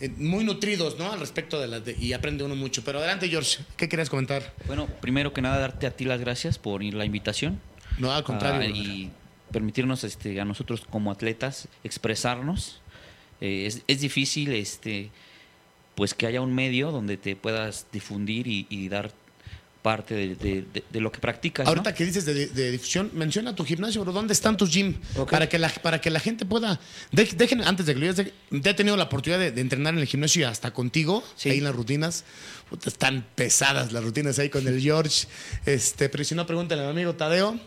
eh, 0.00 0.08
muy 0.16 0.42
nutridos, 0.42 0.98
¿no? 0.98 1.12
Al 1.12 1.20
respecto 1.20 1.60
de 1.60 1.68
las... 1.68 1.84
de- 1.84 1.96
y 1.98 2.12
aprende 2.12 2.42
uno 2.42 2.56
mucho. 2.56 2.82
Pero 2.84 2.98
adelante, 2.98 3.28
George, 3.28 3.62
¿qué 3.76 3.88
querías 3.88 4.10
comentar? 4.10 4.52
Bueno, 4.66 4.86
primero 5.00 5.32
que 5.32 5.40
nada, 5.40 5.58
darte 5.60 5.86
a 5.86 5.92
ti 5.92 6.04
las 6.04 6.18
gracias 6.20 6.58
por 6.58 6.82
ir 6.82 6.94
la 6.94 7.04
invitación. 7.04 7.60
No, 7.98 8.12
al 8.12 8.24
contrario. 8.24 8.68
Ah, 8.74 8.76
y 8.76 9.10
permitirnos 9.52 10.02
este, 10.02 10.40
a 10.40 10.44
nosotros 10.44 10.82
como 10.90 11.12
atletas 11.12 11.68
expresarnos. 11.84 12.80
Eh, 13.40 13.66
es, 13.66 13.82
es 13.86 14.00
difícil 14.00 14.52
este, 14.52 15.10
pues 15.94 16.12
que 16.12 16.26
haya 16.26 16.40
un 16.40 16.52
medio 16.52 16.90
donde 16.90 17.16
te 17.16 17.36
puedas 17.36 17.86
difundir 17.92 18.48
y, 18.48 18.66
y 18.68 18.88
dar 18.88 19.12
parte 19.84 20.14
de, 20.14 20.34
de- 20.36 20.64
de- 20.72 20.82
de 20.90 21.00
lo 21.02 21.12
que 21.12 21.18
practicas. 21.20 21.64
¿no? 21.66 21.68
Ahorita 21.68 21.94
que 21.94 22.06
dices 22.06 22.24
de, 22.24 22.70
difusión, 22.72 23.10
menciona 23.12 23.54
tu 23.54 23.66
gimnasio, 23.66 24.00
bro. 24.02 24.12
¿Dónde 24.14 24.32
están 24.32 24.56
tus 24.56 24.70
gym? 24.72 24.94
Para, 25.30 25.46
que 25.46 25.58
la, 25.58 25.68
para 25.68 26.00
que 26.00 26.08
la 26.08 26.20
gente 26.20 26.46
pueda. 26.46 26.80
de- 27.12 27.26
dejen, 27.26 27.60
antes 27.62 27.84
de 27.84 27.92
que 27.92 28.00
lo 28.00 28.10
digas, 28.10 28.26
he 28.50 28.74
tenido 28.74 28.96
la 28.96 29.04
oportunidad 29.04 29.38
de, 29.38 29.52
de 29.52 29.60
entrenar 29.60 29.92
en 29.92 30.00
el 30.00 30.06
gimnasio 30.06 30.40
y 30.40 30.44
hasta 30.44 30.72
contigo, 30.72 31.22
Sí. 31.36 31.50
ahí 31.50 31.58
en 31.58 31.64
las 31.64 31.74
rutinas. 31.74 32.24
Puta, 32.70 32.88
están 32.88 33.26
pesadas 33.34 33.92
las 33.92 34.02
rutinas 34.02 34.38
ahí 34.38 34.48
con 34.48 34.66
el 34.66 34.80
George. 34.80 35.26
Este, 35.66 36.08
pero 36.08 36.24
si 36.24 36.34
no, 36.34 36.46
pregúntale 36.46 36.80
a 36.80 36.86
mi 36.86 36.90
amigo 36.92 37.14
Tadeo. 37.14 37.60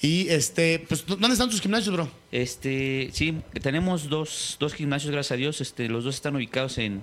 Y 0.00 0.28
este, 0.28 0.78
pues, 0.88 1.04
¿dónde 1.04 1.32
están 1.32 1.50
tus 1.50 1.60
gimnasios, 1.60 1.92
bro? 1.92 2.08
Este, 2.30 3.10
sí, 3.12 3.36
tenemos 3.60 4.08
dos, 4.08 4.56
dos 4.60 4.72
gimnasios, 4.72 5.10
gracias 5.10 5.32
a 5.32 5.36
Dios. 5.36 5.60
Este, 5.60 5.88
los 5.88 6.04
dos 6.04 6.14
están 6.14 6.36
ubicados 6.36 6.78
en, 6.78 7.02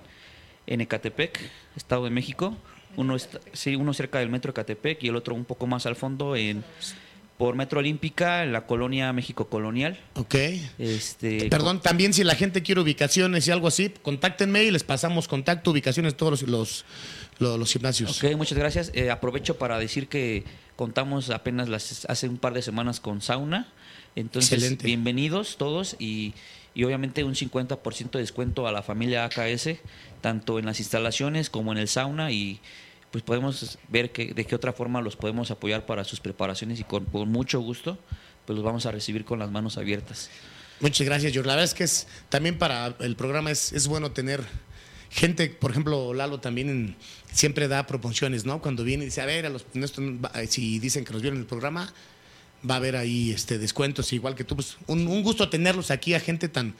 en 0.68 0.80
Ecatepec, 0.82 1.38
Estado 1.76 2.06
de 2.06 2.12
México. 2.12 2.58
Uno, 2.98 3.16
está, 3.16 3.39
sí, 3.54 3.76
uno 3.76 3.93
cerca 3.93 4.20
del 4.20 4.30
metro 4.30 4.52
Ecatepec 4.52 5.02
y 5.04 5.08
el 5.08 5.16
otro 5.16 5.34
un 5.36 5.45
poco 5.45 5.66
más 5.68 5.86
al 5.86 5.95
fondo 5.95 6.36
en 6.36 6.64
por 7.38 7.56
Metro 7.56 7.78
Olímpica, 7.80 8.43
en 8.43 8.52
la 8.52 8.66
colonia 8.66 9.14
México 9.14 9.48
Colonial. 9.48 10.00
Ok. 10.16 10.34
Este, 10.80 11.48
Perdón, 11.50 11.80
también 11.82 12.12
si 12.12 12.24
la 12.24 12.34
gente 12.34 12.64
quiere 12.64 12.82
ubicaciones 12.82 13.48
y 13.48 13.52
algo 13.52 13.68
así, 13.68 13.93
contáctenme 14.02 14.64
y 14.64 14.72
les 14.72 14.84
pasamos 14.84 15.28
contacto, 15.28 15.70
ubicaciones, 15.70 16.18
todos 16.18 16.41
los, 16.41 16.50
los, 16.50 16.86
los- 17.38 17.60
los 17.60 17.72
gimnasios. 17.72 18.24
Ok, 18.24 18.36
muchas 18.36 18.58
gracias. 18.58 18.91
Eh, 18.95 19.12
aprovecho 19.12 19.60
para 19.60 19.78
decir 19.78 20.08
que 20.08 20.45
contamos 20.76 21.30
apenas 21.30 21.70
las, 21.70 22.06
hace 22.10 22.28
un 22.28 22.39
par 22.39 22.56
de 22.56 22.64
semanas 22.64 23.00
con 23.00 23.22
sauna. 23.22 23.68
Entonces, 24.16 24.54
Excelente. 24.54 24.88
bienvenidos 24.88 25.58
todos 25.58 25.95
y, 26.00 26.34
y 26.74 26.86
obviamente 26.86 27.24
un 27.24 27.36
50% 27.36 28.10
de 28.14 28.20
descuento 28.20 28.66
a 28.68 28.72
la 28.72 28.82
familia 28.82 29.26
AKS, 29.26 29.70
tanto 30.22 30.58
en 30.58 30.66
las 30.66 30.80
instalaciones 30.80 31.52
como 31.52 31.72
en 31.72 31.78
el 31.78 31.88
sauna 31.88 32.32
y 32.32 32.60
pues 33.12 33.24
podemos 33.24 33.78
ver 33.89 34.12
que, 34.12 34.34
de 34.34 34.45
qué 34.45 34.55
otra 34.55 34.74
forma 34.74 35.01
los 35.01 35.16
podemos 35.16 35.51
apoyar 35.51 35.86
para 35.86 36.03
sus 36.03 36.20
preparaciones 36.20 36.80
y 36.80 36.84
con, 36.84 37.08
mucho 37.30 37.60
gusto 37.60 37.97
pues 38.45 38.55
los 38.55 38.66
vamos 38.66 38.86
a 38.86 38.91
recibir 38.91 39.26
con 39.26 39.39
las 39.39 39.51
manos 39.51 39.78
abiertas. 39.78 40.30
Muchas 40.80 41.05
gracias, 41.05 41.34
George. 41.34 41.47
La 41.47 41.55
verdad 41.55 41.66
es 41.66 41.74
que 41.74 41.84
es 41.84 42.08
también 42.30 42.58
para 42.58 42.95
el 42.99 43.16
programa 43.16 43.51
es, 43.51 43.74
es 43.74 43.88
bueno 43.88 44.12
tener 44.12 44.45
gente, 45.10 45.49
por 45.49 45.72
ejemplo, 45.72 46.14
Lalo 46.14 46.39
también 46.39 46.95
siempre 47.32 47.68
da 47.68 47.88
proporciones, 47.88 48.45
¿no? 48.45 48.62
Cuando 48.62 48.84
viene 48.84 49.03
y 49.03 49.08
dice, 49.08 49.22
a 49.22 49.26
ver, 49.26 49.45
a 49.45 49.49
los, 49.49 49.66
si 50.47 50.80
dicen 50.80 51.03
que 51.03 51.12
nos 51.12 51.22
vieron 51.22 51.39
el 51.39 51.45
programa, 51.45 51.91
va 52.70 52.76
a 52.76 52.78
haber 52.78 52.95
ahí 52.95 53.32
este 53.32 53.58
descuentos, 53.58 54.14
igual 54.14 54.36
que 54.36 54.43
tú. 54.43 54.55
Pues, 54.55 54.78
un, 54.88 55.08
un 55.08 55.24
gusto 55.24 55.49
tenerlos 55.49 55.91
aquí 55.91 56.14
a 56.14 56.20
gente 56.20 56.47
tan, 56.47 56.76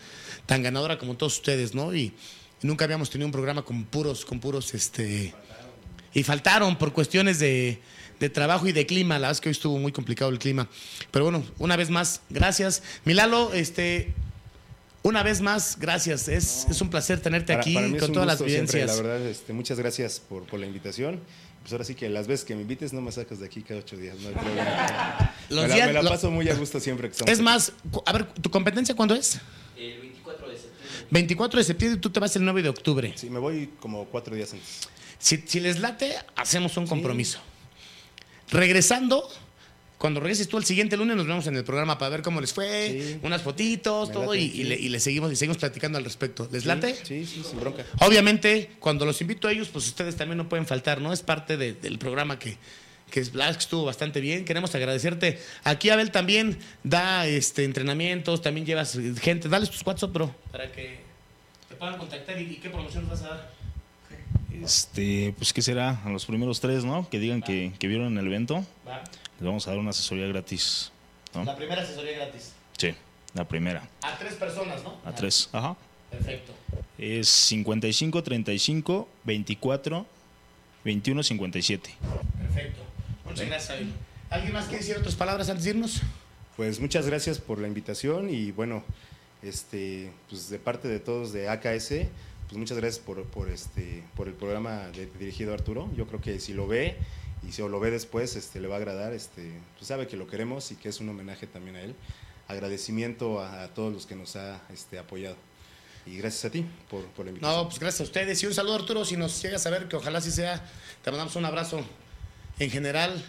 tan 0.45 0.63
ganadora 0.63 0.97
como 0.97 1.17
todos 1.17 1.38
ustedes, 1.38 1.73
¿no? 1.73 1.93
Y 1.93 2.13
nunca 2.61 2.86
habíamos 2.86 3.09
tenido 3.09 3.25
un 3.25 3.32
programa 3.32 3.63
con 3.63 3.84
puros, 3.86 4.25
con 4.25 4.39
puros, 4.39 4.73
este... 4.73 5.34
Y 6.13 6.23
faltaron 6.23 6.77
por 6.77 6.93
cuestiones 6.93 7.39
de, 7.39 7.79
de 8.19 8.29
trabajo 8.29 8.67
y 8.67 8.71
de 8.71 8.85
clima. 8.85 9.15
La 9.15 9.27
verdad 9.27 9.31
es 9.33 9.41
que 9.41 9.49
hoy 9.49 9.51
estuvo 9.51 9.77
muy 9.77 9.91
complicado 9.91 10.31
el 10.31 10.39
clima. 10.39 10.67
Pero 11.11 11.25
bueno, 11.25 11.43
una 11.59 11.75
vez 11.75 11.89
más, 11.89 12.21
gracias. 12.29 12.81
Milalo, 13.05 13.53
este, 13.53 14.13
una 15.03 15.21
vez 15.23 15.41
más, 15.41 15.77
gracias. 15.79 16.27
Es, 16.27 16.65
es 16.69 16.81
un 16.81 16.89
placer 16.89 17.19
tenerte 17.19 17.53
Para- 17.53 17.61
aquí 17.61 17.73
para 17.73 17.87
mí 17.87 17.95
es 17.95 18.01
con 18.01 18.09
un 18.09 18.13
todas 18.13 18.27
las 18.27 18.37
siempre, 18.37 18.55
vivencias. 18.79 18.97
la 18.97 19.03
verdad, 19.03 19.27
este, 19.27 19.53
muchas 19.53 19.77
gracias 19.77 20.19
por, 20.19 20.43
por 20.45 20.59
la 20.59 20.65
invitación. 20.65 21.19
Pues 21.61 21.73
ahora 21.73 21.83
sí 21.83 21.95
que 21.95 22.07
las 22.07 22.27
veces 22.27 22.45
que 22.45 22.55
me 22.55 22.61
invites 22.61 22.93
no 22.93 23.01
me 23.01 23.11
sacas 23.11 23.39
de 23.39 23.45
aquí 23.45 23.61
cada 23.61 23.81
ocho 23.81 23.97
días, 23.97 24.15
no 24.19 24.29
hay 24.29 24.35
problema. 24.35 25.33
Los 25.49 25.63
me, 25.63 25.67
la, 25.67 25.75
días- 25.75 25.87
me 25.87 25.93
la 25.93 26.01
lo- 26.01 26.09
paso 26.09 26.31
muy 26.31 26.47
a 26.49 26.53
gusto 26.55 26.79
siempre 26.79 27.09
que 27.09 27.11
estamos 27.11 27.29
Es 27.31 27.39
aquí. 27.39 27.43
más, 27.43 27.73
a 28.05 28.13
ver, 28.13 28.25
¿tu 28.33 28.49
competencia 28.49 28.95
cuándo 28.95 29.13
es? 29.15 29.39
El 29.77 29.99
24 29.99 30.47
de 30.49 30.55
septiembre. 30.55 31.07
24 31.11 31.59
de 31.59 31.63
septiembre 31.65 31.97
y 31.97 32.01
tú 32.01 32.09
te 32.09 32.19
vas 32.21 32.33
el 32.37 32.45
9 32.45 32.63
de 32.63 32.69
octubre. 32.69 33.13
Sí, 33.17 33.29
me 33.29 33.39
voy 33.39 33.69
como 33.81 34.05
cuatro 34.05 34.33
días 34.35 34.53
antes. 34.53 34.87
Si, 35.20 35.38
si 35.45 35.59
les 35.59 35.80
late, 35.80 36.15
hacemos 36.36 36.78
un 36.78 36.88
compromiso. 36.88 37.39
Regresando, 38.49 39.28
cuando 39.97 40.20
regreses 40.20 40.47
tú 40.47 40.57
el 40.57 40.63
siguiente 40.65 40.95
lunes, 40.95 41.15
nos 41.18 41.28
vemos 41.28 41.47
en 41.47 41.55
el 41.57 41.63
programa 41.63 41.97
para 41.97 42.09
ver 42.09 42.22
cómo 42.22 42.39
les 42.39 42.53
fue, 42.53 42.89
Sí. 42.91 43.20
unas 43.24 43.41
fotitos, 43.41 44.09
Me 44.09 44.13
todo, 44.13 44.26
late, 44.34 44.39
y, 44.39 44.51
sí. 44.51 44.61
y 44.61 44.63
le, 44.63 44.76
y 44.76 44.89
le 44.89 44.99
seguimos, 44.99 45.32
y 45.32 45.36
seguimos 45.36 45.57
platicando 45.57 45.97
al 45.97 46.03
respecto. 46.03 46.47
¿Les 46.51 46.65
late? 46.65 46.95
Sí, 47.03 47.26
sí, 47.26 47.43
sin 47.47 47.59
bronca. 47.59 47.86
Obviamente, 47.99 48.72
cuando 48.80 49.05
los 49.05 49.20
invito 49.22 49.47
a 49.47 49.51
ellos, 49.51 49.68
pues 49.70 49.88
ustedes 49.88 50.15
también 50.15 50.38
no 50.38 50.47
pueden 50.47 50.65
faltar, 50.65 51.01
¿no? 51.01 51.11
Es 51.11 51.22
parte 51.24 51.57
de- 51.57 51.74
del 51.74 51.97
programa 51.99 52.39
que, 52.39 52.57
que 53.11 53.22
que 53.24 53.49
estuvo 53.49 53.86
bastante 53.86 54.22
bien. 54.22 54.45
Queremos 54.45 54.74
agradecerte. 54.76 55.41
Aquí 55.63 55.89
Abel 55.89 56.11
también 56.11 56.59
da 56.84 57.26
este 57.28 57.63
entrenamientos, 57.63 58.41
también 58.41 58.65
llevas 58.65 58.97
gente. 59.22 59.49
Dales 59.49 59.70
tus 59.72 59.86
WhatsApp, 59.86 60.11
bro, 60.13 60.36
para 60.51 60.72
que 60.72 60.99
te 61.68 61.76
puedan 61.76 61.97
contactar 61.97 62.39
y, 62.41 62.43
y 62.45 62.55
qué 62.57 62.70
promoción 62.70 63.07
vas 63.09 63.24
a 63.24 63.30
dar. 63.30 63.56
Este, 64.63 65.33
pues 65.37 65.53
qué 65.53 65.61
será, 65.61 66.01
a 66.03 66.09
los 66.09 66.25
primeros 66.25 66.59
tres, 66.59 66.83
¿no? 66.83 67.09
Que 67.09 67.19
digan 67.19 67.41
que, 67.41 67.71
que 67.79 67.87
vieron 67.87 68.17
el 68.17 68.25
evento, 68.27 68.65
Va. 68.87 69.03
les 69.39 69.45
vamos 69.45 69.67
a 69.67 69.71
dar 69.71 69.79
una 69.79 69.91
asesoría 69.91 70.27
gratis. 70.27 70.91
¿no? 71.33 71.43
La 71.43 71.55
primera 71.55 71.81
asesoría 71.81 72.17
gratis. 72.17 72.53
Sí, 72.77 72.93
la 73.33 73.47
primera, 73.47 73.87
A 74.01 74.17
tres 74.17 74.33
personas, 74.35 74.83
¿no? 74.83 74.97
a 75.05 75.13
tres. 75.13 75.49
Ajá. 75.51 75.75
Perfecto. 76.09 76.53
Es 76.97 77.27
55 77.27 78.23
35 78.23 79.07
24 79.25 80.05
21 80.85 81.23
57. 81.23 81.89
Perfecto. 82.39 82.81
Muchas 83.25 83.45
gracias, 83.47 83.69
Abel. 83.71 83.91
¿Alguien 84.29 84.53
más 84.53 84.65
quiere 84.65 84.79
decir 84.79 84.97
otras 84.97 85.15
palabras 85.15 85.49
antes 85.49 85.65
de 85.65 85.71
irnos? 85.71 86.01
Pues 86.55 86.79
muchas 86.79 87.05
gracias 87.05 87.39
por 87.39 87.59
la 87.59 87.67
invitación 87.67 88.29
y 88.29 88.51
bueno, 88.51 88.83
este, 89.43 90.11
pues 90.29 90.49
de 90.49 90.59
parte 90.59 90.87
de 90.87 90.99
todos 90.99 91.31
de 91.33 91.49
AKS, 91.49 91.91
pues 92.47 92.57
muchas 92.57 92.77
gracias 92.77 93.03
por, 93.03 93.23
por 93.25 93.49
este, 93.49 94.03
por 94.15 94.27
el 94.27 94.33
programa 94.33 94.87
de- 94.89 95.07
dirigido 95.19 95.51
a 95.51 95.55
Arturo. 95.55 95.89
Yo 95.95 96.07
creo 96.07 96.21
que 96.21 96.39
si 96.39 96.53
lo 96.53 96.67
ve 96.67 96.97
y 97.47 97.51
si 97.51 97.61
lo 97.61 97.79
ve 97.79 97.91
después, 97.91 98.35
este, 98.35 98.59
le 98.59 98.67
va 98.67 98.75
a 98.75 98.77
agradar. 98.77 99.13
Este, 99.13 99.51
pues 99.77 99.87
sabe 99.87 100.07
que 100.07 100.17
lo 100.17 100.27
queremos 100.27 100.71
y 100.71 100.75
que 100.75 100.89
es 100.89 100.99
un 100.99 101.09
homenaje 101.09 101.45
también 101.47 101.75
a 101.75 101.81
él. 101.81 101.95
Agradecimiento 102.47 103.41
a, 103.41 103.63
a 103.63 103.67
todos 103.73 103.93
los 103.93 104.05
que 104.05 104.15
nos 104.15 104.35
ha 104.35 104.61
este, 104.73 104.97
apoyado. 104.99 105.35
Y 106.05 106.17
gracias 106.17 106.45
a 106.45 106.49
ti 106.49 106.65
por, 106.89 107.03
por 107.07 107.25
la 107.25 107.31
invitación. 107.31 107.57
No, 107.63 107.67
pues 107.67 107.79
gracias 107.79 107.99
a 108.01 108.03
ustedes. 108.05 108.41
Y 108.41 108.45
un 108.45 108.53
saludo, 108.53 108.75
Arturo. 108.75 109.03
Si 109.03 109.17
nos 109.17 109.41
llegas 109.41 109.65
a 109.65 109.69
ver, 109.69 109.89
que 109.89 109.97
ojalá 109.97 110.19
así 110.19 110.31
sea, 110.31 110.65
te 111.03 111.11
mandamos 111.11 111.35
un 111.35 111.43
abrazo 111.43 111.83
en 112.59 112.69
general 112.71 113.21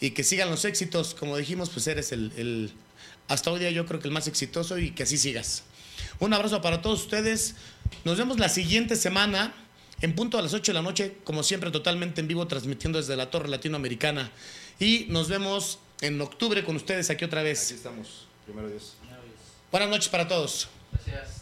y 0.00 0.12
que 0.12 0.24
sigan 0.24 0.48
los 0.50 0.64
éxitos. 0.64 1.14
Como 1.14 1.36
dijimos, 1.36 1.68
pues 1.68 1.86
eres 1.86 2.10
el, 2.12 2.32
el- 2.36 2.72
hasta 3.28 3.50
hoy 3.52 3.60
día 3.60 3.70
yo 3.70 3.84
creo 3.86 4.00
que 4.00 4.08
el 4.08 4.14
más 4.14 4.26
exitoso 4.28 4.78
y 4.78 4.92
que 4.92 5.02
así 5.02 5.18
sigas. 5.18 5.64
Un 6.20 6.32
abrazo 6.32 6.62
para 6.62 6.80
todos 6.80 7.02
ustedes. 7.02 7.54
Nos 8.04 8.18
vemos 8.18 8.38
la 8.38 8.48
siguiente 8.48 8.96
semana 8.96 9.54
en 10.00 10.14
punto 10.14 10.36
a 10.38 10.42
las 10.42 10.52
8 10.52 10.72
de 10.72 10.74
la 10.74 10.82
noche, 10.82 11.16
como 11.24 11.42
siempre, 11.42 11.70
totalmente 11.70 12.20
en 12.20 12.28
vivo, 12.28 12.46
transmitiendo 12.46 12.98
desde 12.98 13.16
la 13.16 13.30
Torre 13.30 13.48
Latinoamericana. 13.48 14.30
Y 14.80 15.06
nos 15.08 15.28
vemos 15.28 15.78
en 16.00 16.20
octubre 16.20 16.64
con 16.64 16.74
ustedes 16.76 17.08
aquí 17.10 17.24
otra 17.24 17.40
Aquí 17.40 17.50
vez. 17.50 17.70
estamos. 17.70 18.26
Primero 18.44 18.68
Dios. 18.68 18.94
Buenas 19.70 19.88
noches 19.88 20.08
para 20.08 20.26
todos. 20.26 20.68
Gracias. 20.92 21.41